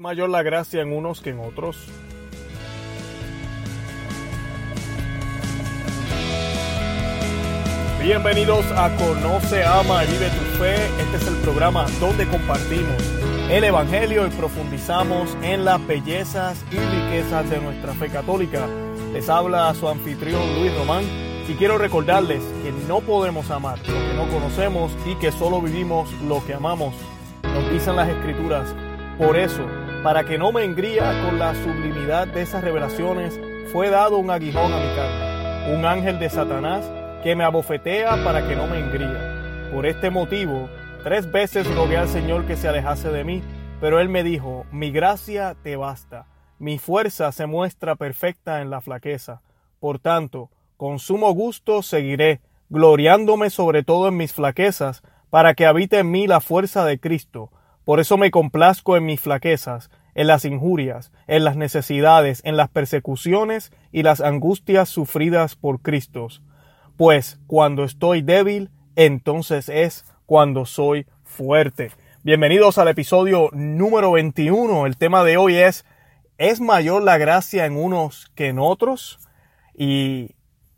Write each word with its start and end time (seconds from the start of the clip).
mayor 0.00 0.30
la 0.30 0.42
gracia 0.42 0.80
en 0.80 0.92
unos 0.92 1.20
que 1.20 1.30
en 1.30 1.40
otros. 1.40 1.76
Bienvenidos 8.02 8.64
a 8.76 8.96
Conoce, 8.96 9.62
Ama 9.62 10.04
y 10.04 10.12
Vive 10.12 10.30
tu 10.30 10.58
Fe. 10.58 10.74
Este 11.02 11.16
es 11.18 11.26
el 11.26 11.36
programa 11.42 11.86
donde 12.00 12.26
compartimos 12.26 12.96
el 13.50 13.62
Evangelio 13.62 14.26
y 14.26 14.30
profundizamos 14.30 15.36
en 15.42 15.66
las 15.66 15.86
bellezas 15.86 16.64
y 16.72 16.76
riquezas 16.76 17.50
de 17.50 17.60
nuestra 17.60 17.92
fe 17.92 18.08
católica. 18.08 18.66
Les 19.12 19.28
habla 19.28 19.74
su 19.74 19.86
anfitrión 19.86 20.40
Luis 20.58 20.74
Román 20.78 21.04
y 21.46 21.52
quiero 21.54 21.76
recordarles 21.76 22.42
que 22.62 22.72
no 22.88 23.00
podemos 23.00 23.50
amar 23.50 23.78
lo 23.80 23.84
que 23.84 24.14
no 24.14 24.28
conocemos 24.28 24.92
y 25.04 25.16
que 25.16 25.30
solo 25.30 25.60
vivimos 25.60 26.10
lo 26.22 26.42
que 26.46 26.54
amamos. 26.54 26.94
Nos 27.42 27.70
dicen 27.70 27.96
las 27.96 28.08
escrituras. 28.08 28.74
Por 29.18 29.36
eso, 29.36 29.66
para 30.02 30.24
que 30.24 30.38
no 30.38 30.50
me 30.50 30.64
engría 30.64 31.24
con 31.24 31.38
la 31.38 31.54
sublimidad 31.54 32.26
de 32.26 32.40
esas 32.42 32.64
revelaciones, 32.64 33.38
fue 33.70 33.90
dado 33.90 34.16
un 34.16 34.30
aguijón 34.30 34.72
a 34.72 34.78
mi 34.78 34.94
carne, 34.94 35.76
un 35.76 35.84
ángel 35.84 36.18
de 36.18 36.30
Satanás 36.30 36.90
que 37.22 37.36
me 37.36 37.44
abofetea 37.44 38.24
para 38.24 38.48
que 38.48 38.56
no 38.56 38.66
me 38.66 38.78
engría. 38.78 39.68
Por 39.72 39.84
este 39.84 40.08
motivo, 40.08 40.70
tres 41.04 41.30
veces 41.30 41.72
rogué 41.74 41.98
al 41.98 42.08
Señor 42.08 42.46
que 42.46 42.56
se 42.56 42.66
alejase 42.66 43.10
de 43.10 43.24
mí, 43.24 43.42
pero 43.78 44.00
él 44.00 44.08
me 44.08 44.24
dijo, 44.24 44.64
mi 44.72 44.90
gracia 44.90 45.54
te 45.62 45.76
basta, 45.76 46.26
mi 46.58 46.78
fuerza 46.78 47.30
se 47.30 47.44
muestra 47.44 47.94
perfecta 47.94 48.62
en 48.62 48.70
la 48.70 48.80
flaqueza. 48.80 49.42
Por 49.80 49.98
tanto, 49.98 50.48
con 50.78 50.98
sumo 50.98 51.30
gusto 51.34 51.82
seguiré, 51.82 52.40
gloriándome 52.70 53.50
sobre 53.50 53.82
todo 53.82 54.08
en 54.08 54.16
mis 54.16 54.32
flaquezas, 54.32 55.02
para 55.28 55.52
que 55.52 55.66
habite 55.66 55.98
en 55.98 56.10
mí 56.10 56.26
la 56.26 56.40
fuerza 56.40 56.86
de 56.86 56.98
Cristo 56.98 57.50
por 57.84 58.00
eso 58.00 58.16
me 58.16 58.30
complazco 58.30 58.96
en 58.96 59.06
mis 59.06 59.20
flaquezas, 59.20 59.90
en 60.14 60.26
las 60.26 60.44
injurias, 60.44 61.12
en 61.26 61.44
las 61.44 61.56
necesidades, 61.56 62.42
en 62.44 62.56
las 62.56 62.68
persecuciones 62.68 63.72
y 63.92 64.02
las 64.02 64.20
angustias 64.20 64.88
sufridas 64.88 65.56
por 65.56 65.80
Cristo. 65.80 66.28
Pues 66.96 67.40
cuando 67.46 67.84
estoy 67.84 68.22
débil, 68.22 68.70
entonces 68.96 69.68
es 69.68 70.04
cuando 70.26 70.66
soy 70.66 71.06
fuerte. 71.24 71.90
Bienvenidos 72.22 72.76
al 72.78 72.88
episodio 72.88 73.48
número 73.52 74.12
21. 74.12 74.86
El 74.86 74.96
tema 74.96 75.24
de 75.24 75.36
hoy 75.36 75.56
es 75.56 75.84
¿Es 76.40 76.58
mayor 76.58 77.02
la 77.02 77.18
gracia 77.18 77.66
en 77.66 77.76
unos 77.76 78.32
que 78.34 78.46
en 78.46 78.58
otros? 78.58 79.18
Y 79.74 80.30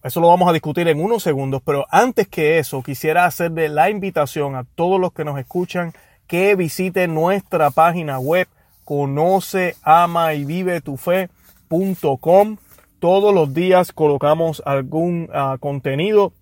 eso 0.03 0.21
lo 0.21 0.27
vamos 0.27 0.49
a 0.49 0.53
discutir 0.53 0.89
en 0.89 1.01
unos 1.01 1.23
segundos, 1.23 1.63
pero 1.65 1.87
antes 1.89 2.27
que 2.27 2.59
eso 2.59 2.83
quisiera 2.83 3.27
hacerle 3.27 3.69
la 3.69 3.89
invitación 3.89 4.57
a 4.57 4.65
todos 4.65 5.01
los 5.01 5.13
que 5.13 5.25
nos 5.25 5.39
escuchan 5.39 5.93
que 6.33 6.55
visite 6.57 7.09
nuestra 7.09 7.71
página 7.71 8.19
web 8.19 8.49
conoce, 8.85 9.77
ama 9.83 10.33
y 10.33 10.47
vive 10.47 10.81
tu 10.81 10.97
fe.com. 10.97 12.57
Todos 12.99 13.35
los 13.35 13.53
días 13.53 13.93
colocamos 13.93 14.63
algún 14.65 15.29
ah, 15.35 15.59
contenido 15.61 16.33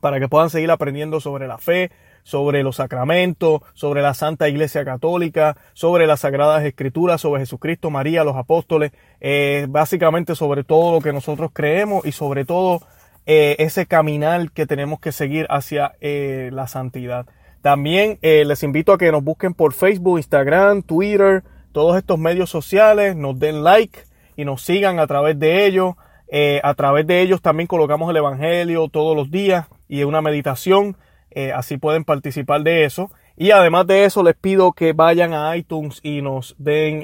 para 0.00 0.20
que 0.20 0.28
puedan 0.28 0.48
seguir 0.48 0.70
aprendiendo 0.70 1.18
sobre 1.18 1.48
la 1.48 1.58
fe, 1.58 1.90
sobre 2.22 2.62
los 2.62 2.76
sacramentos, 2.76 3.62
sobre 3.74 4.00
la 4.00 4.14
Santa 4.14 4.48
Iglesia 4.48 4.84
Católica, 4.84 5.56
sobre 5.72 6.06
las 6.06 6.20
Sagradas 6.20 6.64
Escrituras, 6.64 7.20
sobre 7.20 7.40
Jesucristo, 7.40 7.90
María, 7.90 8.22
los 8.22 8.36
apóstoles, 8.36 8.92
eh, 9.20 9.66
básicamente 9.68 10.36
sobre 10.36 10.62
todo 10.62 10.92
lo 10.92 11.00
que 11.00 11.12
nosotros 11.12 11.50
creemos 11.52 12.06
y 12.06 12.12
sobre 12.12 12.44
todo 12.44 12.80
eh, 13.26 13.56
ese 13.58 13.86
caminar 13.86 14.52
que 14.52 14.66
tenemos 14.66 15.00
que 15.00 15.10
seguir 15.10 15.48
hacia 15.50 15.96
eh, 16.00 16.50
la 16.52 16.68
santidad. 16.68 17.26
También 17.66 18.20
eh, 18.22 18.44
les 18.44 18.62
invito 18.62 18.92
a 18.92 18.96
que 18.96 19.10
nos 19.10 19.24
busquen 19.24 19.52
por 19.52 19.72
Facebook, 19.72 20.18
Instagram, 20.18 20.82
Twitter, 20.84 21.42
todos 21.72 21.96
estos 21.96 22.16
medios 22.16 22.48
sociales, 22.48 23.16
nos 23.16 23.40
den 23.40 23.64
like 23.64 24.04
y 24.36 24.44
nos 24.44 24.62
sigan 24.62 25.00
a 25.00 25.08
través 25.08 25.36
de 25.36 25.66
ellos. 25.66 25.96
Eh, 26.28 26.60
a 26.62 26.74
través 26.74 27.08
de 27.08 27.22
ellos 27.22 27.42
también 27.42 27.66
colocamos 27.66 28.08
el 28.08 28.18
Evangelio 28.18 28.86
todos 28.86 29.16
los 29.16 29.32
días 29.32 29.66
y 29.88 30.04
una 30.04 30.22
meditación, 30.22 30.96
eh, 31.32 31.50
así 31.52 31.76
pueden 31.76 32.04
participar 32.04 32.62
de 32.62 32.84
eso. 32.84 33.10
Y 33.36 33.50
además 33.50 33.88
de 33.88 34.04
eso 34.04 34.22
les 34.22 34.36
pido 34.36 34.70
que 34.70 34.92
vayan 34.92 35.34
a 35.34 35.56
iTunes 35.56 35.98
y 36.04 36.22
nos 36.22 36.54
den, 36.58 37.02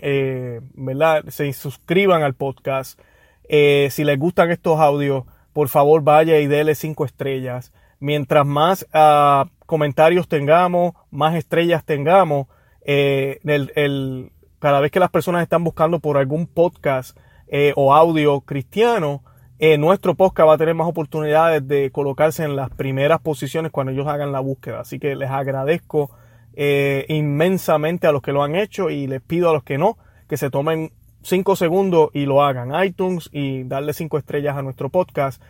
¿verdad? 0.75 1.25
Se 1.27 1.53
suscriban 1.55 2.23
al 2.23 2.35
podcast. 2.35 3.01
si 3.49 4.05
les 4.05 4.17
gustan 4.17 4.53
estos 4.53 4.79
audios, 4.79 5.25
por 5.53 5.69
favor 5.69 6.05
vaya 6.05 6.39
y 6.39 6.47
déle 6.47 6.77
cinco 6.77 7.05
estrellas. 7.05 7.73
Mientras 7.99 8.47
más 8.47 8.87
uh, 8.95 9.49
comentarios 9.73 10.29
tengamos, 10.29 10.93
más 11.11 11.35
estrellas 11.35 11.83
tengamos, 11.83 12.47
eh, 12.85 13.39
el, 13.43 14.31
cada 14.59 14.81
vez 14.81 14.91
que 14.91 15.01
las 15.01 15.09
personas 15.09 15.43
están 15.43 15.65
buscando 15.65 15.99
por 15.99 16.19
algún 16.19 16.47
podcast 16.47 17.17
eh, 17.49 17.73
o 17.75 17.95
audio 17.95 18.43
cristiano, 18.43 19.25
eh, 19.59 19.79
nuestro 19.79 20.15
podcast 20.15 20.47
va 20.47 20.55
a 20.57 20.59
tener 20.59 20.75
más 20.75 20.87
oportunidades 20.87 21.67
de 21.67 21.91
colocarse 21.91 22.45
en 22.45 22.55
las 22.55 22.69
primeras 22.69 23.23
posiciones 23.23 23.73
cuando 23.73 23.93
ellos 23.93 24.07
hagan 24.09 24.31
la 24.31 24.41
búsqueda. 24.41 24.81
Así 24.81 24.99
que 24.99 25.17
les 25.17 25.31
agradezco 25.31 26.11
inmensamente 26.55 28.07
a 28.07 28.13
los 28.13 28.21
que 28.21 28.33
lo 28.33 28.43
han 28.43 28.55
hecho 28.55 28.91
y 28.91 29.07
les 29.07 29.23
pido 29.23 29.49
a 29.49 29.55
los 29.55 29.63
que 29.63 29.79
no 29.79 29.97
que 30.29 30.37
se 30.37 30.51
tomen 30.51 30.93
cinco 31.23 31.57
segundos 31.57 32.11
y 32.13 32.27
lo 32.27 32.43
hagan. 32.43 32.73
iTunes 32.85 33.31
y 33.33 33.63
darle 33.63 33.95
cinco 33.95 34.19
estrellas 34.19 34.55
a 34.55 34.61
nuestro 34.61 34.91
podcast. 34.91 35.43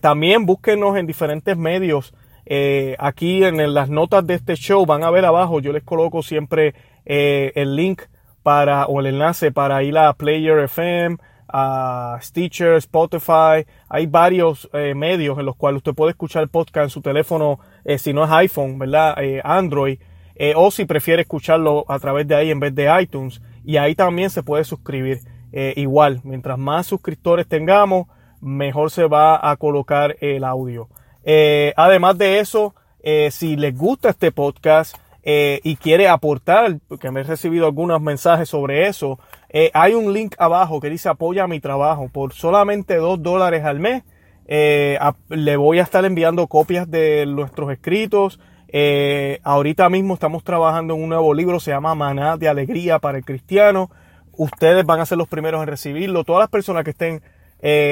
también 0.00 0.46
búsquenos 0.46 0.96
en 0.96 1.06
diferentes 1.06 1.58
medios 1.58 2.14
eh, 2.48 2.94
aquí 3.00 3.42
en 3.42 3.74
las 3.74 3.90
notas 3.90 4.24
de 4.24 4.34
este 4.34 4.54
show 4.54 4.86
van 4.86 5.02
a 5.02 5.10
ver 5.10 5.24
abajo, 5.24 5.58
yo 5.58 5.72
les 5.72 5.82
coloco 5.82 6.22
siempre 6.22 6.74
eh, 7.04 7.52
el 7.56 7.74
link 7.74 8.02
para 8.44 8.86
o 8.86 9.00
el 9.00 9.06
enlace 9.06 9.50
para 9.50 9.82
ir 9.82 9.98
a 9.98 10.12
Player 10.12 10.60
FM, 10.60 11.16
a 11.48 12.18
Stitcher, 12.22 12.74
Spotify. 12.74 13.66
Hay 13.88 14.06
varios 14.06 14.70
eh, 14.72 14.94
medios 14.94 15.36
en 15.40 15.46
los 15.46 15.56
cuales 15.56 15.78
usted 15.78 15.94
puede 15.94 16.12
escuchar 16.12 16.44
el 16.44 16.48
podcast 16.48 16.84
en 16.84 16.90
su 16.90 17.02
teléfono, 17.02 17.58
si 17.98 18.12
no 18.12 18.24
es 18.24 18.30
iPhone, 18.30 18.78
¿verdad? 18.78 19.16
Android. 19.42 19.98
o 20.54 20.70
si 20.70 20.84
prefiere 20.84 21.22
escucharlo 21.22 21.84
a 21.88 21.98
través 21.98 22.28
de 22.28 22.36
ahí 22.36 22.50
en 22.50 22.60
vez 22.60 22.74
de 22.74 22.88
iTunes. 23.00 23.42
Y 23.64 23.78
ahí 23.78 23.96
también 23.96 24.30
se 24.30 24.44
puede 24.44 24.62
suscribir. 24.62 25.20
igual, 25.52 26.20
mientras 26.22 26.58
más 26.58 26.86
suscriptores 26.86 27.48
tengamos, 27.48 28.06
mejor 28.40 28.92
se 28.92 29.06
va 29.06 29.50
a 29.50 29.56
colocar 29.56 30.16
el 30.20 30.44
audio. 30.44 30.88
Eh, 31.28 31.74
además 31.76 32.16
de 32.16 32.38
eso, 32.38 32.74
eh, 33.00 33.30
si 33.32 33.56
les 33.56 33.76
gusta 33.76 34.10
este 34.10 34.30
podcast 34.30 34.96
eh, 35.24 35.60
y 35.64 35.74
quiere 35.74 36.08
aportar, 36.08 36.78
porque 36.86 37.10
me 37.10 37.20
he 37.20 37.24
recibido 37.24 37.66
algunos 37.66 38.00
mensajes 38.00 38.48
sobre 38.48 38.86
eso, 38.86 39.18
hay 39.72 39.94
un 39.94 40.12
link 40.12 40.34
abajo 40.38 40.80
que 40.80 40.90
dice 40.90 41.08
apoya 41.08 41.46
mi 41.46 41.60
trabajo. 41.60 42.10
Por 42.12 42.34
solamente 42.34 42.96
dos 42.96 43.22
dólares 43.22 43.64
al 43.64 43.80
mes, 43.80 44.04
le 44.46 45.56
voy 45.56 45.78
a 45.78 45.82
estar 45.82 46.04
enviando 46.04 46.46
copias 46.46 46.90
de 46.90 47.24
nuestros 47.24 47.72
escritos. 47.72 48.38
ahorita 49.42 49.88
mismo 49.88 50.12
estamos 50.12 50.44
trabajando 50.44 50.94
en 50.94 51.02
un 51.02 51.08
nuevo 51.08 51.32
libro, 51.32 51.58
se 51.58 51.70
llama 51.70 51.94
Maná 51.94 52.36
de 52.36 52.50
Alegría 52.50 52.98
para 52.98 53.16
el 53.16 53.24
Cristiano. 53.24 53.90
Ustedes 54.32 54.84
van 54.84 55.00
a 55.00 55.06
ser 55.06 55.16
los 55.16 55.28
primeros 55.28 55.62
en 55.62 55.68
recibirlo. 55.68 56.24
Todas 56.24 56.40
las 56.40 56.50
personas 56.50 56.84
que 56.84 56.90
estén 56.90 57.22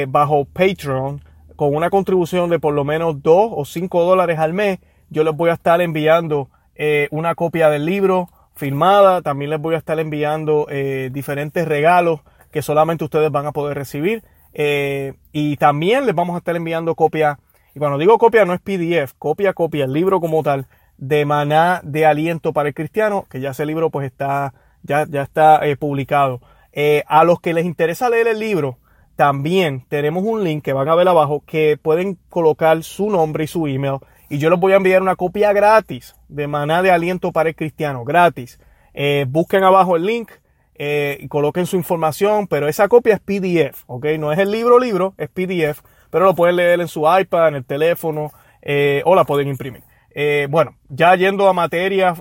bajo 0.08 0.44
Patreon, 0.44 1.22
con 1.56 1.74
una 1.74 1.90
contribución 1.90 2.50
de 2.50 2.58
por 2.58 2.74
lo 2.74 2.84
menos 2.84 3.22
2 3.22 3.50
o 3.54 3.64
5 3.64 4.02
dólares 4.04 4.38
al 4.38 4.52
mes, 4.52 4.78
yo 5.10 5.24
les 5.24 5.34
voy 5.34 5.50
a 5.50 5.54
estar 5.54 5.80
enviando 5.80 6.48
eh, 6.74 7.08
una 7.10 7.34
copia 7.34 7.70
del 7.70 7.86
libro 7.86 8.28
firmada, 8.54 9.22
también 9.22 9.50
les 9.50 9.60
voy 9.60 9.74
a 9.74 9.78
estar 9.78 9.98
enviando 9.98 10.66
eh, 10.70 11.10
diferentes 11.12 11.66
regalos 11.66 12.20
que 12.50 12.62
solamente 12.62 13.04
ustedes 13.04 13.30
van 13.30 13.46
a 13.46 13.52
poder 13.52 13.76
recibir 13.76 14.24
eh, 14.52 15.14
y 15.32 15.56
también 15.56 16.06
les 16.06 16.14
vamos 16.14 16.34
a 16.34 16.38
estar 16.38 16.54
enviando 16.56 16.94
copia, 16.94 17.38
y 17.74 17.78
cuando 17.78 17.98
digo 17.98 18.18
copia 18.18 18.44
no 18.44 18.54
es 18.54 18.60
PDF, 18.60 19.14
copia, 19.18 19.52
copia, 19.52 19.84
el 19.84 19.92
libro 19.92 20.20
como 20.20 20.42
tal, 20.42 20.66
de 20.96 21.24
Maná 21.24 21.80
de 21.82 22.06
Aliento 22.06 22.52
para 22.52 22.68
el 22.68 22.74
Cristiano, 22.74 23.26
que 23.28 23.40
ya 23.40 23.50
ese 23.50 23.66
libro 23.66 23.90
pues 23.90 24.06
está, 24.06 24.54
ya, 24.82 25.06
ya 25.08 25.22
está 25.22 25.60
publicado. 25.78 26.40
a 27.06 27.24
los 27.24 27.40
que 27.40 27.52
les 27.52 27.64
interesa 27.64 28.08
leer 28.08 28.28
el 28.28 28.38
libro, 28.38 28.78
también 29.16 29.84
tenemos 29.88 30.24
un 30.24 30.44
link 30.44 30.64
que 30.64 30.72
van 30.72 30.88
a 30.88 30.94
ver 30.94 31.08
abajo 31.08 31.42
que 31.46 31.78
pueden 31.80 32.18
colocar 32.28 32.82
su 32.82 33.10
nombre 33.10 33.44
y 33.44 33.46
su 33.46 33.66
email 33.66 33.98
y 34.28 34.38
yo 34.38 34.50
les 34.50 34.58
voy 34.58 34.72
a 34.72 34.76
enviar 34.76 35.02
una 35.02 35.16
copia 35.16 35.52
gratis 35.52 36.16
de 36.28 36.46
maná 36.46 36.82
de 36.82 36.90
aliento 36.90 37.32
para 37.32 37.50
el 37.50 37.54
cristiano, 37.54 38.04
gratis. 38.04 38.58
Eh, 38.92 39.26
busquen 39.28 39.64
abajo 39.64 39.96
el 39.96 40.06
link 40.06 40.30
eh, 40.74 41.18
y 41.20 41.28
coloquen 41.28 41.66
su 41.66 41.76
información, 41.76 42.48
pero 42.48 42.68
esa 42.68 42.88
copia 42.88 43.14
es 43.14 43.20
PDF, 43.20 43.84
¿ok? 43.86 44.06
No 44.18 44.32
es 44.32 44.38
el 44.38 44.50
libro 44.50 44.78
libro, 44.78 45.14
es 45.18 45.28
PDF, 45.28 45.82
pero 46.10 46.24
lo 46.24 46.34
pueden 46.34 46.56
leer 46.56 46.80
en 46.80 46.88
su 46.88 47.02
iPad, 47.02 47.48
en 47.48 47.54
el 47.56 47.64
teléfono 47.64 48.32
eh, 48.62 49.02
o 49.04 49.14
la 49.14 49.24
pueden 49.24 49.48
imprimir. 49.48 49.82
bueno, 50.48 50.76
ya 50.88 51.14
yendo 51.16 51.48
a 51.48 51.52
materia 51.52 52.14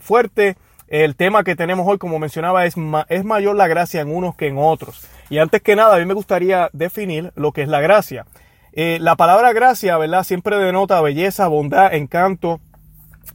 fuerte, 0.00 0.56
el 0.86 1.16
tema 1.16 1.44
que 1.44 1.56
tenemos 1.56 1.86
hoy, 1.86 1.98
como 1.98 2.18
mencionaba, 2.18 2.64
es, 2.66 2.76
es 3.08 3.24
mayor 3.24 3.56
la 3.56 3.68
gracia 3.68 4.00
en 4.00 4.14
unos 4.14 4.36
que 4.36 4.46
en 4.46 4.58
otros. 4.58 5.06
Y 5.30 5.38
antes 5.38 5.62
que 5.62 5.76
nada, 5.76 5.96
a 5.96 5.98
mí 5.98 6.04
me 6.04 6.14
gustaría 6.14 6.70
definir 6.72 7.32
lo 7.36 7.52
que 7.52 7.62
es 7.62 7.68
la 7.68 7.80
gracia. 7.80 8.26
Eh, 8.72 8.98
la 9.00 9.16
palabra 9.16 9.52
gracia, 9.52 9.98
¿verdad? 9.98 10.24
Siempre 10.24 10.56
denota 10.56 11.00
belleza, 11.00 11.48
bondad, 11.48 11.94
encanto. 11.94 12.60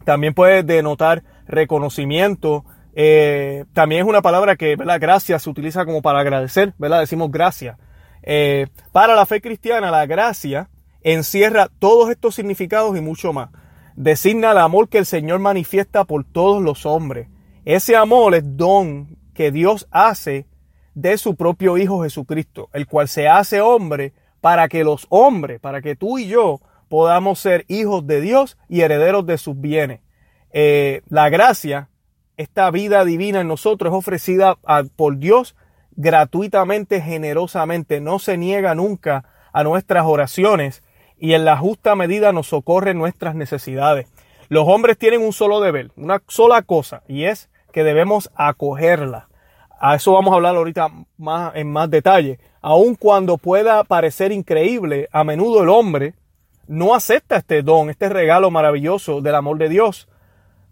También 0.05 0.33
puede 0.33 0.63
denotar 0.63 1.23
reconocimiento, 1.47 2.65
Eh, 2.95 3.65
también 3.73 4.01
es 4.01 4.07
una 4.07 4.21
palabra 4.21 4.55
que, 4.55 4.75
¿verdad? 4.75 4.99
Gracia 4.99 5.39
se 5.39 5.49
utiliza 5.49 5.83
como 5.85 6.03
para 6.03 6.19
agradecer, 6.19 6.73
¿verdad? 6.77 6.99
Decimos 6.99 7.31
gracia. 7.31 7.77
Eh, 8.21 8.67
para 8.91 9.15
la 9.15 9.25
fe 9.25 9.41
cristiana, 9.41 9.89
la 9.89 10.05
gracia 10.05 10.69
encierra 11.01 11.69
todos 11.79 12.11
estos 12.11 12.35
significados 12.35 12.95
y 12.95 13.01
mucho 13.01 13.33
más. 13.33 13.49
Designa 13.95 14.51
el 14.51 14.59
amor 14.59 14.89
que 14.89 14.99
el 14.99 15.05
Señor 15.05 15.39
manifiesta 15.39 16.05
por 16.05 16.23
todos 16.23 16.61
los 16.61 16.85
hombres. 16.85 17.29
Ese 17.65 17.95
amor 17.95 18.35
es 18.35 18.43
don 18.57 19.17
que 19.33 19.51
Dios 19.51 19.87
hace 19.89 20.45
de 20.93 21.17
su 21.17 21.35
propio 21.35 21.77
Hijo 21.77 22.03
Jesucristo, 22.03 22.69
el 22.73 22.87
cual 22.87 23.07
se 23.07 23.27
hace 23.27 23.61
hombre 23.61 24.13
para 24.41 24.67
que 24.67 24.83
los 24.83 25.07
hombres, 25.09 25.59
para 25.59 25.81
que 25.81 25.95
tú 25.95 26.17
y 26.17 26.27
yo 26.27 26.59
podamos 26.89 27.39
ser 27.39 27.65
hijos 27.67 28.05
de 28.05 28.21
Dios 28.21 28.57
y 28.69 28.81
herederos 28.81 29.25
de 29.25 29.37
sus 29.37 29.59
bienes. 29.59 30.01
Eh, 30.51 31.01
la 31.07 31.29
gracia, 31.29 31.89
esta 32.37 32.69
vida 32.69 33.05
divina 33.05 33.41
en 33.41 33.47
nosotros 33.47 33.91
es 33.91 33.97
ofrecida 33.97 34.57
por 34.95 35.17
Dios 35.17 35.55
gratuitamente, 35.95 37.01
generosamente. 37.01 38.01
No 38.01 38.19
se 38.19 38.37
niega 38.37 38.75
nunca 38.75 39.25
a 39.53 39.63
nuestras 39.63 40.05
oraciones 40.05 40.83
y 41.17 41.33
en 41.33 41.45
la 41.45 41.57
justa 41.57 41.95
medida 41.95 42.31
nos 42.31 42.47
socorre 42.47 42.93
nuestras 42.93 43.35
necesidades. 43.35 44.07
Los 44.49 44.67
hombres 44.67 44.97
tienen 44.97 45.21
un 45.21 45.33
solo 45.33 45.61
deber, 45.61 45.91
una 45.95 46.21
sola 46.27 46.61
cosa, 46.63 47.01
y 47.07 47.23
es 47.23 47.49
que 47.71 47.83
debemos 47.83 48.29
acogerla. 48.35 49.29
A 49.85 49.95
eso 49.95 50.13
vamos 50.13 50.31
a 50.31 50.35
hablar 50.35 50.55
ahorita 50.55 50.87
más, 51.17 51.51
en 51.55 51.69
más 51.69 51.89
detalle. 51.89 52.39
Aun 52.61 52.95
cuando 52.95 53.37
pueda 53.37 53.83
parecer 53.83 54.31
increíble, 54.31 55.09
a 55.11 55.25
menudo 55.25 55.61
el 55.61 55.67
hombre 55.67 56.13
no 56.69 56.95
acepta 56.95 57.35
este 57.35 57.63
don, 57.63 57.89
este 57.89 58.07
regalo 58.07 58.49
maravilloso 58.49 59.19
del 59.19 59.35
amor 59.35 59.57
de 59.57 59.67
Dios. 59.67 60.07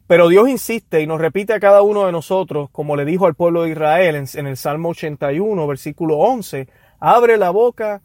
Pero 0.07 0.29
Dios 0.29 0.47
insiste 0.47 1.01
y 1.01 1.07
nos 1.07 1.19
repite 1.19 1.51
a 1.51 1.59
cada 1.59 1.81
uno 1.81 2.05
de 2.05 2.13
nosotros, 2.13 2.69
como 2.71 2.95
le 2.95 3.03
dijo 3.03 3.25
al 3.25 3.35
pueblo 3.35 3.63
de 3.63 3.71
Israel 3.71 4.15
en, 4.33 4.47
el 4.47 4.55
Salmo 4.55 4.91
81, 4.91 5.67
versículo 5.67 6.17
11, 6.19 6.69
abre 7.01 7.35
la 7.35 7.49
boca 7.49 8.01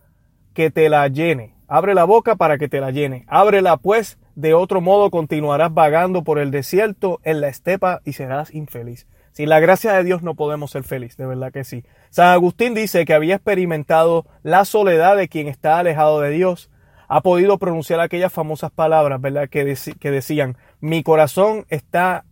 que 0.54 0.72
te 0.72 0.88
la 0.88 1.06
llene, 1.06 1.54
abre 1.68 1.94
la 1.94 2.02
boca 2.02 2.34
para 2.34 2.58
que 2.58 2.68
te 2.68 2.80
la 2.80 2.90
llene, 2.90 3.26
ábrela 3.28 3.76
pues, 3.76 4.18
de 4.34 4.54
otro 4.54 4.80
modo 4.80 5.12
continuarás 5.12 5.72
vagando 5.72 6.24
por 6.24 6.40
el 6.40 6.50
desierto 6.50 7.20
en 7.22 7.40
la 7.40 7.46
estepa 7.46 8.00
y 8.04 8.14
serás 8.14 8.52
infeliz. 8.52 9.06
Sin 9.36 9.50
la 9.50 9.60
gracia 9.60 9.92
de 9.92 10.02
Dios 10.02 10.22
no 10.22 10.34
podemos 10.34 10.70
ser 10.70 10.82
felices, 10.82 11.18
de 11.18 11.26
verdad 11.26 11.52
que 11.52 11.62
sí. 11.62 11.84
San 12.08 12.28
Agustín 12.28 12.72
dice 12.72 13.04
que 13.04 13.12
había 13.12 13.34
experimentado 13.34 14.24
la 14.42 14.64
soledad 14.64 15.14
de 15.14 15.28
quien 15.28 15.46
está 15.46 15.78
alejado 15.78 16.22
de 16.22 16.30
Dios, 16.30 16.70
ha 17.06 17.20
podido 17.20 17.58
pronunciar 17.58 18.00
aquellas 18.00 18.32
famosas 18.32 18.70
palabras, 18.70 19.20
¿verdad? 19.20 19.50
Que, 19.50 19.66
decían, 20.10 20.56
mi 20.80 21.02
corazón 21.02 21.66
está, 21.68 22.24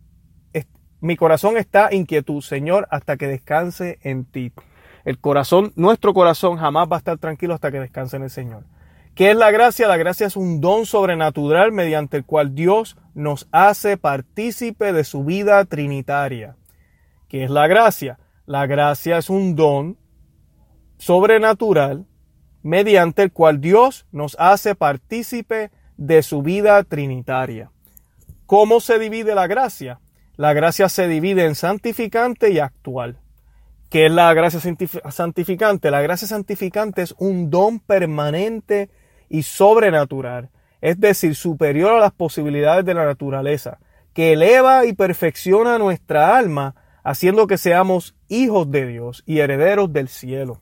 mi 0.99 1.15
corazón 1.15 1.57
está 1.57 1.93
inquietud, 1.93 2.41
Señor, 2.41 2.87
hasta 2.89 3.17
que 3.17 3.27
descanse 3.27 3.99
en 4.01 4.25
ti. 4.25 4.51
El 5.03 5.19
corazón, 5.19 5.73
nuestro 5.75 6.11
corazón 6.15 6.57
jamás 6.57 6.87
va 6.91 6.95
a 6.95 6.97
estar 6.97 7.19
tranquilo 7.19 7.53
hasta 7.53 7.71
que 7.71 7.81
descanse 7.81 8.17
en 8.17 8.23
el 8.23 8.31
Señor. 8.31 8.63
¿Qué 9.13 9.29
es 9.29 9.37
la 9.37 9.51
gracia? 9.51 9.87
La 9.87 9.97
gracia 9.97 10.25
es 10.25 10.35
un 10.35 10.59
don 10.59 10.87
sobrenatural 10.87 11.71
mediante 11.71 12.17
el 12.17 12.25
cual 12.25 12.55
Dios 12.55 12.97
nos 13.13 13.47
hace 13.51 13.95
partícipe 13.95 14.91
de 14.91 15.03
su 15.03 15.23
vida 15.23 15.63
trinitaria. 15.65 16.55
¿Qué 17.35 17.43
es 17.43 17.49
la 17.49 17.67
gracia? 17.67 18.17
La 18.45 18.65
gracia 18.65 19.17
es 19.17 19.29
un 19.29 19.57
don 19.57 19.97
sobrenatural 20.97 22.05
mediante 22.63 23.23
el 23.23 23.33
cual 23.33 23.59
Dios 23.59 24.05
nos 24.13 24.37
hace 24.39 24.73
partícipe 24.73 25.69
de 25.97 26.23
su 26.23 26.43
vida 26.43 26.81
trinitaria. 26.85 27.71
¿Cómo 28.45 28.79
se 28.79 28.99
divide 28.99 29.35
la 29.35 29.47
gracia? 29.47 29.99
La 30.37 30.53
gracia 30.53 30.87
se 30.87 31.09
divide 31.09 31.43
en 31.43 31.55
santificante 31.55 32.51
y 32.51 32.59
actual. 32.59 33.19
¿Qué 33.89 34.05
es 34.05 34.13
la 34.13 34.33
gracia 34.33 34.61
santificante? 35.11 35.91
La 35.91 36.01
gracia 36.01 36.29
santificante 36.29 37.01
es 37.01 37.15
un 37.17 37.49
don 37.49 37.81
permanente 37.81 38.89
y 39.27 39.43
sobrenatural, 39.43 40.51
es 40.79 41.01
decir, 41.01 41.35
superior 41.35 41.95
a 41.95 41.99
las 41.99 42.13
posibilidades 42.13 42.85
de 42.85 42.93
la 42.93 43.03
naturaleza, 43.03 43.79
que 44.13 44.31
eleva 44.31 44.85
y 44.85 44.93
perfecciona 44.93 45.77
nuestra 45.77 46.37
alma, 46.37 46.75
haciendo 47.05 47.45
que 47.45 47.59
seamos 47.59 48.15
hijos 48.27 48.71
de 48.71 48.87
Dios 48.87 49.23
y 49.27 49.37
herederos 49.37 49.93
del 49.93 50.09
cielo. 50.09 50.61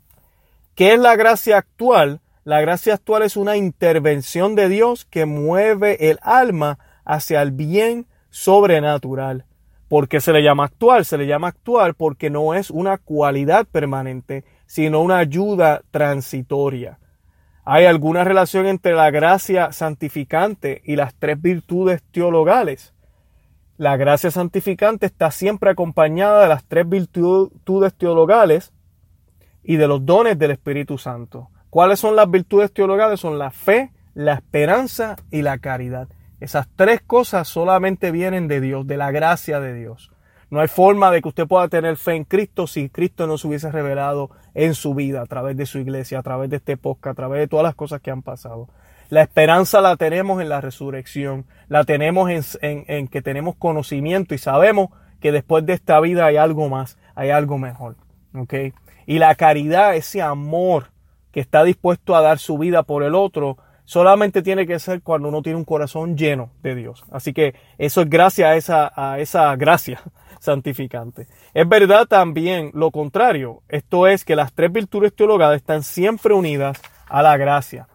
¿Qué 0.75 0.93
es 0.93 0.99
la 0.99 1.15
gracia 1.15 1.57
actual? 1.57 2.19
La 2.43 2.59
gracia 2.59 2.95
actual 2.95 3.23
es 3.23 3.37
una 3.37 3.55
intervención 3.55 4.53
de 4.53 4.67
Dios 4.67 5.05
que 5.05 5.25
mueve 5.25 6.09
el 6.09 6.19
alma 6.21 6.77
hacia 7.05 7.41
el 7.41 7.51
bien 7.51 8.07
sobrenatural. 8.29 9.45
¿Por 9.87 10.09
qué 10.09 10.19
se 10.19 10.33
le 10.33 10.43
llama 10.43 10.65
actual? 10.65 11.05
Se 11.05 11.17
le 11.17 11.27
llama 11.27 11.47
actual 11.47 11.93
porque 11.93 12.29
no 12.29 12.53
es 12.53 12.69
una 12.69 12.97
cualidad 12.97 13.65
permanente, 13.65 14.43
sino 14.65 14.99
una 14.99 15.19
ayuda 15.19 15.81
transitoria. 15.91 16.99
¿Hay 17.63 17.85
alguna 17.85 18.25
relación 18.25 18.65
entre 18.65 18.93
la 18.95 19.11
gracia 19.11 19.71
santificante 19.71 20.81
y 20.83 20.97
las 20.97 21.15
tres 21.15 21.41
virtudes 21.41 22.03
teologales? 22.11 22.92
La 23.77 23.97
gracia 23.97 24.29
santificante 24.29 25.07
está 25.07 25.31
siempre 25.31 25.71
acompañada 25.71 26.43
de 26.43 26.47
las 26.47 26.63
tres 26.63 26.87
virtudes 26.87 27.93
teologales 27.95 28.71
y 29.63 29.77
de 29.77 29.87
los 29.87 30.05
dones 30.05 30.37
del 30.37 30.51
Espíritu 30.51 30.99
Santo. 30.99 31.49
¿Cuáles 31.71 31.99
son 31.99 32.15
las 32.15 32.29
virtudes 32.29 32.71
teologales? 32.71 33.19
Son 33.19 33.39
la 33.39 33.49
fe, 33.49 33.91
la 34.13 34.33
esperanza 34.33 35.15
y 35.31 35.41
la 35.41 35.57
caridad. 35.57 36.07
Esas 36.39 36.67
tres 36.75 37.01
cosas 37.01 37.47
solamente 37.47 38.11
vienen 38.11 38.47
de 38.47 38.61
Dios, 38.61 38.85
de 38.85 38.97
la 38.97 39.09
gracia 39.09 39.59
de 39.59 39.73
Dios. 39.73 40.11
No 40.51 40.59
hay 40.59 40.67
forma 40.67 41.09
de 41.09 41.23
que 41.23 41.29
usted 41.29 41.47
pueda 41.47 41.67
tener 41.67 41.97
fe 41.97 42.13
en 42.13 42.25
Cristo 42.25 42.67
si 42.67 42.89
Cristo 42.89 43.25
no 43.25 43.39
se 43.39 43.47
hubiese 43.47 43.71
revelado 43.71 44.29
en 44.53 44.75
su 44.75 44.93
vida, 44.93 45.21
a 45.21 45.25
través 45.25 45.57
de 45.57 45.65
su 45.65 45.79
iglesia, 45.79 46.19
a 46.19 46.23
través 46.23 46.51
de 46.51 46.57
este 46.57 46.77
podcast, 46.77 47.13
a 47.13 47.15
través 47.15 47.39
de 47.39 47.47
todas 47.47 47.63
las 47.63 47.73
cosas 47.73 48.01
que 48.01 48.11
han 48.11 48.21
pasado. 48.21 48.69
La 49.13 49.21
esperanza 49.21 49.79
la 49.79 49.95
tenemos 49.95 50.41
en 50.41 50.49
la 50.49 50.59
resurrección, 50.59 51.45
la 51.67 51.83
tenemos 51.83 52.31
en, 52.31 53.07
que 53.09 53.21
tenemos 53.21 53.55
conocimiento 53.55 54.33
y 54.33 54.39
sabemos 54.39 54.89
que 55.19 55.31
después 55.31 55.63
de 55.67 55.73
esta 55.73 55.99
vida 55.99 56.25
hay 56.25 56.37
algo 56.37 56.67
más, 56.67 56.97
hay 57.13 57.29
algo 57.29 57.59
mejor. 57.59 57.95
¿okay? 58.35 58.73
Y 59.05 59.19
la 59.19 59.35
caridad, 59.35 59.95
ese 59.95 60.23
amor 60.23 60.87
que 61.31 61.41
está 61.41 61.63
dispuesto 61.63 62.15
a 62.15 62.21
dar 62.21 62.39
su 62.39 62.57
vida 62.57 62.81
por 62.81 63.03
el 63.03 63.13
otro, 63.13 63.59
solamente 63.85 64.41
tiene 64.41 64.65
que 64.65 64.79
ser 64.79 65.03
cuando 65.03 65.27
uno 65.27 65.43
tiene 65.43 65.59
un 65.59 65.65
corazón 65.65 66.17
lleno 66.17 66.49
de 66.63 66.73
Dios. 66.73 67.03
Así 67.11 67.33
que 67.33 67.53
eso 67.77 68.01
es 68.01 68.09
gracias 68.09 68.67
a 68.95 69.19
esa, 69.19 69.55
gracia 69.57 70.01
santificante. 70.39 71.27
Es 71.53 71.69
verdad 71.69 72.07
también 72.07 72.71
lo 72.73 72.89
contrario. 72.89 73.61
Esto 73.69 74.07
es 74.07 74.25
que 74.25 74.35
las 74.35 74.53
tres 74.53 74.71
virtudes 74.71 75.13
teologales 75.13 75.57
están 75.57 75.83
siempre 75.83 76.33
unidas 76.33 76.81
a 77.07 77.21
la 77.21 77.37
gracia. 77.37 77.87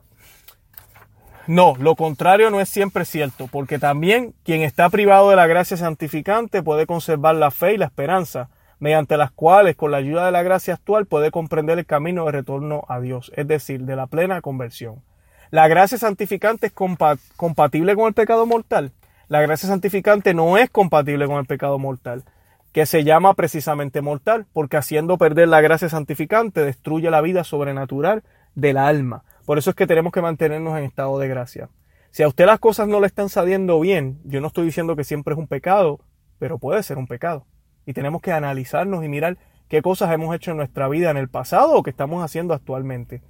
No, 1.48 1.76
lo 1.78 1.96
contrario 1.96 2.50
no 2.50 2.60
es 2.60 2.68
siempre 2.68 3.06
cierto, 3.06 3.46
porque 3.50 3.78
también 3.78 4.34
quien 4.44 4.60
está 4.60 4.90
privado 4.90 5.30
de 5.30 5.36
la 5.36 5.46
gracia 5.46 5.78
santificante 5.78 6.62
puede 6.62 6.86
conservar 6.86 7.36
la 7.36 7.50
fe 7.50 7.72
y 7.72 7.78
la 7.78 7.86
esperanza, 7.86 8.50
mediante 8.80 9.16
las 9.16 9.30
cuales, 9.30 9.74
con 9.74 9.90
la 9.90 9.96
ayuda 9.96 10.26
de 10.26 10.30
la 10.30 10.42
gracia 10.42 10.74
actual, 10.74 11.06
puede 11.06 11.30
comprender 11.30 11.78
el 11.78 11.86
camino 11.86 12.26
de 12.26 12.32
retorno 12.32 12.84
a 12.86 13.00
Dios, 13.00 13.32
es 13.34 13.48
decir, 13.48 13.84
de 13.86 13.96
la 13.96 14.08
plena 14.08 14.42
conversión. 14.42 15.02
La 15.50 15.68
gracia 15.68 15.96
santificante 15.96 16.66
es 16.66 16.72
compatible 16.74 17.94
con 17.96 18.08
el 18.08 18.12
pecado 18.12 18.44
mortal. 18.44 18.92
La 19.28 19.40
gracia 19.40 19.70
santificante 19.70 20.34
no 20.34 20.58
es 20.58 20.68
compatible 20.68 21.26
con 21.26 21.38
el 21.38 21.46
pecado 21.46 21.78
mortal, 21.78 22.24
que 22.72 22.84
se 22.84 23.04
llama 23.04 23.32
precisamente 23.32 24.02
mortal, 24.02 24.44
porque 24.52 24.76
haciendo 24.76 25.16
perder 25.16 25.48
la 25.48 25.62
gracia 25.62 25.88
santificante 25.88 26.62
destruye 26.62 27.10
la 27.10 27.22
vida 27.22 27.42
sobrenatural 27.42 28.22
del 28.60 28.76
alma. 28.76 29.24
Por 29.46 29.58
eso 29.58 29.70
es 29.70 29.76
que 29.76 29.86
tenemos 29.86 30.12
que 30.12 30.22
mantenernos 30.22 30.76
en 30.78 30.84
estado 30.84 31.18
de 31.18 31.28
gracia. 31.28 31.70
Si 32.10 32.22
a 32.22 32.28
usted 32.28 32.46
las 32.46 32.58
cosas 32.58 32.88
no 32.88 33.00
le 33.00 33.06
están 33.06 33.28
saliendo 33.28 33.78
bien, 33.80 34.20
yo 34.24 34.40
no 34.40 34.48
estoy 34.48 34.66
diciendo 34.66 34.96
que 34.96 35.04
siempre 35.04 35.34
es 35.34 35.38
un 35.38 35.46
pecado, 35.46 36.00
pero 36.38 36.58
puede 36.58 36.82
ser 36.82 36.98
un 36.98 37.06
pecado 37.06 37.46
y 37.88 37.94
tenemos 37.94 38.20
que 38.20 38.32
analizarnos 38.32 39.02
y 39.02 39.08
mirar 39.08 39.38
qué 39.66 39.80
cosas 39.80 40.12
hemos 40.12 40.36
hecho 40.36 40.50
en 40.50 40.58
nuestra 40.58 40.88
vida 40.88 41.10
en 41.10 41.16
el 41.16 41.30
pasado 41.30 41.72
o 41.72 41.82
qué 41.82 41.88
estamos 41.88 42.22
haciendo 42.22 42.52
actualmente. 42.52 43.22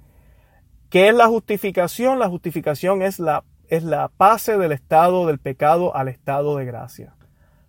¿Qué 0.89 1.07
es 1.07 1.15
la 1.15 1.27
justificación? 1.27 2.19
La 2.19 2.27
justificación 2.27 3.01
es 3.01 3.19
la, 3.19 3.45
es 3.69 3.83
la 3.83 4.09
pase 4.09 4.57
del 4.57 4.73
estado 4.73 5.27
del 5.27 5.39
pecado 5.39 5.95
al 5.95 6.09
estado 6.09 6.57
de 6.57 6.65
gracia. 6.65 7.15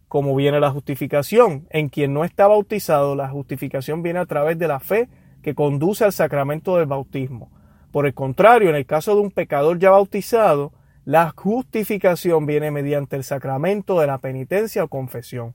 Como 0.09 0.35
viene 0.35 0.59
la 0.59 0.73
justificación? 0.73 1.69
En 1.71 1.91
quien 1.91 2.13
no 2.13 2.25
está 2.25 2.49
bautizado, 2.49 3.15
la 3.15 3.29
justificación 3.29 4.03
viene 4.03 4.19
a 4.19 4.27
través 4.27 4.59
de 4.59 4.67
la 4.67 4.81
fe 4.81 5.09
que 5.43 5.55
conduce 5.55 6.05
al 6.05 6.13
sacramento 6.13 6.77
del 6.77 6.87
bautismo. 6.87 7.51
Por 7.93 8.07
el 8.07 8.15
contrario, 8.15 8.71
en 8.71 8.77
el 8.77 8.87
caso 8.87 9.15
de 9.15 9.21
un 9.21 9.31
pecador 9.31 9.79
ya 9.79 9.91
bautizado, 9.91 10.73
la 11.05 11.33
justificación 11.35 12.47
viene 12.47 12.71
mediante 12.71 13.17
el 13.17 13.25
sacramento 13.25 14.01
de 14.01 14.07
la 14.07 14.19
penitencia 14.19 14.85
o 14.85 14.89
confesión 14.89 15.55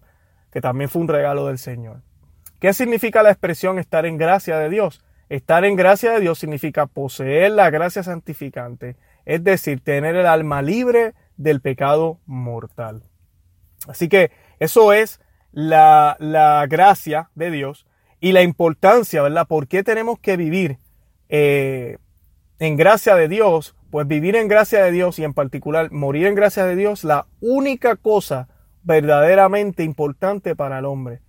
que 0.56 0.62
también 0.62 0.90
fue 0.90 1.02
un 1.02 1.10
regalo 1.10 1.48
del 1.48 1.58
Señor. 1.58 2.02
¿Qué 2.62 2.72
significa 2.72 3.22
la 3.22 3.32
expresión 3.32 3.78
estar 3.78 4.06
en 4.06 4.16
gracia 4.16 4.58
de 4.58 4.70
Dios? 4.70 5.04
Estar 5.28 5.66
en 5.66 5.76
gracia 5.76 6.14
de 6.14 6.22
Dios 6.22 6.40
significa 6.40 6.86
poseer 6.86 7.52
la 7.52 7.70
gracia 7.70 8.04
santificante, 8.04 8.96
es 9.26 9.44
decir, 9.44 9.82
tener 9.82 10.16
el 10.16 10.26
alma 10.26 10.62
libre 10.62 11.14
del 11.36 11.60
pecado 11.60 12.22
mortal. 12.26 13.04
Así 13.86 14.08
que 14.08 14.32
eso 14.60 14.94
es 14.94 15.20
la, 15.52 16.16
la 16.20 16.66
gracia 16.70 17.32
de 17.36 17.52
Dios 17.52 17.86
y 18.26 18.32
la 18.32 18.42
importancia, 18.42 19.22
¿verdad? 19.22 19.46
¿Por 19.46 19.68
qué 19.68 19.84
tenemos 19.84 20.18
que 20.18 20.36
vivir 20.36 20.80
eh, 21.30 22.00
en 22.58 22.76
gracia 22.76 23.14
de 23.14 23.28
Dios? 23.28 23.76
Pues 23.92 24.08
vivir 24.08 24.36
en 24.36 24.48
gracia 24.48 24.84
de 24.84 24.90
Dios 24.92 25.20
y 25.20 25.24
en 25.24 25.36
particular 25.36 25.92
morir 25.92 26.26
en 26.26 26.34
gracia 26.34 26.66
de 26.66 26.76
Dios, 26.76 27.04
la 27.04 27.28
única 27.40 27.96
cosa 27.98 28.48
verdaderamente 28.82 29.84
importante 29.84 30.56
para 30.56 30.80
el 30.80 30.86
hombre. 30.86 31.22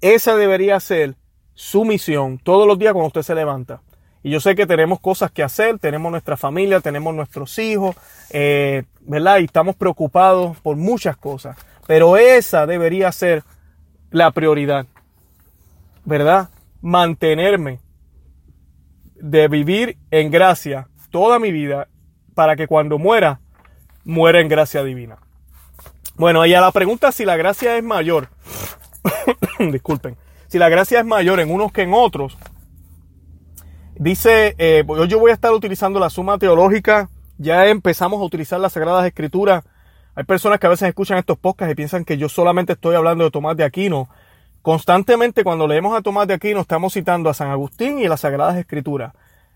Esa 0.00 0.36
debería 0.36 0.80
ser 0.80 1.16
su 1.52 1.84
misión 1.84 2.38
todos 2.38 2.66
los 2.66 2.78
días 2.78 2.94
cuando 2.94 3.08
usted 3.08 3.20
se 3.20 3.34
levanta. 3.34 3.82
Y 4.22 4.30
yo 4.30 4.40
sé 4.40 4.54
que 4.54 4.66
tenemos 4.66 5.00
cosas 5.00 5.30
que 5.30 5.42
hacer, 5.42 5.78
tenemos 5.78 6.10
nuestra 6.10 6.38
familia, 6.38 6.80
tenemos 6.80 7.14
nuestros 7.14 7.58
hijos, 7.58 7.94
eh, 8.30 8.84
¿verdad? 9.00 9.40
Y 9.40 9.44
estamos 9.44 9.76
preocupados 9.76 10.58
por 10.60 10.76
muchas 10.76 11.18
cosas. 11.18 11.58
Pero 11.86 12.16
esa 12.16 12.64
debería 12.64 13.12
ser 13.12 13.44
la 14.10 14.30
prioridad, 14.30 14.86
¿verdad? 16.06 16.48
Mantenerme 16.80 17.80
de 19.16 19.48
vivir 19.48 19.98
en 20.10 20.30
gracia 20.30 20.88
toda 21.10 21.38
mi 21.38 21.52
vida 21.52 21.88
para 22.34 22.56
que 22.56 22.66
cuando 22.66 22.98
muera, 22.98 23.40
muera 24.04 24.40
en 24.40 24.48
gracia 24.48 24.82
divina. 24.82 25.18
Bueno, 26.16 26.46
y 26.46 26.54
a 26.54 26.62
la 26.62 26.72
pregunta 26.72 27.12
si 27.12 27.26
la 27.26 27.36
gracia 27.36 27.76
es 27.76 27.84
mayor, 27.84 28.30
disculpen, 29.70 30.16
si 30.46 30.58
la 30.58 30.70
gracia 30.70 31.00
es 31.00 31.04
mayor 31.04 31.40
en 31.40 31.50
unos 31.50 31.72
que 31.72 31.82
en 31.82 31.92
otros, 31.92 32.38
dice, 33.96 34.54
eh, 34.56 34.84
yo 35.08 35.18
voy 35.18 35.30
a 35.30 35.34
estar 35.34 35.52
utilizando 35.52 36.00
la 36.00 36.08
suma 36.08 36.38
teológica, 36.38 37.10
ya 37.36 37.66
empezamos 37.66 38.20
a 38.20 38.24
utilizar 38.24 38.58
las 38.58 38.72
Sagradas 38.72 39.06
Escrituras 39.06 39.64
hay 40.16 40.24
personas 40.24 40.58
que 40.58 40.66
a 40.66 40.70
veces 40.70 40.88
escuchan 40.88 41.18
estos 41.18 41.36
podcasts 41.36 41.70
y 41.72 41.74
piensan 41.74 42.06
que 42.06 42.16
yo 42.16 42.30
solamente 42.30 42.72
estoy 42.72 42.96
hablando 42.96 43.22
de 43.22 43.30
Tomás 43.30 43.54
de 43.54 43.64
Aquino. 43.64 44.08
Constantemente 44.66 45.44
cuando 45.44 45.68
leemos 45.68 45.96
a 45.96 46.02
Tomás 46.02 46.26
de 46.26 46.34
Aquino 46.34 46.62
estamos 46.62 46.92
citando 46.92 47.30
a 47.30 47.34
San 47.34 47.50
Agustín 47.50 48.00
y 48.00 48.08
las 48.08 48.22
Sagradas 48.22 48.56
Escrituras. 48.56 49.12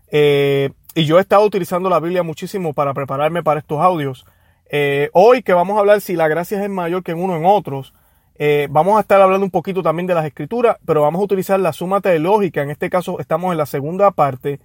Eh, 0.09 0.69
y 0.95 1.03
yo 1.03 1.17
he 1.17 1.21
estado 1.21 1.43
utilizando 1.43 1.89
la 1.89 1.99
Biblia 1.99 2.23
muchísimo 2.23 2.71
para 2.71 2.93
prepararme 2.93 3.43
para 3.43 3.59
estos 3.59 3.81
audios. 3.81 4.25
Eh, 4.69 5.09
hoy 5.11 5.43
que 5.43 5.51
vamos 5.51 5.75
a 5.75 5.81
hablar 5.81 5.99
si 5.99 6.15
la 6.15 6.29
gracia 6.29 6.63
es 6.63 6.69
mayor 6.69 7.03
que 7.03 7.11
en 7.11 7.21
uno 7.21 7.35
en 7.35 7.43
otros, 7.43 7.93
eh, 8.35 8.69
vamos 8.71 8.95
a 8.95 9.01
estar 9.01 9.19
hablando 9.21 9.43
un 9.43 9.51
poquito 9.51 9.83
también 9.83 10.07
de 10.07 10.13
las 10.13 10.25
escrituras, 10.25 10.77
pero 10.85 11.01
vamos 11.01 11.19
a 11.19 11.25
utilizar 11.25 11.59
la 11.59 11.73
suma 11.73 11.99
teológica. 11.99 12.61
En 12.61 12.71
este 12.71 12.89
caso 12.89 13.19
estamos 13.19 13.51
en 13.51 13.57
la 13.57 13.65
segunda 13.65 14.11
parte. 14.11 14.61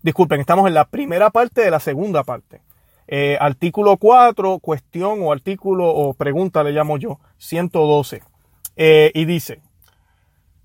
Disculpen, 0.00 0.40
estamos 0.40 0.66
en 0.68 0.72
la 0.72 0.86
primera 0.86 1.28
parte 1.28 1.60
de 1.60 1.70
la 1.70 1.80
segunda 1.80 2.24
parte. 2.24 2.62
Artículo 3.38 3.98
4, 3.98 4.58
cuestión 4.60 5.18
o 5.20 5.32
artículo 5.32 5.86
o 5.86 6.14
pregunta 6.14 6.64
le 6.64 6.72
llamo 6.72 6.96
yo, 6.96 7.20
112. 7.36 8.22
Eh, 8.76 9.10
y 9.14 9.24
dice, 9.26 9.60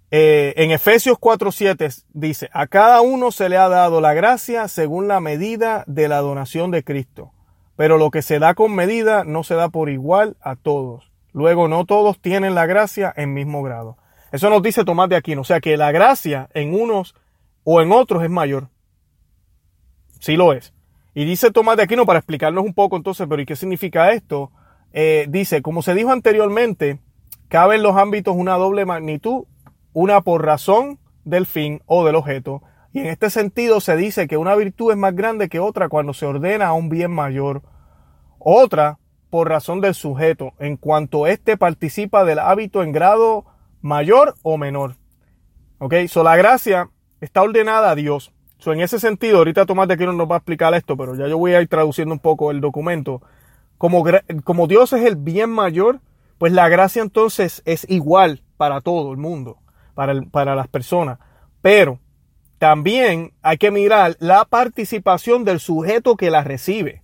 eh, 0.09 0.53
en 0.57 0.71
Efesios 0.71 1.17
4.7 1.17 2.05
dice, 2.13 2.49
a 2.53 2.67
cada 2.67 3.01
uno 3.01 3.31
se 3.31 3.49
le 3.49 3.57
ha 3.57 3.67
dado 3.67 3.99
la 3.99 4.13
gracia 4.13 4.67
según 4.67 5.07
la 5.07 5.19
medida 5.19 5.83
de 5.87 6.07
la 6.07 6.19
donación 6.19 6.71
de 6.71 6.83
Cristo. 6.83 7.33
Pero 7.75 7.97
lo 7.97 8.09
que 8.09 8.21
se 8.21 8.39
da 8.39 8.55
con 8.55 8.73
medida 8.73 9.23
no 9.23 9.43
se 9.43 9.55
da 9.55 9.69
por 9.69 9.89
igual 9.89 10.37
a 10.41 10.55
todos. 10.55 11.11
Luego 11.33 11.67
no 11.67 11.85
todos 11.85 12.19
tienen 12.19 12.55
la 12.55 12.65
gracia 12.65 13.13
en 13.15 13.33
mismo 13.33 13.61
grado. 13.61 13.97
Eso 14.31 14.49
nos 14.49 14.63
dice 14.63 14.83
Tomás 14.83 15.09
de 15.09 15.15
Aquino. 15.15 15.41
O 15.41 15.43
sea 15.43 15.59
que 15.59 15.77
la 15.77 15.91
gracia 15.91 16.49
en 16.53 16.73
unos 16.73 17.15
o 17.63 17.81
en 17.81 17.91
otros 17.91 18.23
es 18.23 18.29
mayor. 18.29 18.69
Sí 20.19 20.35
lo 20.35 20.53
es. 20.53 20.73
Y 21.13 21.25
dice 21.25 21.51
Tomás 21.51 21.77
de 21.77 21.83
Aquino, 21.83 22.05
para 22.05 22.19
explicarnos 22.19 22.63
un 22.63 22.73
poco 22.73 22.95
entonces, 22.95 23.27
pero 23.29 23.41
¿y 23.41 23.45
qué 23.45 23.55
significa 23.55 24.11
esto? 24.11 24.51
Eh, 24.93 25.27
dice, 25.29 25.61
como 25.61 25.81
se 25.81 25.93
dijo 25.93 26.11
anteriormente, 26.11 26.99
cabe 27.49 27.75
en 27.75 27.83
los 27.83 27.95
ámbitos 27.95 28.35
una 28.35 28.55
doble 28.55 28.85
magnitud, 28.85 29.45
una 29.97 30.21
por 30.21 30.45
razón 30.45 30.99
del 31.25 31.45
fin 31.45 31.81
o 31.85 32.05
del 32.05 32.15
objeto. 32.15 32.61
Y 32.93 32.99
en 32.99 33.07
este 33.07 33.29
sentido 33.29 33.79
se 33.79 33.95
dice 33.95 34.27
que 34.27 34.37
una 34.37 34.55
virtud 34.55 34.91
es 34.91 34.97
más 34.97 35.15
grande 35.15 35.49
que 35.49 35.59
otra 35.59 35.89
cuando 35.89 36.13
se 36.13 36.25
ordena 36.25 36.67
a 36.67 36.73
un 36.73 36.89
bien 36.89 37.11
mayor. 37.11 37.61
Otra 38.39 38.99
por 39.29 39.49
razón 39.49 39.81
del 39.81 39.93
sujeto, 39.93 40.53
en 40.59 40.77
cuanto 40.77 41.27
éste 41.27 41.57
participa 41.57 42.23
del 42.23 42.39
hábito 42.39 42.83
en 42.83 42.91
grado 42.91 43.45
mayor 43.81 44.35
o 44.41 44.57
menor. 44.57 44.95
Ok, 45.79 45.93
so 46.07 46.23
la 46.23 46.35
gracia 46.37 46.89
está 47.19 47.41
ordenada 47.41 47.91
a 47.91 47.95
Dios 47.95 48.31
en 48.65 48.81
ese 48.81 48.99
sentido, 48.99 49.37
ahorita 49.37 49.65
Tomás 49.65 49.87
de 49.87 49.93
Aquino 49.93 50.13
nos 50.13 50.29
va 50.29 50.35
a 50.35 50.37
explicar 50.39 50.73
esto, 50.73 50.97
pero 50.97 51.15
ya 51.15 51.27
yo 51.27 51.37
voy 51.37 51.53
a 51.53 51.61
ir 51.61 51.67
traduciendo 51.67 52.13
un 52.13 52.19
poco 52.19 52.51
el 52.51 52.59
documento. 52.59 53.21
Como, 53.77 54.03
como 54.43 54.67
Dios 54.67 54.91
es 54.93 55.05
el 55.05 55.15
bien 55.15 55.49
mayor, 55.49 56.01
pues 56.37 56.51
la 56.51 56.67
gracia 56.67 57.01
entonces 57.01 57.61
es 57.65 57.85
igual 57.89 58.43
para 58.57 58.81
todo 58.81 59.11
el 59.11 59.17
mundo, 59.17 59.57
para, 59.97 60.21
para 60.29 60.55
las 60.55 60.67
personas. 60.67 61.17
Pero 61.59 61.99
también 62.59 63.33
hay 63.41 63.57
que 63.57 63.71
mirar 63.71 64.15
la 64.19 64.45
participación 64.45 65.43
del 65.43 65.59
sujeto 65.59 66.15
que 66.15 66.29
la 66.29 66.43
recibe, 66.43 67.01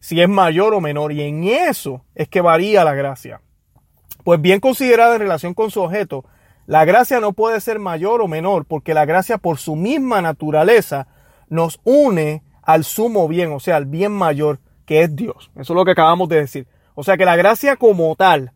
si 0.00 0.20
es 0.20 0.28
mayor 0.28 0.74
o 0.74 0.80
menor, 0.80 1.12
y 1.12 1.22
en 1.22 1.44
eso 1.44 2.04
es 2.16 2.26
que 2.26 2.40
varía 2.40 2.82
la 2.82 2.94
gracia. 2.94 3.40
Pues 4.24 4.40
bien 4.40 4.58
considerada 4.58 5.14
en 5.14 5.20
relación 5.20 5.54
con 5.54 5.70
su 5.70 5.80
objeto, 5.82 6.24
la 6.66 6.84
gracia 6.84 7.20
no 7.20 7.32
puede 7.32 7.60
ser 7.60 7.78
mayor 7.78 8.20
o 8.20 8.26
menor 8.26 8.64
porque 8.64 8.92
la 8.92 9.04
gracia 9.04 9.38
por 9.38 9.58
su 9.58 9.76
misma 9.76 10.20
naturaleza 10.20 11.06
nos 11.48 11.80
une 11.84 12.42
al 12.62 12.82
sumo 12.82 13.28
bien, 13.28 13.52
o 13.52 13.60
sea, 13.60 13.76
al 13.76 13.86
bien 13.86 14.10
mayor 14.10 14.58
que 14.84 15.02
es 15.02 15.14
Dios. 15.14 15.52
Eso 15.54 15.72
es 15.72 15.76
lo 15.76 15.84
que 15.84 15.92
acabamos 15.92 16.28
de 16.28 16.40
decir. 16.40 16.66
O 16.96 17.04
sea 17.04 17.16
que 17.16 17.24
la 17.24 17.36
gracia 17.36 17.76
como 17.76 18.16
tal 18.16 18.52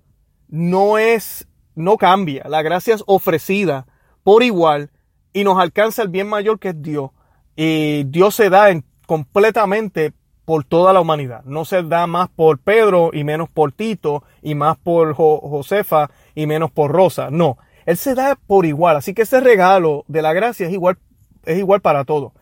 no 0.48 0.98
es, 0.98 1.46
no 1.76 1.96
cambia. 1.96 2.44
La 2.48 2.62
gracia 2.62 2.94
es 2.94 3.04
ofrecida 3.06 3.86
por 4.24 4.42
igual 4.42 4.90
y 5.32 5.44
nos 5.44 5.58
alcanza 5.58 6.02
el 6.02 6.08
bien 6.08 6.28
mayor 6.28 6.58
que 6.58 6.70
es 6.70 6.82
Dios. 6.82 7.10
Y 7.54 8.04
Dios 8.04 8.34
se 8.34 8.50
da 8.50 8.70
en, 8.70 8.84
completamente 9.06 10.12
por 10.44 10.64
toda 10.64 10.92
la 10.92 11.00
humanidad. 11.00 11.44
No 11.44 11.64
se 11.64 11.82
da 11.82 12.06
más 12.06 12.28
por 12.28 12.58
Pedro 12.58 13.10
y 13.12 13.24
menos 13.24 13.48
por 13.48 13.72
Tito 13.72 14.24
y 14.42 14.54
más 14.54 14.76
por 14.78 15.14
Josefa 15.14 16.10
y 16.34 16.46
menos 16.46 16.70
por 16.70 16.90
Rosa. 16.90 17.30
No, 17.30 17.58
él 17.84 17.96
se 17.96 18.14
da 18.14 18.38
por 18.46 18.66
igual. 18.66 18.96
Así 18.96 19.14
que 19.14 19.22
ese 19.22 19.40
regalo 19.40 20.04
de 20.08 20.22
la 20.22 20.32
gracia 20.32 20.66
es 20.66 20.72
igual, 20.72 20.98
es 21.44 21.58
igual 21.58 21.80
para 21.80 22.04
todos. 22.04 22.32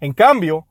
En 0.00 0.12
cambio, 0.12 0.66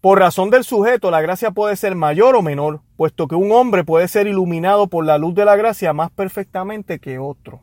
por 0.00 0.18
razón 0.18 0.48
del 0.48 0.64
sujeto, 0.64 1.10
la 1.10 1.20
gracia 1.20 1.50
puede 1.50 1.76
ser 1.76 1.94
mayor 1.94 2.34
o 2.34 2.40
menor, 2.40 2.80
puesto 2.96 3.28
que 3.28 3.34
un 3.34 3.52
hombre 3.52 3.84
puede 3.84 4.08
ser 4.08 4.26
iluminado 4.26 4.86
por 4.86 5.04
la 5.04 5.18
luz 5.18 5.34
de 5.34 5.44
la 5.44 5.56
gracia 5.56 5.92
más 5.92 6.10
perfectamente 6.10 7.00
que 7.00 7.18
otro. 7.18 7.60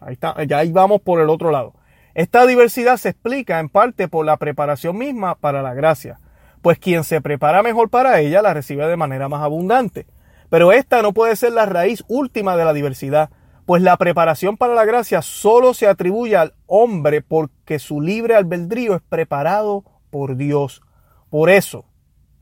Ahí 0.00 0.12
está, 0.12 0.42
ya 0.44 0.58
ahí 0.58 0.70
vamos 0.70 1.00
por 1.00 1.20
el 1.20 1.30
otro 1.30 1.50
lado. 1.50 1.74
Esta 2.14 2.44
diversidad 2.46 2.98
se 2.98 3.08
explica 3.08 3.58
en 3.58 3.70
parte 3.70 4.06
por 4.06 4.26
la 4.26 4.36
preparación 4.36 4.98
misma 4.98 5.34
para 5.34 5.62
la 5.62 5.72
gracia, 5.72 6.20
pues 6.60 6.78
quien 6.78 7.04
se 7.04 7.22
prepara 7.22 7.62
mejor 7.62 7.88
para 7.88 8.20
ella 8.20 8.42
la 8.42 8.52
recibe 8.52 8.86
de 8.86 8.96
manera 8.98 9.30
más 9.30 9.40
abundante. 9.42 10.06
Pero 10.50 10.72
esta 10.72 11.00
no 11.00 11.14
puede 11.14 11.36
ser 11.36 11.52
la 11.52 11.64
raíz 11.64 12.04
última 12.06 12.54
de 12.54 12.66
la 12.66 12.74
diversidad, 12.74 13.30
pues 13.64 13.80
la 13.80 13.96
preparación 13.96 14.58
para 14.58 14.74
la 14.74 14.84
gracia 14.84 15.22
solo 15.22 15.72
se 15.72 15.86
atribuye 15.86 16.36
al 16.36 16.52
hombre 16.66 17.22
porque 17.22 17.78
su 17.78 18.02
libre 18.02 18.34
albedrío 18.34 18.94
es 18.94 19.00
preparado 19.08 19.84
por 20.10 20.36
Dios. 20.36 20.82
Por 21.32 21.48
eso, 21.48 21.86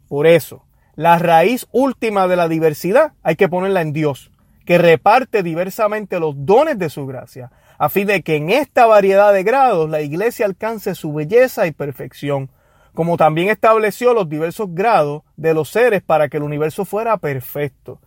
por 0.08 0.26
eso, 0.26 0.64
la 0.96 1.16
raíz 1.16 1.68
última 1.70 2.26
de 2.26 2.34
la 2.34 2.48
diversidad 2.48 3.12
hay 3.22 3.36
que 3.36 3.48
ponerla 3.48 3.82
en 3.82 3.92
Dios, 3.92 4.32
que 4.66 4.78
reparte 4.78 5.44
diversamente 5.44 6.18
los 6.18 6.34
dones 6.44 6.76
de 6.76 6.90
su 6.90 7.06
gracia, 7.06 7.52
a 7.78 7.88
fin 7.88 8.08
de 8.08 8.22
que 8.22 8.34
en 8.34 8.50
esta 8.50 8.86
variedad 8.86 9.32
de 9.32 9.44
grados 9.44 9.88
la 9.88 10.00
iglesia 10.00 10.44
alcance 10.44 10.96
su 10.96 11.12
belleza 11.12 11.68
y 11.68 11.70
perfección, 11.70 12.50
como 12.92 13.16
también 13.16 13.48
estableció 13.48 14.12
los 14.12 14.28
diversos 14.28 14.66
grados 14.72 15.22
de 15.36 15.54
los 15.54 15.68
seres 15.68 16.02
para 16.02 16.28
que 16.28 16.38
el 16.38 16.42
universo 16.42 16.84
fuera 16.84 17.16
perfecto. 17.16 18.00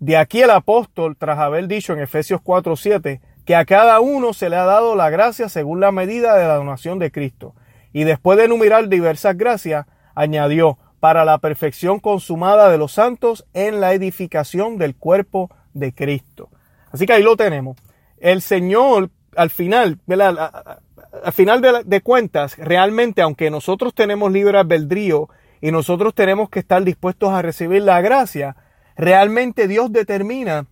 De 0.00 0.16
aquí 0.16 0.40
el 0.40 0.50
apóstol, 0.50 1.14
tras 1.18 1.38
haber 1.40 1.68
dicho 1.68 1.92
en 1.92 2.00
Efesios 2.00 2.40
4:7, 2.40 3.20
que 3.44 3.54
a 3.54 3.66
cada 3.66 4.00
uno 4.00 4.32
se 4.32 4.48
le 4.48 4.56
ha 4.56 4.64
dado 4.64 4.96
la 4.96 5.10
gracia 5.10 5.50
según 5.50 5.80
la 5.80 5.92
medida 5.92 6.36
de 6.36 6.48
la 6.48 6.54
donación 6.54 6.98
de 6.98 7.12
Cristo. 7.12 7.54
Y 7.92 8.04
después 8.04 8.38
de 8.38 8.46
enumerar 8.46 8.88
diversas 8.88 9.36
gracias, 9.36 9.84
añadió, 10.14 10.78
para 11.02 11.24
la 11.24 11.38
perfección 11.38 11.98
consumada 11.98 12.70
de 12.70 12.78
los 12.78 12.92
santos 12.92 13.44
en 13.54 13.80
la 13.80 13.92
edificación 13.92 14.78
del 14.78 14.94
cuerpo 14.94 15.50
de 15.74 15.92
Cristo. 15.92 16.48
Así 16.92 17.06
que 17.06 17.12
ahí 17.12 17.24
lo 17.24 17.36
tenemos. 17.36 17.76
El 18.18 18.40
Señor, 18.40 19.10
al 19.34 19.50
final, 19.50 19.98
al 20.08 21.32
final 21.32 21.60
de, 21.60 21.82
de 21.84 22.00
cuentas, 22.02 22.56
realmente, 22.56 23.20
aunque 23.20 23.50
nosotros 23.50 23.94
tenemos 23.96 24.30
libre 24.30 24.58
albedrío 24.58 25.28
y 25.60 25.72
nosotros 25.72 26.14
tenemos 26.14 26.48
que 26.50 26.60
estar 26.60 26.84
dispuestos 26.84 27.30
a 27.30 27.42
recibir 27.42 27.82
la 27.82 28.00
gracia, 28.00 28.54
realmente 28.96 29.66
Dios 29.66 29.90
determina 29.90 30.66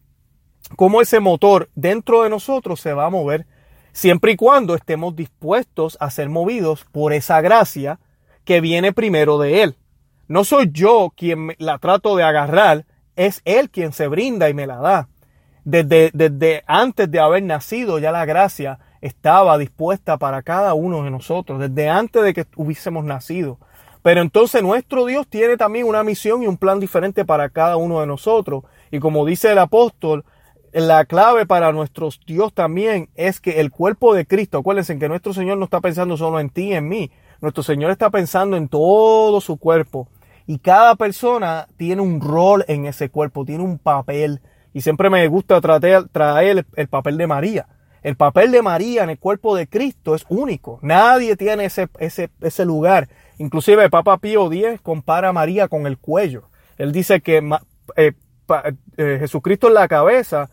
cómo 0.76 1.00
ese 1.00 1.18
motor 1.18 1.70
dentro 1.75 2.23
de 2.23 2.30
nosotros 2.30 2.80
se 2.80 2.92
va 2.92 3.06
a 3.06 3.11
mover, 3.11 3.47
siempre 3.92 4.30
y 4.30 4.37
cuando 4.37 4.76
estemos 4.76 5.16
dispuestos 5.16 5.97
a 5.99 6.09
ser 6.11 6.28
movidos 6.28 6.87
por 6.92 7.12
esa 7.12 7.40
gracia 7.40 7.99
que 8.44 8.61
viene 8.61 8.92
primero 8.92 9.38
de 9.38 9.62
Él. 9.62 9.76
No 10.28 10.44
soy 10.44 10.70
yo 10.73 11.12
quien 11.16 11.54
la 11.59 11.78
trato 11.78 12.16
de 12.16 12.23
agarrar, 12.23 12.87
es 13.16 13.42
Él 13.44 13.70
quien 13.70 13.92
se 13.92 14.06
brinda 14.06 14.49
y 14.49 14.54
me 14.54 14.66
la 14.66 14.76
da. 14.76 15.09
Desde, 15.64 16.11
desde 16.14 16.62
antes 16.66 17.11
de 17.11 17.20
haber 17.20 17.42
nacido 17.42 17.99
ya 17.99 18.12
la 18.12 18.25
gracia 18.25 18.78
estaba 19.00 19.59
dispuesta 19.59 20.18
para 20.18 20.42
cada 20.42 20.75
uno 20.75 21.04
de 21.04 21.11
nosotros, 21.11 21.59
desde 21.59 21.88
antes 21.88 22.23
de 22.23 22.35
que 22.35 22.47
hubiésemos 22.56 23.04
nacido. 23.04 23.59
Pero 24.02 24.23
entonces 24.23 24.62
nuestro 24.62 25.04
Dios 25.04 25.26
tiene 25.28 25.56
también 25.56 25.87
una 25.87 26.02
misión 26.02 26.42
y 26.42 26.47
un 26.47 26.56
plan 26.56 26.80
diferente 26.80 27.25
para 27.25 27.50
cada 27.50 27.76
uno 27.76 28.00
de 28.00 28.06
nosotros. 28.06 28.64
Y 28.90 28.99
como 28.99 29.26
dice 29.26 29.52
el 29.52 29.59
apóstol, 29.59 30.25
la 30.73 31.04
clave 31.04 31.47
para 31.47 31.73
nuestro 31.73 32.09
Dios 32.26 32.54
también 32.54 33.11
es 33.14 33.40
que 33.40 33.61
el 33.61 33.70
cuerpo 33.70 34.14
de 34.14 34.26
Cristo, 34.26 34.59
acuérdense 34.59 34.99
que 34.99 35.09
nuestro 35.09 35.35
Señor 35.35 35.59
no 35.59 35.64
está 35.64 35.80
pensando 35.80 36.16
solo 36.16 36.40
en 36.40 36.50
ti 36.50 36.68
y 36.68 36.75
en 36.75 36.88
mí, 36.88 37.11
nuestro 37.40 37.62
Señor 37.62 37.90
está 37.90 38.11
pensando 38.11 38.56
en 38.56 38.68
todo 38.68 39.40
su 39.40 39.56
cuerpo. 39.56 40.09
Y 40.47 40.59
cada 40.59 40.97
persona 40.97 41.68
tiene 41.76 42.02
un 42.02 42.20
rol 42.20 42.64
en 42.68 42.87
ese 42.87 43.09
cuerpo, 43.09 43.44
tiene 43.44 43.62
un 43.62 43.78
papel. 43.78 44.40
Y 44.73 44.80
siempre 44.80 45.11
me 45.11 45.26
gusta 45.28 45.61
traer, 45.61 46.09
traer 46.09 46.66
el 46.76 46.88
papel 46.88 47.16
de 47.16 47.26
María. 47.26 47.68
El 48.02 48.16
papel 48.16 48.50
de 48.50 48.62
María 48.62 49.04
en 49.04 49.11
el 49.11 49.18
cuerpo 49.18 49.54
de 49.54 49.68
Cristo 49.68 50.14
es 50.14 50.25
único. 50.28 50.78
Nadie 50.82 51.37
tiene 51.37 51.66
ese, 51.66 51.88
ese, 51.99 52.30
ese 52.40 52.64
lugar. 52.64 53.09
Inclusive 53.38 53.90
Papa 53.90 54.18
Pío 54.18 54.50
X 54.50 54.80
compara 54.82 55.28
a 55.28 55.32
María 55.32 55.68
con 55.68 55.87
el 55.87 55.99
cuello. 55.99 56.49
Él 56.78 56.92
dice 56.92 57.20
que 57.20 57.42
eh, 57.97 58.12
eh, 58.97 59.16
Jesucristo 59.20 59.68
es 59.68 59.75
la 59.75 59.87
cabeza, 59.87 60.50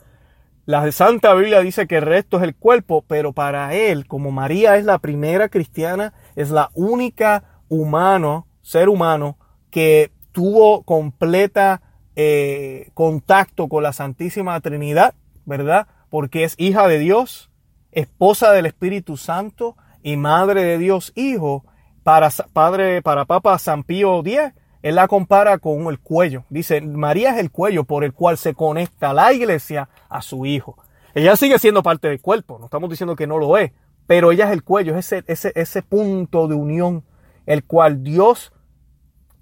la 0.68 0.92
Santa 0.92 1.34
Biblia 1.34 1.62
dice 1.62 1.88
que 1.88 1.96
el 1.96 2.02
resto 2.02 2.36
es 2.36 2.44
el 2.44 2.54
cuerpo, 2.54 3.06
pero 3.08 3.32
para 3.32 3.74
él, 3.74 4.06
como 4.06 4.32
María 4.32 4.76
es 4.76 4.84
la 4.84 5.00
primera 5.00 5.48
cristiana, 5.48 6.14
es 6.38 6.52
la 6.52 6.70
única 6.76 7.64
humano, 7.68 8.46
ser 8.62 8.90
humano, 8.90 9.38
que 9.72 10.12
tuvo 10.32 10.84
completa 10.84 11.82
eh, 12.16 12.92
contacto 12.94 13.68
con 13.68 13.82
la 13.82 13.92
Santísima 13.92 14.62
Trinidad, 14.62 15.16
¿verdad? 15.46 15.88
Porque 16.12 16.44
es 16.44 16.54
hija 16.60 16.88
de 16.88 17.00
Dios, 17.00 17.50
esposa 17.92 18.52
del 18.52 18.68
Espíritu 18.68 19.18
Santo 19.18 19.78
y 20.04 20.16
madre 20.16 20.64
de 20.64 20.78
Dios 20.78 21.12
Hijo, 21.16 21.66
para, 22.04 22.30
padre, 22.54 23.02
para 23.02 23.26
Papa 23.26 23.58
San 23.58 23.84
Pío 23.84 24.20
X, 24.20 24.54
él 24.84 24.94
la 24.96 25.08
compara 25.08 25.58
con 25.58 25.88
el 25.88 26.00
cuello. 26.00 26.46
Dice, 26.52 26.82
María 26.82 27.32
es 27.32 27.40
el 27.40 27.50
cuello 27.50 27.84
por 27.84 28.04
el 28.04 28.14
cual 28.14 28.38
se 28.38 28.54
conecta 28.54 29.12
la 29.12 29.34
iglesia 29.34 29.90
a 30.08 30.22
su 30.22 30.46
hijo. 30.46 30.78
Ella 31.16 31.36
sigue 31.36 31.58
siendo 31.58 31.82
parte 31.82 32.10
del 32.10 32.22
cuerpo, 32.22 32.60
no 32.60 32.66
estamos 32.66 32.92
diciendo 32.92 33.16
que 33.16 33.26
no 33.26 33.40
lo 33.40 33.58
es, 33.58 33.72
pero 34.08 34.32
ella 34.32 34.46
es 34.46 34.52
el 34.52 34.64
cuello, 34.64 34.96
es 34.98 35.12
ese, 35.12 35.24
ese, 35.28 35.52
ese 35.56 35.82
punto 35.84 36.48
de 36.48 36.56
unión, 36.56 37.04
el 37.46 37.64
cual 37.64 38.04
Dios 38.04 38.52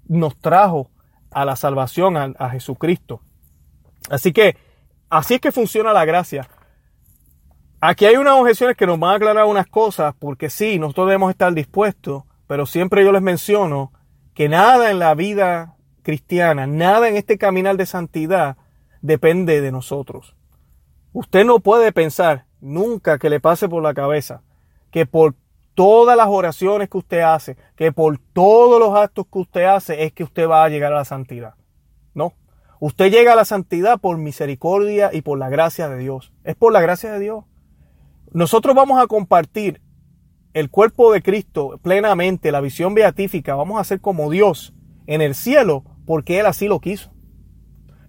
nos 0.06 0.36
trajo 0.38 0.90
a 1.30 1.44
la 1.44 1.56
salvación, 1.56 2.16
a, 2.16 2.34
a 2.38 2.50
Jesucristo. 2.50 3.20
Así 4.10 4.32
que, 4.32 4.56
así 5.08 5.34
es 5.34 5.40
que 5.40 5.52
funciona 5.52 5.92
la 5.92 6.04
gracia. 6.04 6.48
Aquí 7.80 8.04
hay 8.04 8.16
unas 8.16 8.34
objeciones 8.34 8.76
que 8.76 8.86
nos 8.86 8.98
van 8.98 9.12
a 9.12 9.16
aclarar 9.16 9.44
unas 9.46 9.66
cosas, 9.66 10.14
porque 10.18 10.50
sí, 10.50 10.78
nosotros 10.78 11.08
debemos 11.08 11.30
estar 11.30 11.52
dispuestos 11.54 12.24
pero 12.46 12.66
siempre 12.66 13.04
yo 13.04 13.12
les 13.12 13.22
menciono 13.22 13.92
que 14.34 14.48
nada 14.48 14.90
en 14.90 14.98
la 14.98 15.14
vida 15.14 15.76
cristiana, 16.02 16.66
nada 16.66 17.08
en 17.08 17.16
este 17.16 17.38
caminar 17.38 17.76
de 17.76 17.86
santidad 17.86 18.56
depende 19.00 19.60
de 19.60 19.72
nosotros. 19.72 20.36
Usted 21.12 21.44
no 21.44 21.60
puede 21.60 21.92
pensar 21.92 22.46
nunca 22.60 23.18
que 23.18 23.30
le 23.30 23.40
pase 23.40 23.68
por 23.68 23.82
la 23.82 23.94
cabeza 23.94 24.42
que 24.96 25.04
por 25.04 25.34
todas 25.74 26.16
las 26.16 26.28
oraciones 26.28 26.88
que 26.88 26.96
usted 26.96 27.20
hace, 27.20 27.58
que 27.76 27.92
por 27.92 28.18
todos 28.32 28.80
los 28.80 28.96
actos 28.96 29.26
que 29.30 29.40
usted 29.40 29.64
hace 29.64 30.04
es 30.04 30.12
que 30.14 30.24
usted 30.24 30.48
va 30.48 30.64
a 30.64 30.70
llegar 30.70 30.90
a 30.90 30.96
la 30.96 31.04
santidad. 31.04 31.52
No. 32.14 32.32
Usted 32.80 33.10
llega 33.12 33.34
a 33.34 33.36
la 33.36 33.44
santidad 33.44 34.00
por 34.00 34.16
misericordia 34.16 35.10
y 35.12 35.20
por 35.20 35.38
la 35.38 35.50
gracia 35.50 35.90
de 35.90 35.98
Dios. 35.98 36.32
Es 36.44 36.54
por 36.54 36.72
la 36.72 36.80
gracia 36.80 37.12
de 37.12 37.18
Dios. 37.18 37.44
Nosotros 38.32 38.74
vamos 38.74 38.98
a 38.98 39.06
compartir 39.06 39.82
el 40.54 40.70
cuerpo 40.70 41.12
de 41.12 41.20
Cristo 41.20 41.78
plenamente, 41.82 42.50
la 42.50 42.62
visión 42.62 42.94
beatífica, 42.94 43.54
vamos 43.54 43.78
a 43.78 43.84
ser 43.84 44.00
como 44.00 44.30
Dios 44.30 44.72
en 45.06 45.20
el 45.20 45.34
cielo 45.34 45.84
porque 46.06 46.40
Él 46.40 46.46
así 46.46 46.68
lo 46.68 46.80
quiso. 46.80 47.12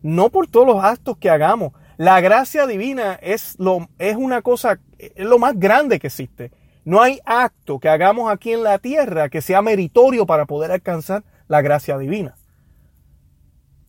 No 0.01 0.29
por 0.29 0.47
todos 0.47 0.67
los 0.67 0.81
actos 0.81 1.17
que 1.17 1.29
hagamos. 1.29 1.73
La 1.97 2.21
gracia 2.21 2.65
divina 2.65 3.15
es, 3.21 3.59
lo, 3.59 3.89
es 3.97 4.15
una 4.15 4.41
cosa, 4.41 4.79
es 4.97 5.25
lo 5.25 5.37
más 5.37 5.59
grande 5.59 5.99
que 5.99 6.07
existe. 6.07 6.51
No 6.87 7.01
hay 7.01 7.19
acto 7.25 7.81
que 7.81 7.89
hagamos 7.89 8.31
aquí 8.31 8.53
en 8.53 8.63
la 8.63 8.79
tierra 8.79 9.27
que 9.27 9.41
sea 9.41 9.61
meritorio 9.61 10.25
para 10.25 10.45
poder 10.45 10.71
alcanzar 10.71 11.25
la 11.49 11.61
gracia 11.61 11.97
divina. 11.97 12.37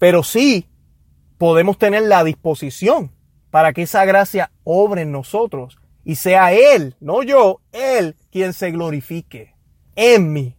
Pero 0.00 0.24
sí 0.24 0.68
podemos 1.38 1.78
tener 1.78 2.02
la 2.02 2.24
disposición 2.24 3.12
para 3.52 3.72
que 3.72 3.82
esa 3.82 4.04
gracia 4.04 4.50
obre 4.64 5.02
en 5.02 5.12
nosotros 5.12 5.78
y 6.02 6.16
sea 6.16 6.52
Él, 6.52 6.96
no 6.98 7.22
yo, 7.22 7.60
Él 7.70 8.16
quien 8.32 8.52
se 8.52 8.72
glorifique 8.72 9.54
en 9.94 10.32
mí, 10.32 10.56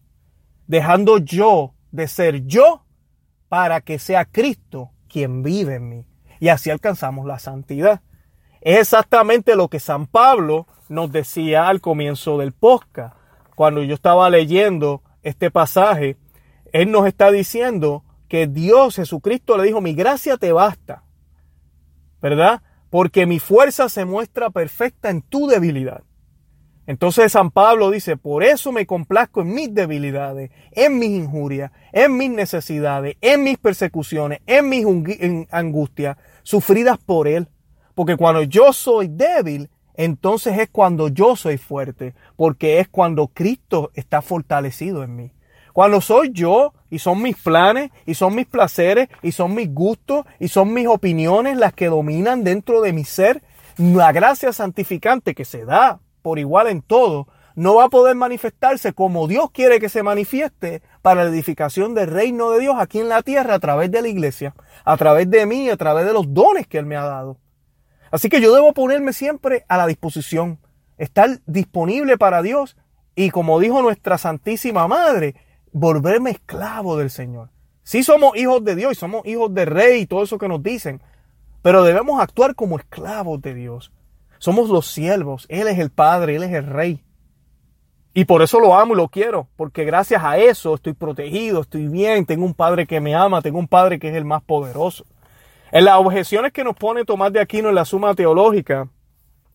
dejando 0.66 1.18
yo 1.18 1.74
de 1.92 2.08
ser 2.08 2.46
yo 2.46 2.86
para 3.50 3.82
que 3.82 3.98
sea 3.98 4.24
Cristo 4.24 4.92
quien 5.10 5.42
vive 5.42 5.74
en 5.74 5.90
mí. 5.90 6.06
Y 6.38 6.48
así 6.48 6.70
alcanzamos 6.70 7.26
la 7.26 7.38
santidad. 7.38 8.00
Es 8.60 8.78
exactamente 8.78 9.56
lo 9.56 9.68
que 9.68 9.80
San 9.80 10.06
Pablo 10.06 10.66
nos 10.88 11.12
decía 11.12 11.68
al 11.68 11.80
comienzo 11.80 12.38
del 12.38 12.52
podcast. 12.52 13.16
Cuando 13.54 13.82
yo 13.82 13.94
estaba 13.94 14.28
leyendo 14.30 15.02
este 15.22 15.50
pasaje, 15.50 16.16
él 16.72 16.90
nos 16.90 17.06
está 17.06 17.30
diciendo 17.30 18.04
que 18.28 18.46
Dios 18.46 18.96
Jesucristo 18.96 19.56
le 19.56 19.64
dijo, 19.64 19.80
mi 19.80 19.94
gracia 19.94 20.36
te 20.36 20.52
basta. 20.52 21.04
¿Verdad? 22.20 22.62
porque 22.90 23.24
mi 23.24 23.38
fuerza 23.38 23.88
se 23.88 24.04
muestra 24.04 24.50
perfecta 24.50 25.08
en 25.10 25.22
tu 25.22 25.46
debilidad. 25.46 26.02
Entonces 26.86 27.32
San 27.32 27.52
Pablo 27.52 27.90
dice, 27.90 28.16
por 28.16 28.42
eso 28.42 28.72
me 28.72 28.84
complazco 28.84 29.42
en 29.42 29.54
mis 29.54 29.72
debilidades, 29.72 30.50
en 30.72 30.98
mis 30.98 31.10
injurias, 31.10 31.70
en 31.92 32.16
mis 32.16 32.30
necesidades, 32.30 33.16
en 33.20 33.44
mis 33.44 33.58
persecuciones, 33.58 34.40
en 34.46 34.68
mis 34.68 34.84
angustias, 35.52 36.16
sufridas 36.42 36.98
por 36.98 37.28
Él. 37.28 37.48
Porque 38.00 38.16
cuando 38.16 38.42
yo 38.44 38.72
soy 38.72 39.08
débil, 39.08 39.68
entonces 39.92 40.58
es 40.58 40.70
cuando 40.70 41.08
yo 41.08 41.36
soy 41.36 41.58
fuerte, 41.58 42.14
porque 42.34 42.80
es 42.80 42.88
cuando 42.88 43.26
Cristo 43.26 43.90
está 43.92 44.22
fortalecido 44.22 45.04
en 45.04 45.16
mí. 45.16 45.32
Cuando 45.74 46.00
soy 46.00 46.30
yo 46.32 46.72
y 46.88 46.98
son 46.98 47.20
mis 47.20 47.36
planes 47.36 47.90
y 48.06 48.14
son 48.14 48.34
mis 48.34 48.46
placeres 48.46 49.10
y 49.20 49.32
son 49.32 49.54
mis 49.54 49.70
gustos 49.74 50.24
y 50.38 50.48
son 50.48 50.72
mis 50.72 50.86
opiniones 50.86 51.58
las 51.58 51.74
que 51.74 51.88
dominan 51.88 52.42
dentro 52.42 52.80
de 52.80 52.94
mi 52.94 53.04
ser, 53.04 53.42
la 53.76 54.12
gracia 54.12 54.54
santificante 54.54 55.34
que 55.34 55.44
se 55.44 55.66
da 55.66 56.00
por 56.22 56.38
igual 56.38 56.68
en 56.68 56.80
todo, 56.80 57.28
no 57.54 57.74
va 57.74 57.84
a 57.84 57.90
poder 57.90 58.16
manifestarse 58.16 58.94
como 58.94 59.28
Dios 59.28 59.50
quiere 59.50 59.78
que 59.78 59.90
se 59.90 60.02
manifieste 60.02 60.80
para 61.02 61.24
la 61.24 61.28
edificación 61.28 61.94
del 61.94 62.08
reino 62.08 62.50
de 62.52 62.60
Dios 62.60 62.76
aquí 62.78 62.98
en 62.98 63.10
la 63.10 63.20
tierra 63.20 63.56
a 63.56 63.60
través 63.60 63.90
de 63.90 64.00
la 64.00 64.08
iglesia, 64.08 64.54
a 64.86 64.96
través 64.96 65.28
de 65.28 65.44
mí, 65.44 65.68
a 65.68 65.76
través 65.76 66.06
de 66.06 66.14
los 66.14 66.32
dones 66.32 66.66
que 66.66 66.78
Él 66.78 66.86
me 66.86 66.96
ha 66.96 67.04
dado. 67.04 67.36
Así 68.10 68.28
que 68.28 68.40
yo 68.40 68.54
debo 68.54 68.72
ponerme 68.72 69.12
siempre 69.12 69.64
a 69.68 69.76
la 69.76 69.86
disposición, 69.86 70.58
estar 70.98 71.40
disponible 71.46 72.18
para 72.18 72.42
Dios 72.42 72.76
y 73.14 73.30
como 73.30 73.60
dijo 73.60 73.82
nuestra 73.82 74.18
Santísima 74.18 74.88
Madre, 74.88 75.34
volverme 75.72 76.30
esclavo 76.30 76.96
del 76.96 77.10
Señor. 77.10 77.50
Sí 77.82 78.02
somos 78.02 78.36
hijos 78.36 78.64
de 78.64 78.76
Dios 78.76 78.92
y 78.92 78.94
somos 78.94 79.26
hijos 79.26 79.52
de 79.54 79.64
rey 79.64 80.02
y 80.02 80.06
todo 80.06 80.22
eso 80.22 80.38
que 80.38 80.48
nos 80.48 80.62
dicen, 80.62 81.02
pero 81.62 81.82
debemos 81.82 82.20
actuar 82.20 82.54
como 82.54 82.78
esclavos 82.78 83.40
de 83.42 83.54
Dios. 83.54 83.92
Somos 84.38 84.70
los 84.70 84.86
siervos, 84.86 85.46
Él 85.48 85.68
es 85.68 85.78
el 85.78 85.90
Padre, 85.90 86.36
Él 86.36 86.44
es 86.44 86.52
el 86.52 86.66
Rey. 86.66 87.04
Y 88.12 88.24
por 88.24 88.42
eso 88.42 88.58
lo 88.58 88.74
amo 88.74 88.94
y 88.94 88.96
lo 88.96 89.08
quiero, 89.08 89.48
porque 89.56 89.84
gracias 89.84 90.24
a 90.24 90.38
eso 90.38 90.74
estoy 90.74 90.94
protegido, 90.94 91.60
estoy 91.60 91.86
bien, 91.86 92.26
tengo 92.26 92.44
un 92.44 92.54
Padre 92.54 92.86
que 92.86 93.00
me 93.00 93.14
ama, 93.14 93.42
tengo 93.42 93.58
un 93.58 93.68
Padre 93.68 93.98
que 93.98 94.08
es 94.08 94.14
el 94.16 94.24
más 94.24 94.42
poderoso. 94.42 95.04
En 95.72 95.84
las 95.84 95.96
objeciones 95.96 96.52
que 96.52 96.64
nos 96.64 96.74
pone 96.74 97.04
Tomás 97.04 97.32
de 97.32 97.40
Aquino 97.40 97.68
en 97.68 97.76
la 97.76 97.84
suma 97.84 98.14
teológica, 98.14 98.88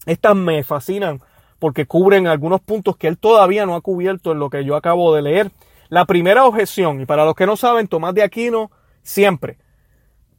estas 0.05 0.35
me 0.35 0.63
fascinan 0.63 1.21
porque 1.59 1.85
cubren 1.85 2.27
algunos 2.27 2.61
puntos 2.61 2.95
que 2.95 3.07
él 3.07 3.17
todavía 3.17 3.65
no 3.65 3.75
ha 3.75 3.81
cubierto 3.81 4.31
en 4.31 4.39
lo 4.39 4.49
que 4.49 4.63
yo 4.63 4.75
acabo 4.75 5.13
de 5.13 5.21
leer. 5.21 5.51
La 5.89 6.05
primera 6.05 6.45
objeción, 6.45 7.01
y 7.01 7.05
para 7.05 7.25
los 7.25 7.35
que 7.35 7.45
no 7.45 7.57
saben, 7.57 7.87
Tomás 7.87 8.13
de 8.13 8.23
Aquino 8.23 8.71
siempre, 9.03 9.57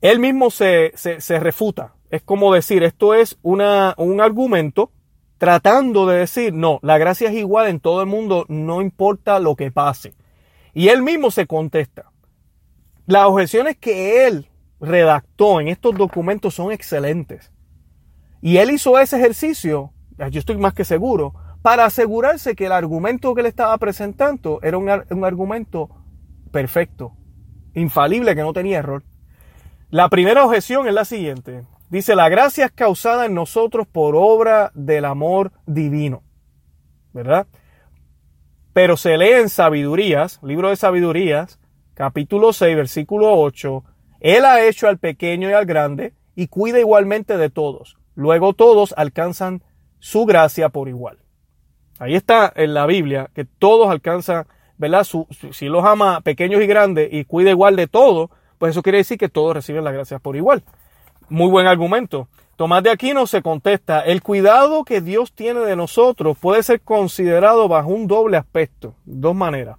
él 0.01 0.19
mismo 0.19 0.51
se, 0.51 0.93
se, 0.95 1.41
refuta. 1.41 1.95
Es 2.11 2.23
como 2.23 2.55
decir, 2.55 2.83
esto 2.83 3.15
es 3.15 3.39
una, 3.43 3.95
un 3.97 4.21
argumento 4.21 4.93
tratando 5.39 6.07
de 6.07 6.19
decir, 6.19 6.53
no, 6.53 6.79
la 6.83 6.99
gracia 6.99 7.29
es 7.29 7.37
igual 7.37 7.69
en 7.69 7.81
todo 7.81 8.01
el 8.01 8.07
mundo, 8.07 8.47
no 8.49 8.81
importa 8.81 9.39
lo 9.41 9.57
que 9.57 9.71
pase. 9.71 10.15
Y 10.75 10.89
él 10.89 11.03
mismo 11.03 11.31
se 11.31 11.47
contesta. 11.47 12.11
Las 13.07 13.27
objeciones 13.27 13.77
que 13.77 14.27
él 14.27 14.49
redactó 14.87 15.61
en 15.61 15.69
estos 15.69 15.95
documentos 15.97 16.55
son 16.55 16.73
excelentes. 16.73 17.53
Y 18.41 18.59
él 18.59 18.71
hizo 18.71 18.99
ese 18.99 19.17
ejercicio, 19.17 19.93
yo 20.31 20.39
estoy 20.39 20.57
más 20.57 20.73
que 20.73 20.85
seguro, 20.85 21.35
para 21.63 21.85
asegurarse 21.85 22.55
que 22.55 22.67
el 22.67 22.73
argumento 22.73 23.35
que 23.35 23.43
le 23.43 23.49
estaba 23.49 23.77
presentando 23.79 24.61
era 24.63 24.79
un, 24.79 25.25
argumento 25.25 25.91
perfecto, 26.53 27.13
infalible, 27.75 28.37
que 28.37 28.43
no 28.43 28.53
tenía 28.53 28.79
error. 28.79 29.03
La 29.91 30.09
primera 30.09 30.45
objeción 30.45 30.87
es 30.87 30.95
la 30.95 31.05
siguiente. 31.05 31.65
Dice, 31.91 32.15
la 32.15 32.29
gracia 32.29 32.67
es 32.67 32.73
causada 32.73 33.27
en 33.27 33.35
nosotros 33.35 33.87
por 33.87 34.15
obra 34.17 34.71
del 34.75 35.05
amor 35.05 35.53
divino. 35.67 36.23
¿Verdad? 37.13 37.47
Pero 38.73 38.97
se 38.97 39.17
lee 39.17 39.33
en 39.33 39.49
Sabidurías, 39.49 40.39
libro 40.43 40.69
de 40.69 40.77
Sabidurías, 40.77 41.59
capítulo 41.95 42.53
6, 42.53 42.77
versículo 42.77 43.33
8. 43.41 43.83
Él 44.27 44.45
ha 44.45 44.61
hecho 44.67 44.89
al 44.89 44.99
pequeño 44.99 45.49
y 45.49 45.53
al 45.53 45.67
grande 45.67 46.13
y 46.35 46.49
cuida 46.49 46.81
igualmente 46.81 47.37
de 47.37 47.49
todos. 47.49 47.97
Luego 48.17 48.55
todos 48.55 48.93
alcanzan 48.97 49.63
su 50.01 50.25
gracia 50.25 50.69
por 50.69 50.89
igual. 50.89 51.19
Ahí 52.01 52.17
está 52.17 52.53
en 52.57 52.75
la 52.75 52.87
Biblia 52.87 53.31
que 53.37 53.45
todos 53.45 53.89
alcanzan, 53.89 54.49
¿verdad? 54.79 55.07
si 55.53 55.69
los 55.69 55.85
ama 55.85 56.23
pequeños 56.23 56.61
y 56.61 56.67
grandes 56.67 57.09
y 57.13 57.25
cuida 57.25 57.51
igual 57.51 57.77
de 57.77 57.87
todo, 57.87 58.33
pues 58.59 58.71
eso 58.71 58.83
quiere 58.83 58.99
decir 58.99 59.17
que 59.17 59.29
todos 59.29 59.55
reciben 59.55 59.85
la 59.85 59.93
gracia 59.93 60.19
por 60.19 60.35
igual. 60.35 60.65
Muy 61.29 61.49
buen 61.49 61.69
argumento. 61.69 62.27
Tomás 62.57 62.83
de 62.83 62.91
Aquino 62.91 63.29
se 63.29 63.43
contesta, 63.43 64.01
el 64.01 64.25
cuidado 64.25 64.83
que 64.83 65.01
Dios 65.01 65.35
tiene 65.35 65.61
de 65.61 65.77
nosotros 65.77 66.37
puede 66.37 66.65
ser 66.65 66.81
considerado 66.81 67.69
bajo 67.69 67.91
un 67.91 68.09
doble 68.09 68.39
aspecto, 68.39 68.97
dos 69.05 69.37
maneras. 69.37 69.77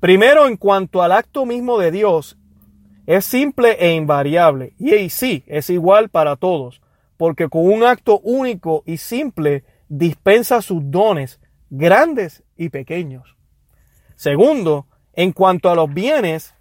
Primero, 0.00 0.48
en 0.48 0.56
cuanto 0.56 1.04
al 1.04 1.12
acto 1.12 1.46
mismo 1.46 1.78
de 1.78 1.92
Dios, 1.92 2.36
es 3.06 3.24
simple 3.24 3.76
e 3.78 3.94
invariable, 3.94 4.74
y 4.78 5.08
sí, 5.10 5.44
es 5.46 5.70
igual 5.70 6.08
para 6.08 6.36
todos, 6.36 6.82
porque 7.16 7.48
con 7.48 7.66
un 7.66 7.84
acto 7.84 8.18
único 8.20 8.82
y 8.84 8.96
simple 8.98 9.64
dispensa 9.88 10.60
sus 10.60 10.82
dones, 10.90 11.40
grandes 11.70 12.42
y 12.56 12.68
pequeños. 12.68 13.36
Segundo, 14.16 14.86
en 15.12 15.32
cuanto 15.32 15.70
a 15.70 15.74
los 15.74 15.92
bienes 15.92 16.54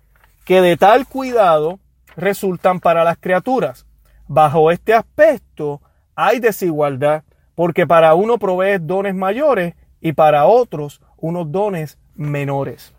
que 0.46 0.62
de 0.62 0.78
tal 0.78 1.08
cuidado 1.08 1.80
resultan 2.16 2.80
para 2.80 3.04
las 3.04 3.18
criaturas. 3.18 3.86
Bajo 4.28 4.72
este 4.72 4.94
aspecto 4.94 5.82
hay 6.16 6.40
desigualdad, 6.40 7.24
porque 7.56 7.88
para 7.88 8.14
uno 8.16 8.38
provee 8.38 8.78
dones 8.80 9.16
mayores 9.16 9.76
y 10.02 10.14
para 10.14 10.46
otros 10.46 11.02
unos 11.18 11.52
dones 11.52 11.98
menores. 12.16 12.94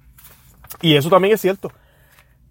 Y 0.82 0.96
eso 0.96 1.08
también 1.08 1.34
es 1.34 1.40
cierto. 1.40 1.70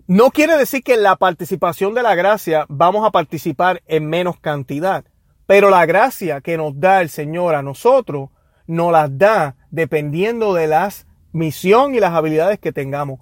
No 0.07 0.29
quiere 0.29 0.55
decir 0.55 0.83
que 0.83 0.93
en 0.93 1.03
la 1.03 1.15
participación 1.15 1.95
de 1.95 2.03
la 2.03 2.13
gracia 2.13 2.67
vamos 2.69 3.07
a 3.07 3.11
participar 3.11 3.81
en 3.87 4.07
menos 4.07 4.39
cantidad, 4.39 5.03
pero 5.47 5.71
la 5.71 5.87
gracia 5.87 6.41
que 6.41 6.57
nos 6.57 6.79
da 6.79 7.01
el 7.01 7.09
Señor 7.09 7.55
a 7.55 7.63
nosotros 7.63 8.29
nos 8.67 8.91
las 8.91 9.17
da 9.17 9.55
dependiendo 9.71 10.53
de 10.53 10.67
las 10.67 11.07
misión 11.31 11.95
y 11.95 11.99
las 11.99 12.13
habilidades 12.13 12.59
que 12.59 12.71
tengamos. 12.71 13.19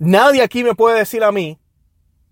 Nadie 0.00 0.42
aquí 0.42 0.64
me 0.64 0.74
puede 0.74 0.98
decir 0.98 1.22
a 1.22 1.30
mí 1.30 1.60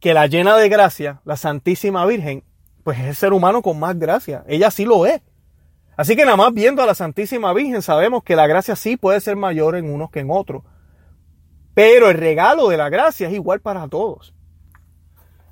que 0.01 0.13
la 0.13 0.27
llena 0.27 0.57
de 0.57 0.69
gracia, 0.69 1.21
la 1.25 1.37
Santísima 1.37 2.05
Virgen, 2.05 2.43
pues 2.83 2.99
es 2.99 3.07
el 3.07 3.15
ser 3.15 3.33
humano 3.33 3.63
con 3.63 3.79
más 3.79 3.97
gracia. 3.97 4.43
Ella 4.49 4.73
sí 4.73 4.87
lo 4.87 5.07
es. 5.07 5.23
Así 5.97 6.17
que 6.17 6.25
nada 6.25 6.37
más 6.37 6.53
viendo 6.53 6.83
a 6.83 6.87
la 6.87 6.95
Santísima 6.95 7.53
Virgen 7.53 7.83
sabemos 7.83 8.25
que 8.25 8.35
la 8.35 8.49
gracia 8.49 8.75
sí 8.75 8.97
puede 8.97 9.21
ser 9.21 9.37
mayor 9.37 9.77
en 9.77 9.93
unos 9.93 10.11
que 10.11 10.19
en 10.19 10.31
otros. 10.33 10.65
Pero 11.79 12.11
el 12.11 12.19
regalo 12.19 12.71
de 12.71 12.77
la 12.77 12.89
gracia 12.89 13.29
es 13.29 13.35
igual 13.35 13.61
para 13.61 13.87
todos. 13.87 14.35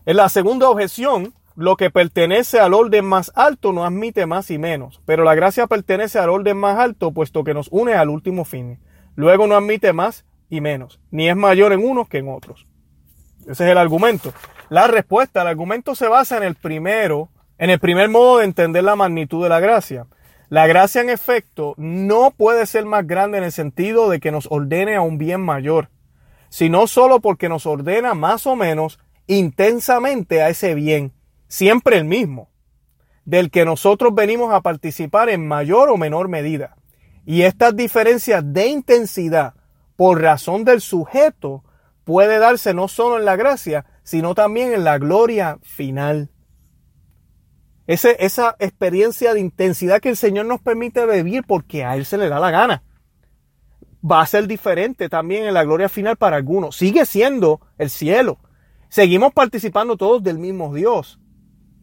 En 0.07 0.17
la 0.17 0.29
segunda 0.29 0.69
objeción, 0.69 1.35
lo 1.55 1.77
que 1.77 1.89
pertenece 1.89 2.59
al 2.59 2.75
orden 2.75 3.05
más 3.05 3.31
alto 3.37 3.73
no 3.73 3.85
admite 3.85 4.27
más 4.27 4.51
y 4.51 4.59
menos, 4.59 5.01
pero 5.07 5.23
la 5.23 5.37
gracia 5.37 5.69
pertenece 5.69 6.19
al 6.19 6.31
orden 6.31 6.57
más 6.57 6.81
alto 6.81 7.13
puesto 7.13 7.45
que 7.45 7.55
nos 7.55 7.69
une 7.71 7.95
al 7.95 8.09
último 8.09 8.45
fin. 8.45 8.81
Luego 9.15 9.47
no 9.47 9.55
admite 9.55 9.93
más 9.93 10.25
y 10.51 10.61
menos, 10.61 10.99
ni 11.13 11.29
es 11.29 11.37
mayor 11.37 11.73
en 11.73 11.89
unos 11.89 12.09
que 12.09 12.19
en 12.19 12.29
otros. 12.29 12.67
Ese 13.43 13.65
es 13.65 13.71
el 13.71 13.79
argumento. 13.79 14.33
La 14.69 14.89
respuesta, 14.89 15.43
el 15.43 15.47
argumento 15.47 15.95
se 15.95 16.09
basa 16.09 16.39
en 16.39 16.43
el 16.43 16.57
primero, 16.57 17.29
en 17.57 17.71
el 17.71 17.79
primer 17.79 18.09
modo 18.09 18.39
de 18.39 18.47
entender 18.47 18.83
la 18.83 18.97
magnitud 18.97 19.45
de 19.45 19.49
la 19.49 19.61
gracia. 19.61 20.09
La 20.49 20.67
gracia 20.67 21.03
en 21.03 21.09
efecto 21.09 21.75
no 21.77 22.33
puede 22.33 22.67
ser 22.67 22.85
más 22.85 23.07
grande 23.07 23.39
en 23.39 23.45
el 23.45 23.53
sentido 23.53 24.11
de 24.11 24.19
que 24.19 24.33
nos 24.33 24.49
ordene 24.51 24.97
a 24.97 25.03
un 25.03 25.19
bien 25.19 25.41
mayor, 25.41 25.89
sino 26.49 26.87
solo 26.87 27.21
porque 27.21 27.49
nos 27.49 27.67
ordena 27.67 28.15
más 28.15 28.47
o 28.47 28.57
menos 28.57 28.99
intensamente 29.27 30.43
a 30.43 30.49
ese 30.49 30.75
bien, 30.75 31.13
siempre 31.49 31.99
el 31.99 32.05
mismo, 32.05 32.51
del 33.25 33.51
que 33.51 33.65
nosotros 33.65 34.15
venimos 34.15 34.53
a 34.53 34.61
participar 34.61 35.29
en 35.29 35.47
mayor 35.47 35.89
o 35.91 35.97
menor 35.97 36.29
medida. 36.29 36.77
Y 37.25 37.43
estas 37.43 37.75
diferencias 37.75 38.43
de 38.47 38.69
intensidad 38.69 39.55
por 39.97 40.21
razón 40.23 40.65
del 40.65 40.81
sujeto 40.81 41.65
puede 42.05 42.39
darse 42.39 42.73
no 42.73 42.87
solo 42.87 43.19
en 43.19 43.25
la 43.25 43.35
gracia, 43.35 43.85
sino 44.05 44.35
también 44.35 44.73
en 44.73 44.85
la 44.85 44.99
gloria 44.99 45.59
final. 45.63 46.31
esa 47.89 48.57
experiencia 48.59 49.35
de 49.35 49.41
intensidad 49.41 50.01
que 50.01 50.11
el 50.11 50.17
Señor 50.17 50.47
nos 50.47 50.61
permite 50.61 51.05
vivir 51.07 51.45
porque 51.47 51.85
a 51.85 51.97
Él 51.97 52.05
se 52.05 52.19
le 52.19 52.29
da 52.29 52.39
la 52.39 52.51
gana. 52.51 52.83
Va 54.09 54.21
a 54.21 54.27
ser 54.27 54.47
diferente 54.47 55.09
también 55.09 55.47
en 55.47 55.55
la 55.55 55.65
gloria 55.65 55.89
final 55.89 56.17
para 56.17 56.37
algunos. 56.37 56.77
Sigue 56.77 57.07
siendo 57.07 57.61
el 57.79 57.91
cielo. 57.91 58.39
Seguimos 58.89 59.33
participando 59.33 59.97
todos 59.97 60.23
del 60.23 60.39
mismo 60.39 60.73
Dios. 60.73 61.19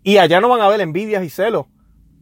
Y 0.04 0.18
allá 0.18 0.40
no 0.40 0.50
van 0.50 0.62
a 0.62 0.66
haber 0.66 0.82
envidias 0.82 1.24
y 1.24 1.30
celos. 1.30 1.66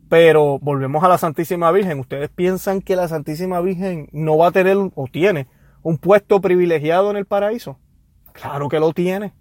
Pero 0.10 0.60
volvemos 0.60 1.04
a 1.04 1.08
la 1.08 1.18
Santísima 1.18 1.72
Virgen. 1.72 2.00
¿Ustedes 2.00 2.30
piensan 2.30 2.82
que 2.82 2.96
la 2.96 3.08
Santísima 3.08 3.62
Virgen 3.62 4.10
no 4.12 4.38
va 4.38 4.48
a 4.48 4.52
tener 4.52 4.78
o 4.78 5.08
tiene 5.12 5.48
un 5.84 5.98
puesto 5.98 6.42
privilegiado 6.42 7.12
en 7.12 7.18
el 7.18 7.26
paraíso? 7.26 7.80
Claro 8.34 8.70
que 8.70 8.80
lo 8.80 8.94
tiene. 8.94 9.34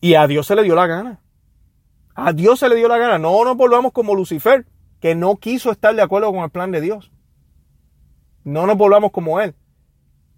Y 0.00 0.14
a 0.14 0.26
Dios 0.26 0.46
se 0.46 0.56
le 0.56 0.62
dio 0.62 0.74
la 0.74 0.86
gana. 0.86 1.20
A 2.14 2.32
Dios 2.32 2.60
se 2.60 2.68
le 2.68 2.76
dio 2.76 2.88
la 2.88 2.98
gana. 2.98 3.18
No 3.18 3.44
nos 3.44 3.56
volvamos 3.56 3.92
como 3.92 4.14
Lucifer, 4.14 4.66
que 5.00 5.14
no 5.14 5.36
quiso 5.36 5.70
estar 5.70 5.94
de 5.94 6.02
acuerdo 6.02 6.32
con 6.32 6.44
el 6.44 6.50
plan 6.50 6.70
de 6.70 6.80
Dios. 6.80 7.12
No 8.44 8.66
nos 8.66 8.76
volvamos 8.76 9.12
como 9.12 9.40
él. 9.40 9.54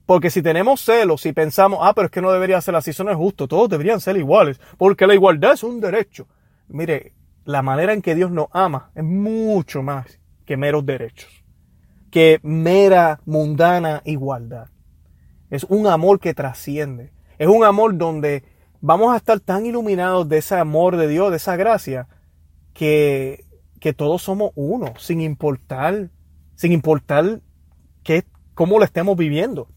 Porque 0.06 0.30
si 0.30 0.42
tenemos 0.42 0.82
celos, 0.82 1.22
si 1.22 1.32
pensamos, 1.32 1.78
ah, 1.82 1.94
pero 1.94 2.06
es 2.06 2.10
que 2.10 2.20
no 2.20 2.30
debería 2.30 2.60
ser 2.60 2.76
así, 2.76 2.90
eso 2.90 3.04
no 3.04 3.10
es 3.10 3.16
justo, 3.16 3.48
todos 3.48 3.70
deberían 3.70 4.00
ser 4.00 4.18
iguales, 4.18 4.60
porque 4.76 5.06
la 5.06 5.14
igualdad 5.14 5.54
es 5.54 5.62
un 5.62 5.80
derecho. 5.80 6.26
Mire, 6.68 7.14
la 7.44 7.62
manera 7.62 7.94
en 7.94 8.02
que 8.02 8.14
Dios 8.14 8.30
nos 8.30 8.48
ama 8.52 8.90
es 8.94 9.04
mucho 9.04 9.82
más 9.82 10.20
que 10.44 10.58
meros 10.58 10.84
derechos, 10.84 11.30
que 12.10 12.38
mera 12.42 13.20
mundana 13.24 14.02
igualdad. 14.04 14.68
Es 15.50 15.64
un 15.64 15.86
amor 15.86 16.20
que 16.20 16.34
trasciende. 16.34 17.12
Es 17.38 17.48
un 17.48 17.64
amor 17.64 17.96
donde 17.96 18.44
vamos 18.80 19.14
a 19.14 19.16
estar 19.16 19.40
tan 19.40 19.66
iluminados 19.66 20.28
de 20.28 20.38
ese 20.38 20.56
amor 20.56 20.96
de 20.96 21.08
Dios, 21.08 21.30
de 21.30 21.36
esa 21.36 21.56
gracia, 21.56 22.08
que, 22.72 23.44
que 23.80 23.92
todos 23.92 24.22
somos 24.22 24.52
uno, 24.54 24.94
sin 24.98 25.20
importar, 25.20 26.10
sin 26.56 26.72
importar 26.72 27.40
qué, 28.04 28.24
cómo 28.54 28.78
lo 28.78 28.84
estemos 28.84 29.16
viviendo. 29.16 29.68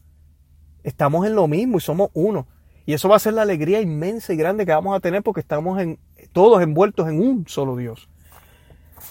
Estamos 0.84 1.26
en 1.26 1.34
lo 1.34 1.48
mismo 1.48 1.78
y 1.78 1.80
somos 1.80 2.10
uno. 2.14 2.46
Y 2.86 2.94
eso 2.94 3.08
va 3.08 3.16
a 3.16 3.18
ser 3.18 3.34
la 3.34 3.42
alegría 3.42 3.80
inmensa 3.80 4.32
y 4.32 4.36
grande 4.36 4.64
que 4.64 4.72
vamos 4.72 4.96
a 4.96 5.00
tener 5.00 5.22
porque 5.22 5.40
estamos 5.40 5.78
todos 6.32 6.62
envueltos 6.62 7.08
en 7.08 7.20
un 7.20 7.46
solo 7.48 7.76
Dios. 7.76 8.08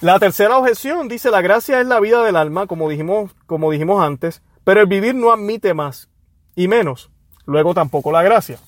La 0.01 0.19
tercera 0.19 0.58
objeción 0.58 1.08
dice, 1.08 1.32
la 1.32 1.41
gracia 1.41 1.80
es 1.82 1.88
la 1.88 1.99
vida 1.99 2.23
del 2.23 2.36
alma, 2.36 2.67
como 2.67 2.89
dijimos, 2.89 3.36
como 3.45 3.71
dijimos 3.71 4.03
antes, 4.03 4.41
pero 4.63 4.82
el 4.82 4.88
vivir 4.88 5.15
no 5.15 5.32
admite 5.32 5.73
más 5.73 6.10
y 6.56 6.67
menos. 6.67 7.12
Luego 7.45 7.73
tampoco 7.73 8.12
la 8.12 8.23
gracia. 8.23 8.60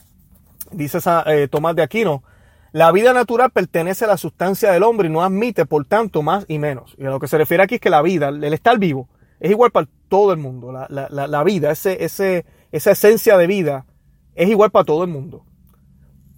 Dice 0.71 0.99
eh, 1.25 1.47
Tomás 1.49 1.75
de 1.75 1.83
Aquino, 1.83 2.23
la 2.71 2.91
vida 2.91 3.13
natural 3.13 3.49
pertenece 3.49 4.05
a 4.05 4.07
la 4.07 4.17
sustancia 4.17 4.71
del 4.71 4.83
hombre 4.83 5.07
y 5.07 5.12
no 5.12 5.23
admite, 5.23 5.65
por 5.65 5.85
tanto, 5.85 6.21
más 6.21 6.45
y 6.47 6.59
menos. 6.59 6.95
Y 6.97 7.05
a 7.05 7.09
lo 7.09 7.19
que 7.19 7.27
se 7.27 7.38
refiere 7.38 7.63
aquí 7.63 7.75
es 7.75 7.81
que 7.81 7.89
la 7.89 8.01
vida, 8.01 8.29
el 8.29 8.53
estar 8.53 8.77
vivo, 8.77 9.09
es 9.39 9.52
igual 9.52 9.71
para 9.71 9.88
todo 10.08 10.34
el 10.34 10.39
mundo. 10.39 10.71
La, 10.71 10.88
la, 10.89 11.28
la 11.28 11.43
vida, 11.43 11.71
ese, 11.71 12.04
ese, 12.04 12.45
esa 12.71 12.91
esencia 12.91 13.38
de 13.38 13.47
vida, 13.47 13.86
es 14.36 14.49
igual 14.49 14.71
para 14.71 14.86
todo 14.86 15.04
el 15.04 15.10
mundo. 15.10 15.45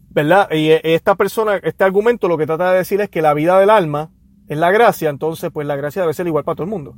¿Verdad? 0.09 0.49
Y 0.51 0.71
eh, 0.71 0.81
esta 0.83 1.15
persona, 1.15 1.57
este 1.57 1.83
argumento 1.83 2.27
lo 2.27 2.37
que 2.37 2.45
trata 2.45 2.71
de 2.71 2.79
decir 2.79 2.99
es 2.99 3.09
que 3.09 3.21
la 3.21 3.33
vida 3.33 3.59
del 3.59 3.69
alma 3.69 4.11
es 4.47 4.57
la 4.57 4.71
gracia, 4.71 5.09
entonces 5.09 5.49
pues 5.53 5.65
la 5.65 5.77
gracia 5.77 6.01
debe 6.01 6.13
ser 6.13 6.27
igual 6.27 6.43
para 6.43 6.55
todo 6.55 6.65
el 6.65 6.69
mundo. 6.69 6.95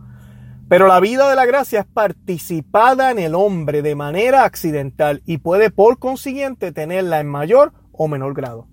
Pero 0.68 0.88
la 0.88 1.00
vida 1.00 1.30
de 1.30 1.36
la 1.36 1.46
gracia 1.46 1.82
es 1.82 1.86
participada 1.86 3.12
en 3.12 3.20
el 3.20 3.36
hombre 3.36 3.82
de 3.82 3.96
manera 3.96 4.46
accidental 4.46 5.22
y 5.26 5.38
puede 5.38 5.70
por 5.70 6.00
consiguiente 6.00 6.72
tenerla 6.72 7.20
en 7.20 7.28
mayor 7.28 7.74
o 7.92 8.08
menor 8.08 8.34
grado. 8.34 8.68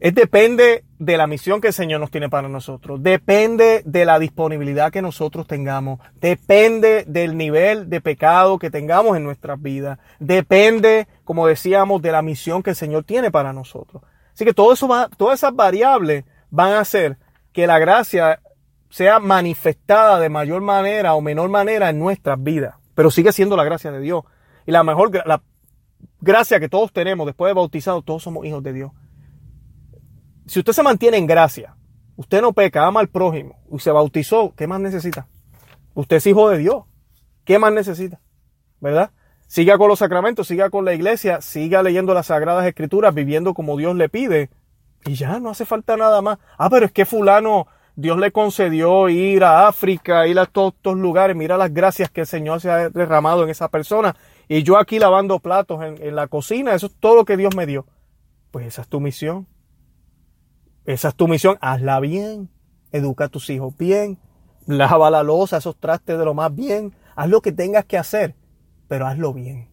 Es 0.00 0.14
depende 0.14 0.84
de 0.98 1.16
la 1.16 1.26
misión 1.26 1.60
que 1.60 1.68
el 1.68 1.72
Señor 1.72 2.00
nos 2.00 2.10
tiene 2.10 2.28
para 2.28 2.48
nosotros. 2.48 3.02
Depende 3.02 3.82
de 3.84 4.04
la 4.04 4.18
disponibilidad 4.18 4.92
que 4.92 5.02
nosotros 5.02 5.46
tengamos. 5.46 6.00
Depende 6.20 7.04
del 7.06 7.36
nivel 7.36 7.88
de 7.88 8.00
pecado 8.00 8.58
que 8.58 8.70
tengamos 8.70 9.16
en 9.16 9.24
nuestras 9.24 9.60
vidas. 9.60 9.98
Depende, 10.18 11.08
como 11.24 11.46
decíamos, 11.46 12.02
de 12.02 12.12
la 12.12 12.22
misión 12.22 12.62
que 12.62 12.70
el 12.70 12.76
Señor 12.76 13.04
tiene 13.04 13.30
para 13.30 13.52
nosotros. 13.52 14.02
Así 14.34 14.44
que 14.44 14.52
todo 14.52 14.72
eso 14.72 14.86
va, 14.86 15.08
todas 15.16 15.38
esas 15.40 15.54
variables 15.54 16.24
van 16.50 16.72
a 16.72 16.80
hacer 16.80 17.16
que 17.52 17.66
la 17.66 17.78
gracia 17.78 18.40
sea 18.90 19.18
manifestada 19.18 20.20
de 20.20 20.28
mayor 20.28 20.60
manera 20.60 21.14
o 21.14 21.20
menor 21.22 21.48
manera 21.48 21.88
en 21.88 21.98
nuestras 21.98 22.42
vidas. 22.42 22.74
Pero 22.94 23.10
sigue 23.10 23.32
siendo 23.32 23.56
la 23.56 23.64
gracia 23.64 23.92
de 23.92 24.00
Dios. 24.00 24.24
Y 24.66 24.72
la 24.72 24.82
mejor, 24.82 25.10
la 25.26 25.42
gracia 26.20 26.60
que 26.60 26.68
todos 26.68 26.92
tenemos 26.92 27.26
después 27.26 27.50
de 27.50 27.54
bautizados, 27.54 28.04
todos 28.04 28.22
somos 28.22 28.44
hijos 28.44 28.62
de 28.62 28.72
Dios 28.74 28.92
si 30.46 30.60
usted 30.60 30.72
se 30.72 30.82
mantiene 30.82 31.16
en 31.16 31.26
gracia, 31.26 31.76
usted 32.16 32.40
no 32.40 32.52
peca, 32.52 32.86
ama 32.86 33.00
al 33.00 33.08
prójimo 33.08 33.56
y 33.70 33.78
se 33.78 33.90
bautizó, 33.90 34.54
¿qué 34.56 34.66
más 34.66 34.80
necesita? 34.80 35.28
Usted 35.94 36.16
es 36.16 36.26
hijo 36.26 36.48
de 36.50 36.58
Dios. 36.58 36.84
¿Qué 37.44 37.58
más 37.58 37.72
necesita? 37.72 38.20
¿Verdad? 38.80 39.12
Siga 39.46 39.78
con 39.78 39.88
los 39.88 40.00
sacramentos, 40.00 40.48
siga 40.48 40.68
con 40.68 40.84
la 40.84 40.92
iglesia, 40.92 41.40
siga 41.40 41.82
leyendo 41.82 42.12
las 42.12 42.26
sagradas 42.26 42.66
escrituras, 42.66 43.14
viviendo 43.14 43.54
como 43.54 43.76
Dios 43.76 43.96
le 43.96 44.08
pide. 44.08 44.50
Y 45.04 45.14
ya 45.14 45.38
no 45.38 45.50
hace 45.50 45.64
falta 45.64 45.96
nada 45.96 46.20
más. 46.20 46.38
Ah, 46.58 46.68
pero 46.68 46.86
es 46.86 46.92
que 46.92 47.06
fulano, 47.06 47.68
Dios 47.94 48.18
le 48.18 48.32
concedió 48.32 49.08
ir 49.08 49.44
a 49.44 49.68
África, 49.68 50.26
ir 50.26 50.38
a 50.38 50.46
todos 50.46 50.74
estos 50.74 50.96
lugares. 50.96 51.36
Mira 51.36 51.56
las 51.56 51.72
gracias 51.72 52.10
que 52.10 52.22
el 52.22 52.26
Señor 52.26 52.60
se 52.60 52.70
ha 52.70 52.90
derramado 52.90 53.44
en 53.44 53.50
esa 53.50 53.68
persona. 53.68 54.16
Y 54.48 54.64
yo 54.64 54.76
aquí 54.78 54.98
lavando 54.98 55.38
platos 55.38 55.82
en, 55.82 56.02
en 56.02 56.16
la 56.16 56.26
cocina, 56.26 56.74
eso 56.74 56.86
es 56.86 56.94
todo 56.98 57.14
lo 57.14 57.24
que 57.24 57.36
Dios 57.36 57.54
me 57.54 57.66
dio. 57.66 57.86
Pues 58.50 58.66
esa 58.66 58.82
es 58.82 58.88
tu 58.88 59.00
misión. 59.00 59.46
Esa 60.86 61.08
es 61.08 61.14
tu 61.14 61.28
misión. 61.28 61.58
Hazla 61.60 62.00
bien. 62.00 62.48
Educa 62.92 63.24
a 63.24 63.28
tus 63.28 63.50
hijos 63.50 63.76
bien. 63.76 64.18
Lava 64.66 65.10
la 65.10 65.22
losa, 65.22 65.58
esos 65.58 65.76
trastes 65.76 66.18
de 66.18 66.24
lo 66.24 66.32
más 66.32 66.54
bien. 66.54 66.94
Haz 67.14 67.28
lo 67.28 67.40
que 67.40 67.52
tengas 67.52 67.84
que 67.84 67.98
hacer 67.98 68.34
pero 68.88 69.06
hazlo 69.06 69.32
bien, 69.32 69.68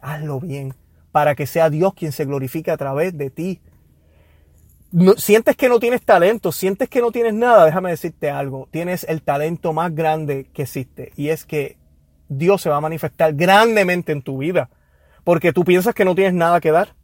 hazlo 0.00 0.40
bien, 0.40 0.74
para 1.12 1.34
que 1.34 1.46
sea 1.46 1.70
Dios 1.70 1.94
quien 1.94 2.12
se 2.12 2.24
glorifique 2.24 2.70
a 2.70 2.76
través 2.76 3.16
de 3.16 3.30
ti. 3.30 3.60
sientes 5.16 5.56
que 5.56 5.68
no 5.68 5.78
tienes 5.78 6.02
talento, 6.02 6.52
sientes 6.52 6.88
que 6.88 7.00
no 7.00 7.10
tienes 7.12 7.34
nada, 7.34 7.64
déjame 7.64 7.90
decirte 7.90 8.30
algo, 8.30 8.68
tienes 8.70 9.04
el 9.04 9.22
talento 9.22 9.72
más 9.72 9.94
grande 9.94 10.48
que 10.52 10.62
existe 10.62 11.12
y 11.16 11.28
es 11.28 11.44
que 11.44 11.78
Dios 12.28 12.62
se 12.62 12.70
va 12.70 12.76
a 12.76 12.80
manifestar 12.80 13.34
grandemente 13.34 14.12
en 14.12 14.22
tu 14.22 14.38
vida, 14.38 14.70
porque 15.24 15.52
tú 15.52 15.64
piensas 15.64 15.94
que 15.94 16.04
no 16.04 16.14
tienes 16.14 16.34
nada 16.34 16.60
que 16.60 16.70
dar. 16.70 16.94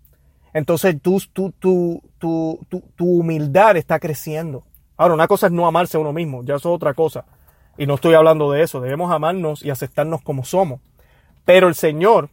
Entonces 0.56 0.96
tu, 1.02 1.20
tu, 1.28 2.58
humildad 2.98 3.76
está 3.76 3.98
creciendo. 4.00 4.64
Ahora, 4.96 5.12
una 5.12 5.28
cosa 5.28 5.48
es 5.48 5.52
no 5.52 5.66
amarse 5.66 5.98
a 5.98 6.00
uno 6.00 6.14
mismo, 6.14 6.42
ya 6.44 6.54
eso 6.54 6.70
es 6.70 6.76
otra 6.76 6.94
cosa. 6.94 7.26
Y 7.76 7.84
no 7.84 7.96
estoy 7.96 8.14
hablando 8.14 8.50
de 8.50 8.62
eso, 8.62 8.80
debemos 8.80 9.12
amarnos 9.12 9.62
y 9.62 9.68
aceptarnos 9.68 10.22
como 10.22 10.44
somos. 10.44 10.80
Pero 11.44 11.68
el 11.68 11.74
Señor, 11.74 12.30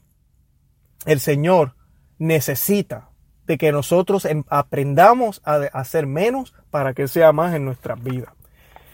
el 1.05 1.19
Señor 1.19 1.73
necesita 2.17 3.09
de 3.45 3.57
que 3.57 3.73
nosotros 3.73 4.23
em, 4.23 4.45
aprendamos 4.47 5.41
a 5.43 5.55
hacer 5.73 6.07
menos 6.07 6.53
para 6.71 6.93
que 6.93 7.09
sea 7.09 7.33
más 7.33 7.53
en 7.53 7.65
nuestras 7.65 8.01
vidas. 8.01 8.31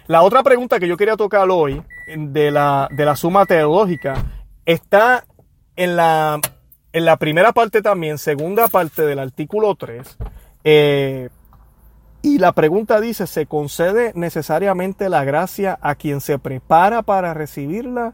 La 0.08 0.24
otra 0.24 0.42
pregunta 0.42 0.80
que 0.80 0.88
yo 0.88 0.98
quería 0.98 1.18
tocar 1.18 1.48
hoy 1.52 1.84
de 2.18 2.50
la, 2.50 2.90
de 2.90 3.06
la 3.06 3.16
suma 3.16 3.46
teológica 3.46 4.26
está 4.66 5.24
en 5.76 5.96
la, 5.96 6.42
en 6.94 7.06
la 7.06 7.18
primera 7.18 7.52
parte 7.52 7.82
también, 7.82 8.18
segunda 8.18 8.68
parte 8.68 9.04
del 9.04 9.20
artículo 9.20 9.76
3. 9.76 10.18
Eh, 10.64 11.30
y 12.22 12.38
la 12.38 12.52
pregunta 12.52 13.00
dice, 13.00 13.28
¿se 13.28 13.46
concede 13.46 14.12
necesariamente 14.16 15.10
la 15.10 15.24
gracia 15.24 15.80
a 15.82 15.96
quien 15.96 16.22
se 16.22 16.40
prepara 16.40 17.02
para 17.02 17.34
recibirla? 17.34 18.14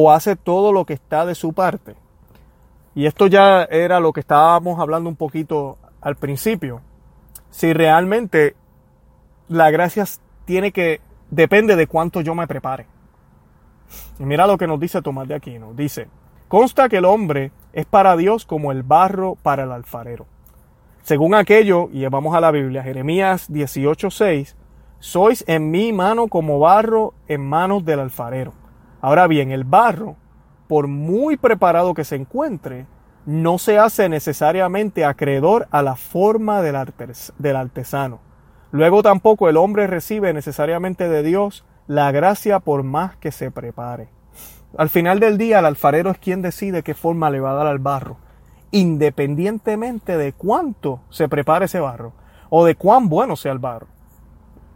o 0.00 0.12
hace 0.12 0.36
todo 0.36 0.72
lo 0.72 0.84
que 0.84 0.94
está 0.94 1.26
de 1.26 1.34
su 1.34 1.52
parte. 1.52 1.96
Y 2.94 3.06
esto 3.06 3.26
ya 3.26 3.64
era 3.64 3.98
lo 3.98 4.12
que 4.12 4.20
estábamos 4.20 4.78
hablando 4.78 5.08
un 5.08 5.16
poquito 5.16 5.76
al 6.00 6.14
principio. 6.14 6.80
Si 7.50 7.72
realmente 7.72 8.54
la 9.48 9.72
gracia 9.72 10.04
tiene 10.44 10.70
que, 10.70 11.00
depende 11.30 11.74
de 11.74 11.88
cuánto 11.88 12.20
yo 12.20 12.36
me 12.36 12.46
prepare. 12.46 12.86
Y 14.20 14.24
mira 14.24 14.46
lo 14.46 14.56
que 14.56 14.68
nos 14.68 14.78
dice 14.78 15.02
Tomás 15.02 15.26
de 15.26 15.34
Aquino. 15.34 15.74
Dice, 15.74 16.06
consta 16.46 16.88
que 16.88 16.98
el 16.98 17.04
hombre 17.04 17.50
es 17.78 17.86
para 17.86 18.16
Dios 18.16 18.44
como 18.44 18.72
el 18.72 18.82
barro 18.82 19.36
para 19.42 19.62
el 19.62 19.72
alfarero. 19.72 20.26
Según 21.02 21.34
aquello, 21.34 21.88
y 21.92 22.04
vamos 22.06 22.34
a 22.34 22.40
la 22.40 22.50
Biblia, 22.50 22.82
Jeremías 22.82 23.50
18:6, 23.50 24.56
sois 24.98 25.44
en 25.46 25.70
mi 25.70 25.92
mano 25.92 26.26
como 26.28 26.58
barro 26.58 27.14
en 27.28 27.40
manos 27.48 27.84
del 27.84 28.00
alfarero 28.00 28.52
Ahora 29.00 29.28
bien, 29.28 29.52
el 29.52 29.62
barro, 29.62 30.16
por 30.66 30.88
muy 30.88 31.36
preparado 31.36 31.94
que 31.94 32.04
se 32.04 32.16
encuentre, 32.16 32.86
no 33.26 33.58
se 33.58 33.78
hace 33.78 34.08
necesariamente 34.08 35.04
acreedor 35.04 35.68
a 35.70 35.82
la 35.82 35.94
forma 35.94 36.62
del, 36.62 36.74
artesano. 37.56 38.18
Luego 38.72 39.02
tampoco 39.02 39.48
el 39.48 39.56
hombre 39.56 39.86
recibe 39.86 40.32
necesariamente 40.32 41.08
de 41.08 41.22
Dios 41.22 41.64
la 41.86 42.10
gracia 42.10 42.58
por 42.58 42.82
más 42.82 43.16
que 43.16 43.30
se 43.30 43.50
prepare. 43.50 44.08
Al 44.76 44.88
final 44.88 45.20
del 45.20 45.38
día 45.38 45.60
el 45.60 45.64
alfarero 45.64 46.10
es 46.10 46.18
quien 46.18 46.42
decide 46.42 46.82
qué 46.82 46.94
forma 46.94 47.30
le 47.30 47.40
va 47.40 47.52
a 47.52 47.54
dar 47.54 47.66
al 47.66 47.78
barro, 47.78 48.18
independientemente 48.70 50.16
de 50.16 50.32
cuánto 50.32 51.00
se 51.08 51.28
prepare 51.28 51.64
ese 51.64 51.80
barro 51.80 52.12
o 52.50 52.64
de 52.64 52.74
cuán 52.74 53.08
bueno 53.08 53.36
sea 53.36 53.52
el 53.52 53.58
barro. 53.58 53.86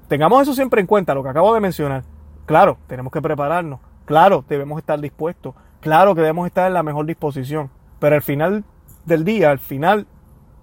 Tengamos 0.09 0.43
eso 0.43 0.55
siempre 0.55 0.81
en 0.81 0.87
cuenta, 0.87 1.15
lo 1.15 1.23
que 1.23 1.29
acabo 1.29 1.55
de 1.55 1.61
mencionar. 1.61 2.05
Claro, 2.47 2.79
tenemos 2.87 3.13
que 3.13 3.23
prepararnos, 3.23 3.81
Claro, 4.05 4.45
debemos 4.49 4.79
estar 4.79 5.01
dispuestos. 5.01 5.55
Claro 5.81 6.15
que 6.15 6.21
debemos 6.21 6.47
estar 6.47 6.67
en 6.67 6.75
la 6.75 6.83
mejor 6.83 7.07
disposición. 7.07 7.71
Pero 7.99 8.17
al 8.17 8.23
final 8.23 8.65
del 9.05 9.25
día, 9.25 9.51
al 9.51 9.59
final, 9.59 10.07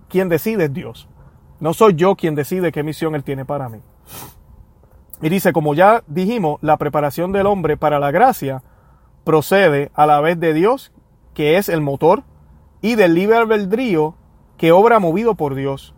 quien 0.07 0.29
decide 0.29 0.65
es 0.65 0.73
Dios. 0.73 1.07
No 1.59 1.73
soy 1.73 1.95
yo 1.95 2.15
quien 2.15 2.35
decide 2.35 2.71
qué 2.71 2.83
misión 2.83 3.15
Él 3.15 3.23
tiene 3.23 3.45
para 3.45 3.69
mí. 3.69 3.79
Y 5.21 5.29
dice, 5.29 5.51
como 5.51 5.73
ya 5.73 6.03
dijimos, 6.07 6.59
la 6.61 6.77
preparación 6.77 7.31
del 7.31 7.47
hombre 7.47 7.75
para 7.75 7.99
la 7.99 8.11
gracia 8.11 8.63
procede 9.29 9.91
a 9.93 10.07
la 10.07 10.21
vez 10.21 10.39
de 10.39 10.55
Dios, 10.55 10.91
que 11.35 11.57
es 11.57 11.69
el 11.69 11.81
motor, 11.81 12.23
y 12.81 12.95
del 12.95 13.13
libre 13.13 13.37
albedrío, 13.37 14.15
que 14.57 14.71
obra 14.71 14.97
movido 14.97 15.35
por 15.35 15.53
Dios 15.53 15.93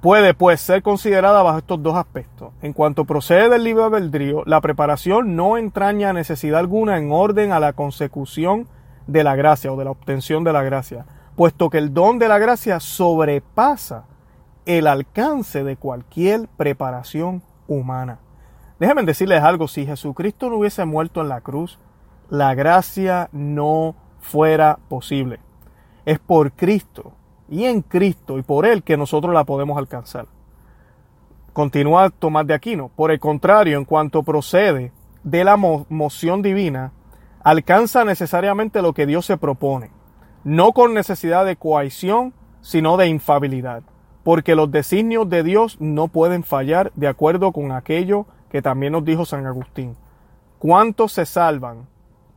puede 0.00 0.32
pues 0.32 0.58
ser 0.62 0.82
considerada 0.82 1.42
bajo 1.42 1.58
estos 1.58 1.82
dos 1.82 1.94
aspectos. 1.94 2.54
En 2.62 2.72
cuanto 2.72 3.04
procede 3.04 3.50
del 3.50 3.64
libre 3.64 3.84
albedrío, 3.84 4.44
la 4.46 4.62
preparación 4.62 5.36
no 5.36 5.58
entraña 5.58 6.14
necesidad 6.14 6.60
alguna 6.60 6.96
en 6.96 7.12
orden 7.12 7.52
a 7.52 7.60
la 7.60 7.74
consecución 7.74 8.66
de 9.06 9.24
la 9.24 9.36
gracia 9.36 9.70
o 9.70 9.76
de 9.76 9.84
la 9.84 9.90
obtención 9.90 10.42
de 10.42 10.54
la 10.54 10.62
gracia, 10.62 11.04
puesto 11.36 11.68
que 11.68 11.76
el 11.76 11.92
don 11.92 12.18
de 12.18 12.28
la 12.28 12.38
gracia 12.38 12.80
sobrepasa 12.80 14.06
el 14.64 14.86
alcance 14.86 15.64
de 15.64 15.76
cualquier 15.76 16.48
preparación 16.56 17.42
humana. 17.66 18.20
Déjenme 18.80 19.02
decirles 19.02 19.42
algo, 19.42 19.68
si 19.68 19.84
Jesucristo 19.84 20.48
no 20.48 20.56
hubiese 20.56 20.86
muerto 20.86 21.20
en 21.20 21.28
la 21.28 21.42
cruz, 21.42 21.78
la 22.30 22.54
gracia 22.54 23.28
no 23.32 23.94
fuera 24.20 24.78
posible. 24.88 25.40
Es 26.04 26.18
por 26.18 26.52
Cristo 26.52 27.12
y 27.48 27.64
en 27.64 27.82
Cristo 27.82 28.38
y 28.38 28.42
por 28.42 28.66
Él 28.66 28.82
que 28.82 28.96
nosotros 28.96 29.32
la 29.32 29.44
podemos 29.44 29.78
alcanzar. 29.78 30.26
Continúa 31.52 32.10
Tomás 32.10 32.46
de 32.46 32.54
Aquino. 32.54 32.90
Por 32.94 33.10
el 33.10 33.18
contrario, 33.18 33.78
en 33.78 33.84
cuanto 33.84 34.22
procede 34.22 34.92
de 35.24 35.44
la 35.44 35.56
moción 35.56 36.42
divina, 36.42 36.92
alcanza 37.42 38.04
necesariamente 38.04 38.82
lo 38.82 38.92
que 38.92 39.06
Dios 39.06 39.26
se 39.26 39.36
propone, 39.36 39.90
no 40.44 40.72
con 40.72 40.94
necesidad 40.94 41.44
de 41.44 41.56
coacción, 41.56 42.34
sino 42.60 42.96
de 42.96 43.08
infabilidad, 43.08 43.82
porque 44.22 44.54
los 44.54 44.70
designios 44.70 45.28
de 45.28 45.42
Dios 45.42 45.76
no 45.80 46.08
pueden 46.08 46.44
fallar 46.44 46.92
de 46.94 47.08
acuerdo 47.08 47.52
con 47.52 47.72
aquello 47.72 48.26
que 48.50 48.62
también 48.62 48.92
nos 48.92 49.04
dijo 49.04 49.24
San 49.24 49.46
Agustín. 49.46 49.96
¿Cuántos 50.58 51.12
se 51.12 51.26
salvan 51.26 51.86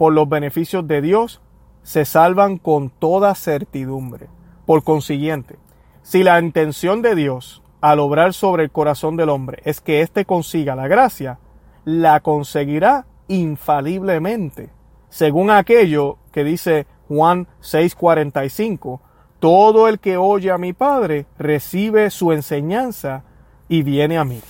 por 0.02 0.14
los 0.14 0.28
beneficios 0.28 0.88
de 0.88 1.00
Dios? 1.00 1.42
Se 1.84 2.06
salvan 2.06 2.58
con 2.58 2.90
toda 2.90 3.36
certidumbre. 3.36 4.30
Por 4.66 4.84
consiguiente, 4.84 5.60
si 6.02 6.24
la 6.24 6.40
intención 6.40 7.04
de 7.04 7.14
Dios 7.14 7.62
al 7.82 8.00
obrar 8.00 8.34
sobre 8.34 8.64
el 8.64 8.72
corazón 8.72 9.16
del 9.16 9.30
hombre 9.30 9.62
es 9.64 9.80
que 9.80 10.02
éste 10.02 10.26
consiga 10.26 10.76
la 10.76 10.88
gracia, 10.88 11.38
la 11.86 12.20
conseguirá 12.22 13.06
infaliblemente, 13.28 14.72
según 15.10 15.52
aquello 15.52 16.18
que 16.32 16.44
dice 16.44 16.88
Juan 17.08 17.46
6:45, 17.62 19.02
todo 19.40 19.88
el 19.88 20.00
que 20.00 20.18
oye 20.18 20.50
a 20.50 20.58
mi 20.58 20.74
Padre 20.74 21.28
recibe 21.38 22.10
su 22.10 22.32
enseñanza 22.32 23.24
y 23.70 23.84
viene 23.84 24.18
a 24.18 24.24
mí. 24.24 24.42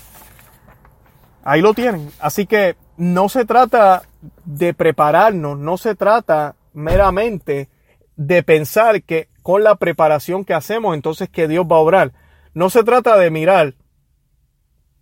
Ahí 1.44 1.60
lo 1.60 1.74
tienen. 1.74 2.10
Así 2.22 2.46
que 2.46 2.78
no 2.98 3.30
se 3.30 3.46
trata 3.46 4.04
de 4.46 4.74
prepararnos, 4.74 5.58
no 5.58 5.78
se 5.78 5.96
trata 5.96 6.56
meramente 6.74 7.70
de 8.16 8.44
pensar 8.44 9.04
que 9.04 9.30
con 9.42 9.64
la 9.64 9.76
preparación 9.76 10.46
que 10.46 10.54
hacemos, 10.54 10.94
entonces 10.96 11.30
que 11.30 11.48
Dios 11.48 11.66
va 11.66 11.78
a 11.78 11.80
obrar. 11.80 12.12
No 12.54 12.70
se 12.70 12.84
trata 12.84 13.18
de 13.18 13.32
mirar 13.32 13.74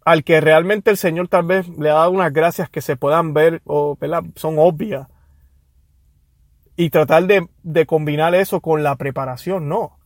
al 0.06 0.24
que 0.24 0.42
realmente 0.42 0.92
el 0.92 0.98
Señor 0.98 1.28
tal 1.28 1.46
vez 1.46 1.68
le 1.78 1.90
ha 1.90 1.96
dado 1.96 2.12
unas 2.12 2.32
gracias 2.32 2.70
que 2.70 2.82
se 2.82 2.96
puedan 2.96 3.34
ver 3.34 3.62
o 3.66 3.98
son 4.36 4.56
obvias. 4.58 5.08
Y 6.76 6.90
tratar 6.90 7.26
de, 7.26 7.48
de 7.64 7.86
combinar 7.86 8.34
eso 8.36 8.62
con 8.62 8.84
la 8.84 8.96
preparación, 8.96 9.68
no. 9.68 10.00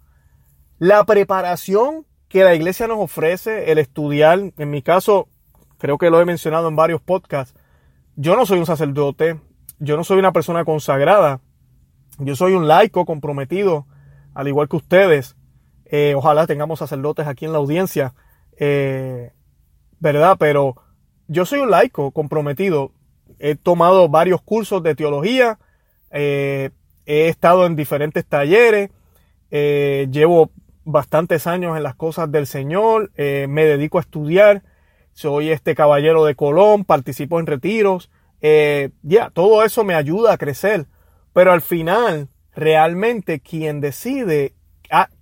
La 0.80 1.04
preparación 1.04 2.08
que 2.28 2.44
la 2.44 2.56
iglesia 2.56 2.88
nos 2.88 2.98
ofrece, 2.98 3.72
el 3.72 3.78
estudiar, 3.78 4.40
en 4.58 4.70
mi 4.72 4.82
caso, 4.82 5.28
creo 5.78 6.00
que 6.00 6.10
lo 6.10 6.20
he 6.20 6.26
mencionado 6.26 6.68
en 6.68 6.76
varios 6.76 7.00
podcasts, 7.00 7.54
yo 8.16 8.36
no 8.36 8.46
soy 8.46 8.60
un 8.60 8.66
sacerdote, 8.66 9.40
yo 9.80 9.98
no 9.98 10.04
soy 10.04 10.20
una 10.20 10.32
persona 10.32 10.66
consagrada, 10.66 11.42
yo 12.20 12.36
soy 12.36 12.54
un 12.54 12.68
laico 12.68 13.06
comprometido 13.06 13.88
al 14.34 14.48
igual 14.48 14.70
que 14.70 14.76
ustedes. 14.78 15.36
Eh, 15.86 16.14
ojalá 16.16 16.48
tengamos 16.48 16.80
sacerdotes 16.80 17.28
aquí 17.28 17.46
en 17.46 17.52
la 17.52 17.60
audiencia. 17.60 18.14
Eh, 18.58 19.32
¿verdad? 20.00 20.38
Pero 20.40 20.76
yo 21.28 21.46
soy 21.46 21.60
un 21.60 21.72
laico 21.72 22.12
comprometido. 22.12 22.92
He 23.40 23.56
tomado 23.56 24.10
varios 24.10 24.42
cursos 24.42 24.84
de 24.84 24.96
teología, 24.96 25.60
eh, 26.12 26.70
he 27.06 27.28
estado 27.28 27.66
en 27.66 27.76
diferentes 27.76 28.26
talleres, 28.26 28.92
llevo 29.50 30.52
bastantes 30.84 31.46
años 31.46 31.78
en 31.78 31.84
las 31.84 31.96
cosas 31.96 32.32
del 32.32 32.48
Señor, 32.48 33.12
me 33.18 33.66
dedico 33.66 33.98
a 33.98 34.02
estudiar, 34.02 34.64
soy 35.14 35.52
este 35.52 35.76
caballero 35.76 36.26
de 36.26 36.36
Colón, 36.36 36.86
participo 36.86 37.40
en 37.40 37.48
retiros, 37.48 38.10
ya, 38.42 39.30
todo 39.32 39.64
eso 39.64 39.84
me 39.84 39.96
ayuda 39.96 40.34
a 40.34 40.38
crecer, 40.38 40.88
pero 41.32 41.54
al 41.54 41.62
final, 41.62 42.28
realmente 42.56 43.40
quien 43.40 43.80
decide 43.80 44.54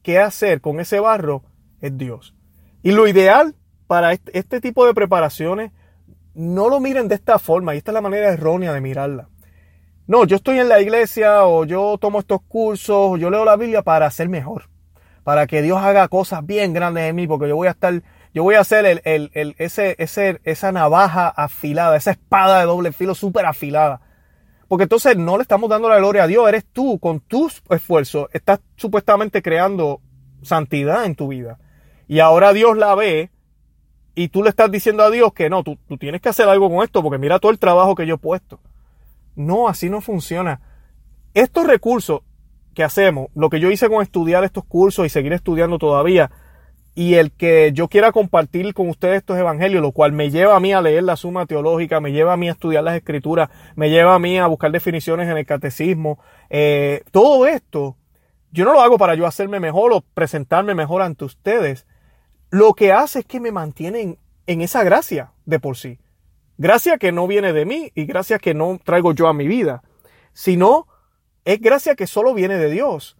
qué 0.01 0.19
hacer 0.19 0.59
con 0.59 0.79
ese 0.79 0.99
barro 0.99 1.43
es 1.81 1.97
Dios. 1.97 2.35
Y 2.83 2.91
lo 2.91 3.07
ideal 3.07 3.55
para 3.87 4.13
este, 4.13 4.37
este 4.37 4.59
tipo 4.59 4.85
de 4.85 4.93
preparaciones, 4.93 5.71
no 6.33 6.69
lo 6.69 6.79
miren 6.79 7.07
de 7.07 7.15
esta 7.15 7.37
forma, 7.39 7.75
y 7.75 7.77
esta 7.77 7.91
es 7.91 7.93
la 7.93 8.01
manera 8.01 8.31
errónea 8.31 8.73
de 8.73 8.81
mirarla. 8.81 9.29
No, 10.07 10.25
yo 10.25 10.37
estoy 10.37 10.59
en 10.59 10.67
la 10.67 10.81
iglesia 10.81 11.45
o 11.45 11.63
yo 11.63 11.97
tomo 11.97 12.19
estos 12.19 12.41
cursos 12.41 12.95
o 12.97 13.17
yo 13.17 13.29
leo 13.29 13.45
la 13.45 13.55
Biblia 13.55 13.81
para 13.81 14.09
ser 14.11 14.29
mejor. 14.29 14.69
Para 15.23 15.45
que 15.45 15.61
Dios 15.61 15.79
haga 15.79 16.07
cosas 16.07 16.45
bien 16.45 16.73
grandes 16.73 17.03
en 17.03 17.15
mí, 17.15 17.27
porque 17.27 17.47
yo 17.47 17.55
voy 17.55 17.67
a 17.67 17.71
estar, 17.71 18.01
yo 18.33 18.43
voy 18.43 18.55
a 18.55 18.61
hacer 18.61 18.85
el, 18.85 19.01
el, 19.03 19.31
el, 19.33 19.55
ese, 19.57 19.95
ese, 19.99 20.39
esa 20.43 20.71
navaja 20.71 21.27
afilada, 21.27 21.97
esa 21.97 22.11
espada 22.11 22.59
de 22.59 22.65
doble 22.65 22.91
filo 22.93 23.13
súper 23.13 23.45
afilada. 23.45 24.01
Porque 24.67 24.83
entonces 24.83 25.17
no 25.17 25.37
le 25.37 25.41
estamos 25.41 25.69
dando 25.69 25.89
la 25.89 25.97
gloria 25.97 26.23
a 26.23 26.27
Dios, 26.27 26.47
eres 26.47 26.65
tú, 26.65 26.97
con 26.99 27.19
tus 27.19 27.61
esfuerzos, 27.69 28.29
estás 28.31 28.61
supuestamente 28.77 29.41
creando 29.41 29.99
santidad 30.43 31.05
en 31.05 31.15
tu 31.15 31.27
vida. 31.27 31.59
Y 32.07 32.19
ahora 32.19 32.53
Dios 32.53 32.77
la 32.77 32.95
ve 32.95 33.31
y 34.15 34.29
tú 34.29 34.43
le 34.43 34.49
estás 34.49 34.71
diciendo 34.71 35.03
a 35.03 35.09
Dios 35.09 35.33
que 35.33 35.49
no, 35.49 35.63
tú, 35.63 35.77
tú 35.87 35.97
tienes 35.97 36.21
que 36.21 36.29
hacer 36.29 36.47
algo 36.47 36.69
con 36.69 36.83
esto 36.83 37.03
porque 37.03 37.17
mira 37.17 37.39
todo 37.39 37.51
el 37.51 37.59
trabajo 37.59 37.95
que 37.95 38.07
yo 38.07 38.15
he 38.15 38.17
puesto. 38.17 38.59
No, 39.35 39.67
así 39.67 39.89
no 39.89 39.99
funciona. 39.99 40.61
Estos 41.33 41.67
recursos 41.67 42.21
que 42.73 42.83
hacemos, 42.83 43.27
lo 43.35 43.49
que 43.49 43.59
yo 43.59 43.69
hice 43.71 43.89
con 43.89 44.01
estudiar 44.01 44.43
estos 44.43 44.63
cursos 44.63 45.05
y 45.05 45.09
seguir 45.09 45.33
estudiando 45.33 45.77
todavía, 45.77 46.31
y 46.93 47.15
el 47.15 47.31
que 47.31 47.71
yo 47.73 47.87
quiera 47.87 48.11
compartir 48.11 48.73
con 48.73 48.89
ustedes 48.89 49.17
estos 49.17 49.37
evangelios, 49.37 49.81
lo 49.81 49.91
cual 49.91 50.11
me 50.11 50.29
lleva 50.29 50.55
a 50.55 50.59
mí 50.59 50.73
a 50.73 50.81
leer 50.81 51.03
la 51.03 51.15
suma 51.15 51.45
teológica, 51.45 52.01
me 52.01 52.11
lleva 52.11 52.33
a 52.33 52.37
mí 52.37 52.49
a 52.49 52.51
estudiar 52.51 52.83
las 52.83 52.95
escrituras, 52.95 53.49
me 53.75 53.89
lleva 53.89 54.15
a 54.15 54.19
mí 54.19 54.37
a 54.37 54.47
buscar 54.47 54.71
definiciones 54.71 55.29
en 55.29 55.37
el 55.37 55.45
catecismo, 55.45 56.19
eh, 56.49 57.03
todo 57.11 57.45
esto, 57.45 57.95
yo 58.51 58.65
no 58.65 58.73
lo 58.73 58.81
hago 58.81 58.97
para 58.97 59.15
yo 59.15 59.25
hacerme 59.25 59.59
mejor 59.59 59.93
o 59.93 60.01
presentarme 60.01 60.75
mejor 60.75 61.01
ante 61.01 61.23
ustedes. 61.23 61.87
Lo 62.49 62.73
que 62.73 62.91
hace 62.91 63.19
es 63.19 63.25
que 63.25 63.39
me 63.39 63.51
mantienen 63.51 64.17
en 64.45 64.61
esa 64.61 64.83
gracia 64.83 65.31
de 65.45 65.59
por 65.59 65.77
sí. 65.77 65.99
Gracia 66.57 66.97
que 66.97 67.13
no 67.13 67.27
viene 67.27 67.53
de 67.53 67.65
mí 67.65 67.91
y 67.95 68.05
gracia 68.05 68.39
que 68.39 68.53
no 68.53 68.77
traigo 68.83 69.13
yo 69.13 69.27
a 69.27 69.33
mi 69.33 69.47
vida, 69.47 69.83
sino 70.33 70.87
es 71.45 71.61
gracia 71.61 71.95
que 71.95 72.07
solo 72.07 72.33
viene 72.33 72.57
de 72.57 72.69
Dios. 72.69 73.17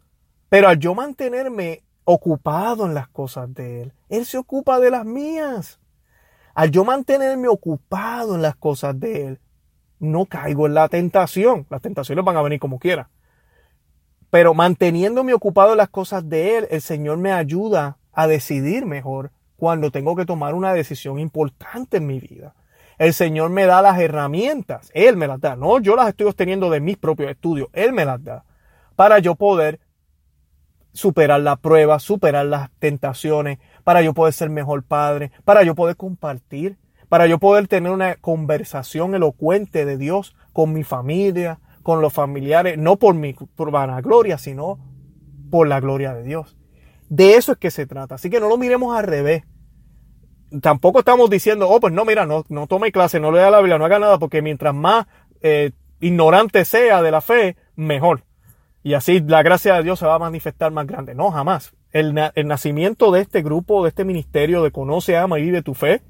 Pero 0.50 0.68
al 0.68 0.80
yo 0.80 0.94
mantenerme 0.94 1.84
ocupado 2.04 2.86
en 2.86 2.94
las 2.94 3.08
cosas 3.08 3.54
de 3.54 3.84
Él, 3.84 3.94
Él 4.10 4.26
se 4.26 4.38
ocupa 4.38 4.80
de 4.80 4.92
las 4.92 5.06
mías. 5.06 5.80
Al 6.54 6.72
yo 6.72 6.84
mantenerme 6.84 7.48
ocupado 7.48 8.36
en 8.36 8.42
las 8.42 8.56
cosas 8.56 9.00
de 9.00 9.28
Él, 9.28 9.40
no 10.00 10.26
caigo 10.26 10.66
en 10.66 10.74
la 10.74 10.90
tentación. 10.90 11.68
Las 11.70 11.82
tentaciones 11.82 12.26
van 12.26 12.38
a 12.38 12.42
venir 12.42 12.60
como 12.60 12.80
quiera. 12.80 13.10
Pero 14.30 14.54
manteniéndome 14.54 15.34
ocupado 15.34 15.72
en 15.72 15.78
las 15.78 15.90
cosas 15.90 16.28
de 16.28 16.58
Él, 16.58 16.68
el 16.72 16.82
Señor 16.82 17.18
me 17.18 17.32
ayuda 17.32 17.98
a 18.12 18.28
decidir 18.28 18.86
mejor 18.86 19.32
cuando 19.56 19.92
tengo 19.92 20.16
que 20.16 20.26
tomar 20.26 20.56
una 20.56 20.74
decisión 20.74 21.20
importante 21.20 21.98
en 21.98 22.08
mi 22.08 22.20
vida. 22.20 22.56
El 22.98 23.14
Señor 23.14 23.50
me 23.50 23.66
da 23.66 23.82
las 23.82 24.00
herramientas, 24.00 24.92
Él 24.94 25.18
me 25.18 25.28
las 25.28 25.40
da, 25.40 25.56
no 25.56 25.80
yo 25.80 25.96
las 25.96 26.10
estoy 26.10 26.28
obteniendo 26.28 26.70
de 26.70 26.80
mis 26.80 26.98
propios 26.98 27.32
estudios, 27.32 27.68
Él 27.74 27.94
me 27.94 28.06
las 28.06 28.24
da 28.24 28.44
para 28.96 29.20
yo 29.20 29.36
poder 29.36 29.80
superar 30.94 31.42
la 31.42 31.56
prueba, 31.56 32.00
superar 32.00 32.46
las 32.46 32.70
tentaciones, 32.80 33.60
para 33.84 34.02
yo 34.02 34.14
poder 34.14 34.34
ser 34.34 34.50
mejor 34.50 34.84
padre, 34.84 35.32
para 35.44 35.64
yo 35.64 35.76
poder 35.76 35.96
compartir, 35.96 36.78
para 37.10 37.28
yo 37.28 37.40
poder 37.40 37.68
tener 37.68 37.92
una 37.92 38.16
conversación 38.16 39.16
elocuente 39.16 39.86
de 39.86 39.98
Dios 39.98 40.36
con 40.54 40.74
mi 40.74 40.84
familia, 40.84 41.60
con 41.84 42.02
los 42.02 42.14
familiares, 42.14 42.78
no 42.78 42.98
por 42.98 43.16
mi 43.16 43.34
por 43.34 43.72
vanagloria, 43.72 44.38
sino 44.38 44.80
por 45.50 45.68
la 45.68 45.80
gloria 45.80 46.14
de 46.14 46.24
Dios. 46.24 46.58
De 47.10 47.36
eso 47.36 47.54
es 47.54 47.58
que 47.58 47.72
se 47.72 47.86
trata. 47.86 48.16
Así 48.16 48.30
que 48.30 48.40
no 48.40 48.48
lo 48.48 48.58
miremos 48.58 48.96
al 48.96 49.04
revés 49.04 49.44
tampoco 50.60 51.00
estamos 51.00 51.30
diciendo, 51.30 51.70
oh, 51.70 51.80
pues 51.80 51.94
no, 51.94 52.04
mira, 52.04 52.26
no, 52.26 52.44
no 52.50 52.68
tome 52.68 52.92
clase, 52.92 53.20
no 53.20 53.32
lea 53.32 53.50
la 53.50 53.60
Biblia, 53.60 53.78
no 53.78 53.86
haga 53.86 54.00
nada, 54.00 54.20
porque 54.20 54.42
mientras 54.42 54.74
más 54.74 55.08
eh, 55.42 55.72
ignorante 56.02 56.66
sea 56.66 57.02
de 57.02 57.12
la 57.12 57.22
fe, 57.22 57.56
mejor. 57.76 58.24
Y 58.84 58.94
así 58.94 59.20
la 59.20 59.44
gracia 59.44 59.76
de 59.76 59.84
Dios 59.84 60.00
se 60.00 60.06
va 60.06 60.16
a 60.16 60.20
manifestar 60.20 60.72
más 60.72 60.88
grande. 60.88 61.16
No, 61.16 61.32
jamás. 61.32 61.74
El, 61.92 62.14
nacimiento 62.14 63.12
de 63.12 63.22
este 63.22 63.42
grupo, 63.42 63.84
de 63.84 63.90
este 63.90 64.06
ministerio 64.06 64.64
de 64.64 64.72
Conoce, 64.72 65.18
Ama 65.18 65.40
y 65.40 65.44
Vive 65.44 65.62
tu 65.62 65.74
Fe, 65.74 66.02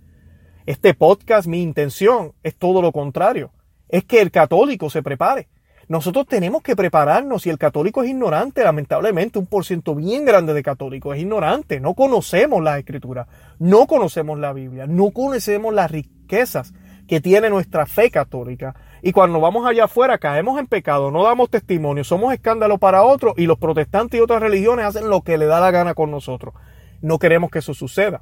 este 0.65 0.93
podcast, 0.93 1.47
mi 1.47 1.61
intención 1.61 2.33
es 2.43 2.55
todo 2.55 2.81
lo 2.81 2.91
contrario. 2.91 3.51
Es 3.89 4.05
que 4.05 4.21
el 4.21 4.31
católico 4.31 4.89
se 4.89 5.01
prepare 5.01 5.49
nosotros 5.91 6.25
tenemos 6.25 6.61
que 6.61 6.77
prepararnos 6.77 7.45
y 7.45 7.49
el 7.49 7.57
católico 7.57 8.01
es 8.01 8.09
ignorante, 8.09 8.63
lamentablemente, 8.63 9.39
un 9.39 9.45
porciento 9.45 9.93
bien 9.93 10.23
grande 10.23 10.53
de 10.53 10.63
católicos 10.63 11.17
es 11.17 11.21
ignorante, 11.21 11.81
no 11.81 11.95
conocemos 11.95 12.63
la 12.63 12.79
escritura, 12.79 13.27
no 13.59 13.87
conocemos 13.87 14.39
la 14.39 14.53
Biblia, 14.53 14.87
no 14.87 15.11
conocemos 15.11 15.73
las 15.73 15.91
riquezas 15.91 16.73
que 17.09 17.19
tiene 17.19 17.49
nuestra 17.49 17.85
fe 17.87 18.09
católica. 18.09 18.73
Y 19.01 19.13
cuando 19.13 19.39
vamos 19.39 19.65
allá 19.65 19.85
afuera 19.85 20.17
caemos 20.17 20.59
en 20.59 20.67
pecado, 20.67 21.09
no 21.09 21.23
damos 21.23 21.49
testimonio, 21.49 22.03
somos 22.03 22.33
escándalo 22.33 22.77
para 22.77 23.03
otros 23.03 23.33
y 23.37 23.47
los 23.47 23.57
protestantes 23.57 24.19
y 24.19 24.21
otras 24.21 24.41
religiones 24.41 24.85
hacen 24.85 25.09
lo 25.09 25.21
que 25.21 25.37
le 25.37 25.45
da 25.45 25.59
la 25.59 25.71
gana 25.71 25.93
con 25.93 26.11
nosotros. 26.11 26.53
No 27.01 27.17
queremos 27.17 27.49
que 27.49 27.59
eso 27.59 27.73
suceda. 27.73 28.21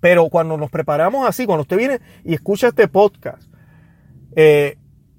Pero 0.00 0.28
cuando 0.28 0.56
nos 0.56 0.70
preparamos 0.70 1.26
así, 1.26 1.46
cuando 1.46 1.62
usted 1.62 1.76
viene 1.76 2.00
y 2.24 2.34
escucha 2.34 2.68
este 2.68 2.88
podcast, 2.88 3.42
eh, 4.34 4.76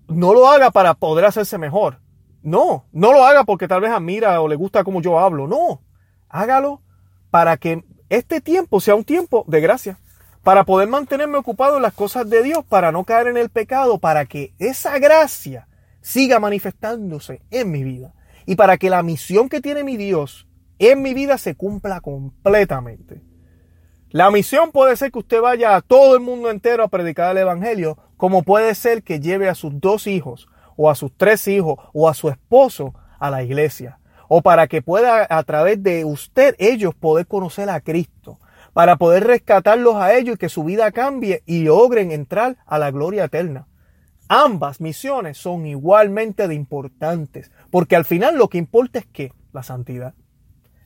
no 0.08 0.34
lo 0.34 0.47
haga 0.47 0.71
para 0.71 0.93
poder 0.93 1.25
hacerse 1.25 1.58
mejor. 1.58 1.99
No, 2.41 2.86
no 2.91 3.12
lo 3.13 3.25
haga 3.25 3.43
porque 3.43 3.67
tal 3.67 3.82
vez 3.82 3.91
admira 3.91 4.39
o 4.41 4.47
le 4.47 4.56
gusta 4.56 4.84
como 4.84 5.01
yo 5.01 5.19
hablo. 5.19 5.47
No, 5.47 5.82
hágalo 6.30 6.82
para 7.30 7.58
que 7.58 7.84
este 8.10 8.41
tiempo 8.41 8.80
sea 8.80 8.95
un 8.95 9.03
tiempo 9.03 9.43
de 9.47 9.62
gracia. 9.62 9.99
Para 10.47 10.63
poder 10.63 10.88
mantenerme 10.88 11.38
ocupado 11.38 11.75
en 11.75 11.81
las 11.81 11.91
cosas 11.91 12.29
de 12.29 12.41
Dios, 12.41 12.63
para 12.63 12.93
no 12.93 13.03
caer 13.03 13.27
en 13.27 13.36
el 13.36 13.49
pecado, 13.49 13.97
para 13.97 14.23
que 14.23 14.53
esa 14.60 14.97
gracia 14.97 15.67
siga 15.99 16.39
manifestándose 16.39 17.41
en 17.51 17.69
mi 17.69 17.83
vida. 17.83 18.13
Y 18.45 18.55
para 18.55 18.77
que 18.77 18.89
la 18.89 19.03
misión 19.03 19.49
que 19.49 19.60
tiene 19.60 19.83
mi 19.83 19.97
Dios 19.97 20.47
en 20.79 21.01
mi 21.01 21.13
vida 21.13 21.38
se 21.38 21.55
cumpla 21.55 21.99
completamente. 21.99 23.21
La 24.10 24.31
misión 24.31 24.71
puede 24.71 24.95
ser 24.95 25.12
que 25.12 25.19
usted 25.19 25.41
vaya 25.41 25.75
a 25.75 25.81
todo 25.81 26.15
el 26.15 26.21
mundo 26.21 26.49
entero 26.49 26.81
a 26.81 26.88
predicar 26.88 27.31
el 27.31 27.39
Evangelio, 27.39 27.97
como 28.15 28.43
puede 28.43 28.73
ser 28.73 29.03
que 29.03 29.19
lleve 29.19 29.49
a 29.49 29.53
sus 29.53 29.77
dos 29.81 30.07
hijos, 30.07 30.47
o 30.77 30.89
a 30.89 30.95
sus 30.95 31.12
tres 31.17 31.45
hijos, 31.49 31.77
o 31.91 32.07
a 32.07 32.13
su 32.13 32.29
esposo 32.29 32.93
a 33.19 33.29
la 33.29 33.43
iglesia, 33.43 33.99
o 34.29 34.41
para 34.41 34.67
que 34.67 34.81
pueda 34.81 35.27
a 35.29 35.43
través 35.43 35.83
de 35.83 36.05
usted 36.05 36.55
ellos 36.57 36.95
poder 36.95 37.27
conocer 37.27 37.69
a 37.69 37.81
Cristo, 37.81 38.39
para 38.77 38.97
poder 38.97 39.23
rescatarlos 39.23 39.95
a 39.95 40.13
ellos 40.13 40.35
y 40.35 40.37
que 40.37 40.49
su 40.49 40.63
vida 40.63 40.91
cambie 40.91 41.41
y 41.47 41.63
logren 41.63 42.11
entrar 42.11 42.57
a 42.67 42.77
la 42.77 42.91
gloria 42.91 43.23
eterna. 43.23 43.65
Ambas 44.27 44.81
misiones 44.81 45.39
son 45.39 45.65
igualmente 45.65 46.47
de 46.47 46.53
importantes, 46.53 47.51
porque 47.71 47.95
al 47.95 48.05
final 48.05 48.37
lo 48.37 48.49
que 48.49 48.59
importa 48.59 48.99
es 48.99 49.07
que 49.07 49.33
la 49.51 49.63
santidad, 49.63 50.13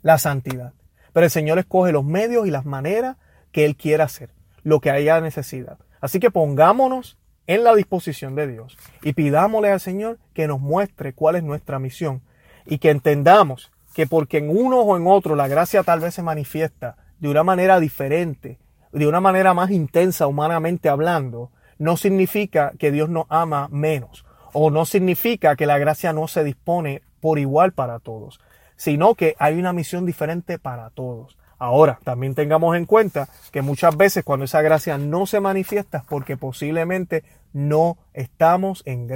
la 0.03 0.17
santidad. 0.19 0.73
Pero 1.11 1.25
el 1.25 1.31
Señor 1.31 1.59
escoge 1.59 1.91
los 1.91 2.05
medios 2.05 2.47
y 2.47 2.49
las 2.49 2.65
maneras 2.65 3.17
que 3.51 3.65
Él 3.65 3.75
quiera 3.75 4.05
hacer, 4.05 4.29
lo 4.63 4.79
que 4.79 4.89
haya 4.89 5.19
necesidad. 5.19 5.77
Así 5.99 6.21
que 6.21 6.31
pongámonos 6.31 7.17
en 7.45 7.65
la 7.65 7.75
disposición 7.75 8.35
de 8.35 8.47
Dios 8.47 8.77
y 9.03 9.11
pidámosle 9.11 9.69
al 9.69 9.81
Señor 9.81 10.17
que 10.33 10.47
nos 10.47 10.61
muestre 10.61 11.11
cuál 11.11 11.35
es 11.35 11.43
nuestra 11.43 11.77
misión 11.77 12.21
y 12.65 12.77
que 12.77 12.89
entendamos 12.89 13.69
que 13.93 14.07
porque 14.07 14.37
en 14.37 14.49
uno 14.49 14.79
o 14.79 14.95
en 14.95 15.07
otro 15.07 15.35
la 15.35 15.49
gracia 15.49 15.83
tal 15.83 15.99
vez 15.99 16.13
se 16.13 16.23
manifiesta 16.23 16.95
de 17.21 17.29
una 17.29 17.43
manera 17.43 17.79
diferente, 17.79 18.59
de 18.91 19.07
una 19.07 19.21
manera 19.21 19.53
más 19.53 19.71
intensa 19.71 20.27
humanamente 20.27 20.89
hablando, 20.89 21.51
no 21.77 21.95
significa 21.95 22.73
que 22.77 22.91
Dios 22.91 23.07
nos 23.07 23.25
ama 23.29 23.69
menos 23.71 24.25
o 24.51 24.69
no 24.69 24.83
significa 24.83 25.55
que 25.55 25.65
la 25.65 25.77
gracia 25.77 26.11
no 26.11 26.27
se 26.27 26.43
dispone 26.43 27.01
por 27.21 27.39
igual 27.39 27.71
para 27.71 27.99
todos 27.99 28.41
sino 28.81 29.13
que 29.13 29.35
hay 29.37 29.59
una 29.59 29.73
misión 29.73 30.07
diferente 30.07 30.57
para 30.57 30.89
todos. 30.89 31.37
Ahora, 31.59 31.99
también 32.03 32.33
tengamos 32.33 32.75
en 32.75 32.87
cuenta 32.87 33.29
que 33.51 33.61
muchas 33.61 33.95
veces 33.95 34.23
cuando 34.23 34.45
esa 34.45 34.63
gracia 34.63 34.97
no 34.97 35.27
se 35.27 35.39
manifiesta 35.39 35.99
es 35.99 36.03
porque 36.05 36.35
posiblemente 36.35 37.23
no 37.53 37.99
estamos 38.13 38.81
en, 38.87 39.07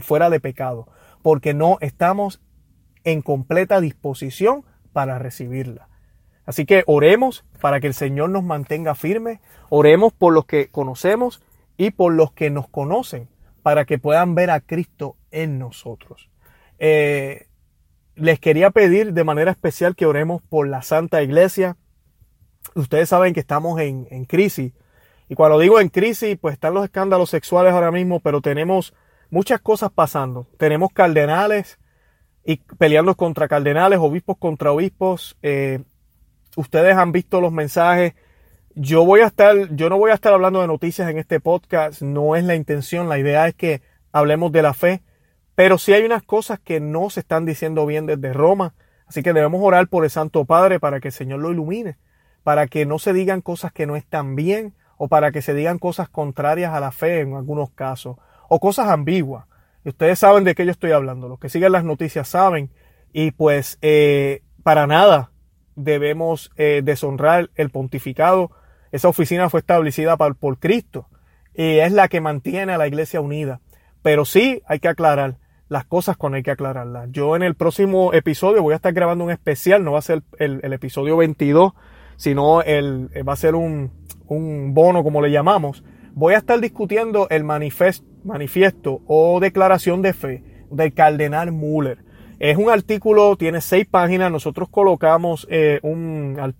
fuera 0.00 0.30
de 0.30 0.38
pecado, 0.38 0.86
porque 1.22 1.54
no 1.54 1.78
estamos 1.80 2.40
en 3.02 3.20
completa 3.20 3.80
disposición 3.80 4.64
para 4.92 5.18
recibirla. 5.18 5.88
Así 6.46 6.64
que 6.64 6.84
oremos 6.86 7.44
para 7.60 7.80
que 7.80 7.88
el 7.88 7.94
Señor 7.94 8.30
nos 8.30 8.44
mantenga 8.44 8.94
firmes, 8.94 9.40
oremos 9.68 10.12
por 10.12 10.32
los 10.32 10.46
que 10.46 10.68
conocemos 10.68 11.42
y 11.76 11.90
por 11.90 12.14
los 12.14 12.32
que 12.32 12.50
nos 12.50 12.68
conocen, 12.68 13.28
para 13.62 13.84
que 13.84 13.98
puedan 13.98 14.34
ver 14.36 14.50
a 14.50 14.60
Cristo 14.60 15.16
en 15.32 15.58
nosotros. 15.58 16.30
Eh, 16.78 17.48
les 18.14 18.38
quería 18.38 18.70
pedir 18.70 19.12
de 19.12 19.24
manera 19.24 19.50
especial 19.50 19.96
que 19.96 20.06
oremos 20.06 20.40
por 20.42 20.68
la 20.68 20.82
Santa 20.82 21.22
Iglesia. 21.22 21.76
Ustedes 22.74 23.08
saben 23.08 23.34
que 23.34 23.40
estamos 23.40 23.80
en, 23.80 24.24
crisis. 24.24 24.72
Y 25.28 25.34
cuando 25.34 25.58
digo 25.58 25.80
en 25.80 25.88
crisis, 25.88 26.38
pues 26.40 26.54
están 26.54 26.74
los 26.74 26.84
escándalos 26.84 27.30
sexuales 27.30 27.72
ahora 27.72 27.90
mismo, 27.90 28.20
pero 28.20 28.40
tenemos 28.40 28.94
muchas 29.30 29.60
cosas 29.60 29.90
pasando. 29.90 30.46
Tenemos 30.56 30.92
cardenales 30.92 31.78
y 32.44 32.58
peleando 32.78 33.16
contra 33.16 33.48
cardenales, 33.48 33.98
obispos 33.98 34.38
contra 34.38 34.72
obispos. 34.72 35.36
Eh, 35.42 35.82
ustedes 36.56 36.96
han 36.96 37.12
visto 37.12 37.40
los 37.40 37.52
mensajes. 37.52 38.14
Yo 38.74 39.04
voy 39.04 39.20
a 39.20 39.26
estar, 39.26 39.74
yo 39.74 39.88
no 39.88 39.98
voy 39.98 40.10
a 40.10 40.14
estar 40.14 40.32
hablando 40.32 40.60
de 40.60 40.66
noticias 40.66 41.08
en 41.08 41.18
este 41.18 41.38
podcast. 41.38 42.02
No 42.02 42.34
es 42.34 42.44
la 42.44 42.56
intención. 42.56 43.08
La 43.08 43.18
idea 43.18 43.46
es 43.46 43.54
que 43.54 43.82
hablemos 44.10 44.50
de 44.50 44.62
la 44.62 44.74
fe. 44.74 45.02
Pero 45.54 45.78
sí 45.78 45.92
hay 45.92 46.04
unas 46.04 46.22
cosas 46.22 46.58
que 46.58 46.80
no 46.80 47.08
se 47.08 47.20
están 47.20 47.46
diciendo 47.46 47.86
bien 47.86 48.06
desde 48.06 48.32
Roma. 48.32 48.74
Así 49.06 49.22
que 49.22 49.32
debemos 49.32 49.60
orar 49.62 49.86
por 49.88 50.04
el 50.04 50.10
Santo 50.10 50.44
Padre 50.44 50.80
para 50.80 51.00
que 51.00 51.08
el 51.08 51.12
Señor 51.12 51.40
lo 51.40 51.52
ilumine. 51.52 51.96
Para 52.42 52.66
que 52.66 52.84
no 52.84 52.98
se 52.98 53.12
digan 53.12 53.40
cosas 53.40 53.72
que 53.72 53.86
no 53.86 53.96
están 53.96 54.34
bien 54.34 54.74
o 54.98 55.08
para 55.08 55.30
que 55.30 55.42
se 55.42 55.54
digan 55.54 55.78
cosas 55.78 56.08
contrarias 56.08 56.74
a 56.74 56.80
la 56.80 56.90
fe 56.90 57.20
en 57.20 57.34
algunos 57.34 57.70
casos 57.70 58.16
o 58.48 58.60
cosas 58.60 58.88
ambiguas. 58.88 59.46
Y 59.84 59.90
ustedes 59.90 60.18
saben 60.18 60.44
de 60.44 60.54
qué 60.54 60.64
yo 60.64 60.72
estoy 60.72 60.92
hablando. 60.92 61.28
Los 61.28 61.38
que 61.38 61.48
siguen 61.48 61.72
las 61.72 61.84
noticias 61.84 62.28
saben. 62.28 62.70
Y 63.12 63.30
pues 63.30 63.78
eh, 63.82 64.42
para 64.62 64.86
nada 64.86 65.30
debemos 65.76 66.50
eh, 66.56 66.82
deshonrar 66.84 67.50
el 67.54 67.70
pontificado. 67.70 68.50
Esa 68.92 69.08
oficina 69.08 69.48
fue 69.50 69.60
establecida 69.60 70.16
por, 70.16 70.34
por 70.36 70.58
Cristo 70.58 71.08
y 71.54 71.78
es 71.78 71.92
la 71.92 72.08
que 72.08 72.20
mantiene 72.20 72.72
a 72.72 72.78
la 72.78 72.88
iglesia 72.88 73.20
unida. 73.20 73.60
Pero 74.02 74.24
sí 74.24 74.62
hay 74.66 74.78
que 74.78 74.88
aclarar 74.88 75.38
las 75.68 75.84
cosas 75.84 76.16
cuando 76.16 76.36
hay 76.36 76.42
que 76.42 76.50
aclararlas. 76.50 77.08
Yo 77.10 77.34
en 77.36 77.42
el 77.42 77.54
próximo 77.54 78.12
episodio 78.12 78.62
voy 78.62 78.72
a 78.72 78.76
estar 78.76 78.92
grabando 78.92 79.24
un 79.24 79.30
especial, 79.30 79.82
no 79.84 79.92
va 79.92 79.98
a 79.98 80.02
ser 80.02 80.22
el, 80.38 80.72
episodio 80.72 81.16
22, 81.16 81.72
sino 82.16 82.62
el, 82.62 83.10
va 83.26 83.32
a 83.32 83.36
ser 83.36 83.54
un, 83.54 83.90
un 84.26 84.74
bono 84.74 85.02
como 85.02 85.20
le 85.22 85.30
llamamos, 85.30 85.82
voy 86.12 86.34
a 86.34 86.38
estar 86.38 86.60
discutiendo 86.60 87.28
el 87.30 87.44
manifiesto 87.44 89.02
o 89.06 89.40
declaración 89.40 90.02
de 90.02 90.12
fe 90.12 90.44
del 90.70 90.94
cardenal 90.94 91.52
Müller. 91.52 92.05
Es 92.38 92.56
un 92.56 92.70
artículo, 92.70 93.36
tiene 93.36 93.60
seis 93.60 93.86
páginas. 93.90 94.30
Nosotros 94.30 94.68
colocamos 94.68 95.46
eh, 95.50 95.80
un, 95.82 96.54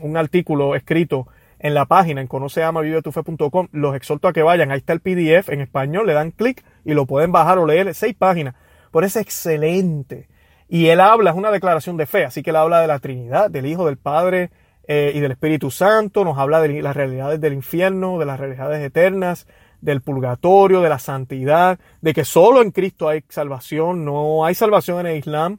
un, 0.00 0.16
artículo 0.16 0.74
escrito 0.74 1.26
en 1.58 1.74
la 1.74 1.86
página 1.86 2.20
en 2.20 2.26
conoceamavivetufe.com. 2.26 3.68
Los 3.72 3.96
exhorto 3.96 4.28
a 4.28 4.32
que 4.32 4.42
vayan. 4.42 4.70
Ahí 4.70 4.78
está 4.78 4.92
el 4.92 5.00
PDF 5.00 5.48
en 5.48 5.60
español. 5.60 6.06
Le 6.06 6.14
dan 6.14 6.30
clic 6.30 6.64
y 6.84 6.94
lo 6.94 7.06
pueden 7.06 7.32
bajar 7.32 7.58
o 7.58 7.66
leer. 7.66 7.92
Seis 7.94 8.14
páginas. 8.14 8.54
Por 8.90 9.04
es 9.04 9.16
excelente. 9.16 10.28
Y 10.68 10.86
él 10.86 11.00
habla, 11.00 11.30
es 11.30 11.36
una 11.36 11.50
declaración 11.50 11.96
de 11.96 12.06
fe. 12.06 12.24
Así 12.24 12.42
que 12.42 12.50
él 12.50 12.56
habla 12.56 12.80
de 12.80 12.86
la 12.86 13.00
Trinidad, 13.00 13.50
del 13.50 13.66
Hijo, 13.66 13.86
del 13.86 13.96
Padre, 13.96 14.50
eh, 14.92 15.12
y 15.14 15.20
del 15.20 15.30
Espíritu 15.30 15.70
Santo, 15.70 16.24
nos 16.24 16.36
habla 16.36 16.60
de 16.60 16.82
las 16.82 16.96
realidades 16.96 17.40
del 17.40 17.52
infierno, 17.52 18.18
de 18.18 18.26
las 18.26 18.40
realidades 18.40 18.84
eternas, 18.84 19.46
del 19.80 20.02
purgatorio, 20.02 20.80
de 20.80 20.88
la 20.88 20.98
santidad, 20.98 21.78
de 22.00 22.14
que 22.14 22.24
solo 22.24 22.62
en 22.62 22.70
Cristo 22.70 23.08
hay 23.08 23.24
salvación, 23.28 24.04
no 24.04 24.44
hay 24.44 24.54
salvación 24.54 25.00
en 25.00 25.06
el 25.06 25.18
Islam, 25.18 25.58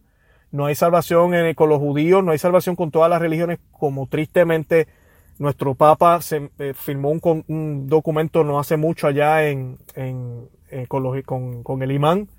no 0.51 0.65
hay 0.65 0.75
salvación 0.75 1.33
en 1.33 1.53
con 1.55 1.69
los 1.69 1.79
judíos, 1.79 2.23
no 2.23 2.31
hay 2.31 2.37
salvación 2.37 2.75
con 2.75 2.91
todas 2.91 3.09
las 3.09 3.21
religiones, 3.21 3.59
como 3.71 4.07
tristemente 4.07 4.87
nuestro 5.39 5.73
Papa 5.75 6.21
se, 6.21 6.51
eh, 6.59 6.73
firmó 6.75 7.09
un, 7.09 7.87
documento 7.87 8.43
no 8.43 8.59
hace 8.59 8.77
mucho 8.77 9.07
allá 9.07 9.47
en, 9.47 9.79
eh, 9.95 10.85
con, 10.87 11.81
el 11.81 11.91
imán, 11.91 12.29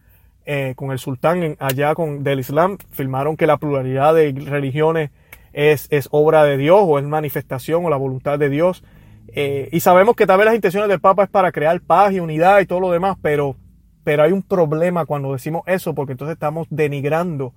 con 0.76 0.92
el 0.92 0.98
sultán 0.98 1.56
allá 1.58 1.94
con, 1.94 2.22
del 2.22 2.40
Islam, 2.40 2.78
firmaron 2.90 3.36
que 3.36 3.46
la 3.46 3.56
pluralidad 3.56 4.14
de 4.14 4.32
religiones 4.32 5.10
es, 5.52 5.88
es 5.90 6.08
obra 6.10 6.44
de 6.44 6.56
Dios 6.56 6.80
o 6.82 6.98
es 6.98 7.04
manifestación 7.04 7.84
o 7.84 7.90
la 7.90 7.96
voluntad 7.96 8.38
de 8.38 8.48
Dios. 8.48 8.82
Eh, 9.28 9.68
y 9.72 9.80
sabemos 9.80 10.14
que 10.16 10.26
tal 10.26 10.38
vez 10.38 10.46
las 10.46 10.54
intenciones 10.54 10.88
del 10.88 11.00
Papa 11.00 11.24
es 11.24 11.30
para 11.30 11.52
crear 11.52 11.80
paz 11.80 12.12
y 12.12 12.20
unidad 12.20 12.60
y 12.60 12.66
todo 12.66 12.80
lo 12.80 12.90
demás, 12.90 13.16
pero, 13.22 13.56
pero 14.04 14.22
hay 14.22 14.32
un 14.32 14.42
problema 14.42 15.06
cuando 15.06 15.32
decimos 15.32 15.62
eso, 15.66 15.94
porque 15.94 16.12
entonces 16.12 16.34
estamos 16.34 16.66
denigrando 16.70 17.54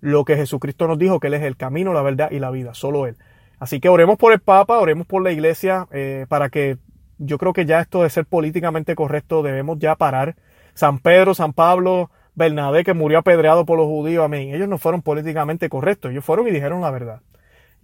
lo 0.00 0.24
que 0.24 0.36
Jesucristo 0.36 0.86
nos 0.86 0.98
dijo, 0.98 1.20
que 1.20 1.28
Él 1.28 1.34
es 1.34 1.42
el 1.42 1.56
camino, 1.56 1.92
la 1.92 2.02
verdad 2.02 2.30
y 2.30 2.38
la 2.38 2.50
vida, 2.50 2.74
solo 2.74 3.06
Él. 3.06 3.16
Así 3.58 3.80
que 3.80 3.88
oremos 3.88 4.18
por 4.18 4.32
el 4.32 4.40
Papa, 4.40 4.78
oremos 4.78 5.06
por 5.06 5.22
la 5.22 5.32
Iglesia, 5.32 5.88
eh, 5.90 6.26
para 6.28 6.48
que 6.48 6.78
yo 7.18 7.38
creo 7.38 7.52
que 7.52 7.64
ya 7.64 7.80
esto 7.80 8.02
de 8.02 8.10
ser 8.10 8.26
políticamente 8.26 8.94
correcto 8.94 9.42
debemos 9.42 9.78
ya 9.78 9.96
parar. 9.96 10.36
San 10.74 10.98
Pedro, 10.98 11.34
San 11.34 11.54
Pablo, 11.54 12.10
Bernabé, 12.34 12.84
que 12.84 12.92
murió 12.92 13.18
apedreado 13.18 13.64
por 13.64 13.78
los 13.78 13.86
judíos, 13.86 14.24
amén. 14.24 14.54
Ellos 14.54 14.68
no 14.68 14.76
fueron 14.76 15.00
políticamente 15.00 15.70
correctos, 15.70 16.10
ellos 16.10 16.24
fueron 16.24 16.46
y 16.48 16.50
dijeron 16.50 16.82
la 16.82 16.90
verdad. 16.90 17.20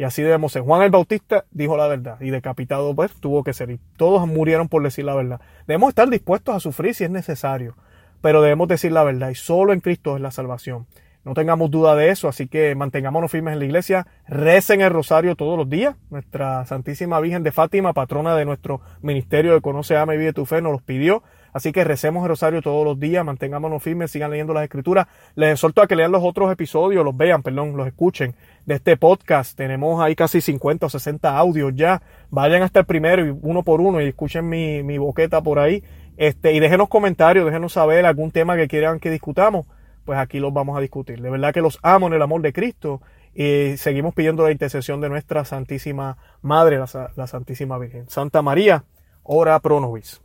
Y 0.02 0.04
así 0.04 0.20
debemos 0.20 0.50
ser. 0.50 0.62
Juan 0.62 0.82
el 0.82 0.90
Bautista 0.90 1.44
dijo 1.52 1.76
la 1.76 1.86
verdad 1.86 2.20
y 2.20 2.30
decapitado 2.30 2.92
pues 2.92 3.12
tuvo 3.20 3.44
que 3.44 3.52
ser. 3.52 3.70
Y 3.70 3.78
todos 3.96 4.26
murieron 4.26 4.68
por 4.68 4.82
decir 4.82 5.04
la 5.04 5.14
verdad. 5.14 5.40
Debemos 5.68 5.90
estar 5.90 6.10
dispuestos 6.10 6.56
a 6.56 6.58
sufrir 6.58 6.92
si 6.96 7.04
es 7.04 7.10
necesario, 7.10 7.76
pero 8.20 8.42
debemos 8.42 8.66
decir 8.66 8.90
la 8.90 9.04
verdad 9.04 9.30
y 9.30 9.36
solo 9.36 9.72
en 9.72 9.78
Cristo 9.78 10.16
es 10.16 10.20
la 10.20 10.32
salvación. 10.32 10.88
No 11.24 11.34
tengamos 11.34 11.70
duda 11.70 11.94
de 11.94 12.08
eso, 12.08 12.26
así 12.26 12.48
que 12.48 12.74
mantengámonos 12.74 13.30
firmes 13.30 13.52
en 13.52 13.60
la 13.60 13.64
iglesia, 13.64 14.08
recen 14.26 14.80
el 14.80 14.90
rosario 14.90 15.36
todos 15.36 15.56
los 15.56 15.70
días. 15.70 15.94
Nuestra 16.10 16.66
Santísima 16.66 17.20
Virgen 17.20 17.44
de 17.44 17.52
Fátima, 17.52 17.92
patrona 17.92 18.34
de 18.34 18.44
nuestro 18.44 18.80
ministerio 19.02 19.54
de 19.54 19.60
Conoce, 19.60 19.96
Ama 19.96 20.16
y 20.16 20.18
Vive 20.18 20.32
tu 20.32 20.46
Fe, 20.46 20.60
nos 20.60 20.72
los 20.72 20.82
pidió. 20.82 21.22
Así 21.52 21.70
que 21.70 21.84
recemos 21.84 22.24
el 22.24 22.30
rosario 22.30 22.60
todos 22.60 22.84
los 22.84 22.98
días, 22.98 23.24
mantengámonos 23.24 23.80
firmes, 23.80 24.10
sigan 24.10 24.32
leyendo 24.32 24.52
las 24.52 24.64
escrituras. 24.64 25.06
Les 25.36 25.52
exhorto 25.52 25.80
a 25.80 25.86
que 25.86 25.94
lean 25.94 26.10
los 26.10 26.24
otros 26.24 26.50
episodios, 26.50 27.04
los 27.04 27.16
vean, 27.16 27.44
perdón, 27.44 27.76
los 27.76 27.86
escuchen 27.86 28.34
de 28.66 28.74
este 28.74 28.96
podcast. 28.96 29.56
Tenemos 29.56 30.02
ahí 30.02 30.14
casi 30.14 30.40
50 30.40 30.86
o 30.86 30.88
60 30.88 31.36
audios 31.36 31.72
ya. 31.74 32.02
Vayan 32.30 32.62
hasta 32.62 32.80
el 32.80 32.86
primero 32.86 33.26
y 33.26 33.36
uno 33.42 33.62
por 33.62 33.80
uno 33.80 34.00
y 34.00 34.08
escuchen 34.08 34.48
mi, 34.48 34.82
mi 34.82 34.98
boqueta 34.98 35.42
por 35.42 35.58
ahí. 35.58 35.82
Este, 36.16 36.52
y 36.52 36.60
déjenos 36.60 36.88
comentarios, 36.88 37.46
déjenos 37.46 37.72
saber 37.72 38.04
algún 38.06 38.30
tema 38.30 38.56
que 38.56 38.68
quieran 38.68 39.00
que 39.00 39.10
discutamos 39.10 39.66
pues 40.04 40.18
aquí 40.18 40.38
los 40.40 40.52
vamos 40.52 40.76
a 40.76 40.80
discutir. 40.80 41.20
De 41.20 41.30
verdad 41.30 41.52
que 41.52 41.60
los 41.60 41.78
amo 41.82 42.06
en 42.08 42.14
el 42.14 42.22
amor 42.22 42.42
de 42.42 42.52
Cristo 42.52 43.00
y 43.34 43.76
seguimos 43.76 44.14
pidiendo 44.14 44.44
la 44.44 44.52
intercesión 44.52 45.00
de 45.00 45.08
nuestra 45.08 45.44
Santísima 45.44 46.18
Madre, 46.42 46.78
la, 46.78 47.26
Santísima 47.26 47.78
Virgen. 47.78 48.08
Santa 48.08 48.42
María, 48.42 48.84
ora 49.22 49.58
pro 49.60 49.80
nobis. 49.80 50.20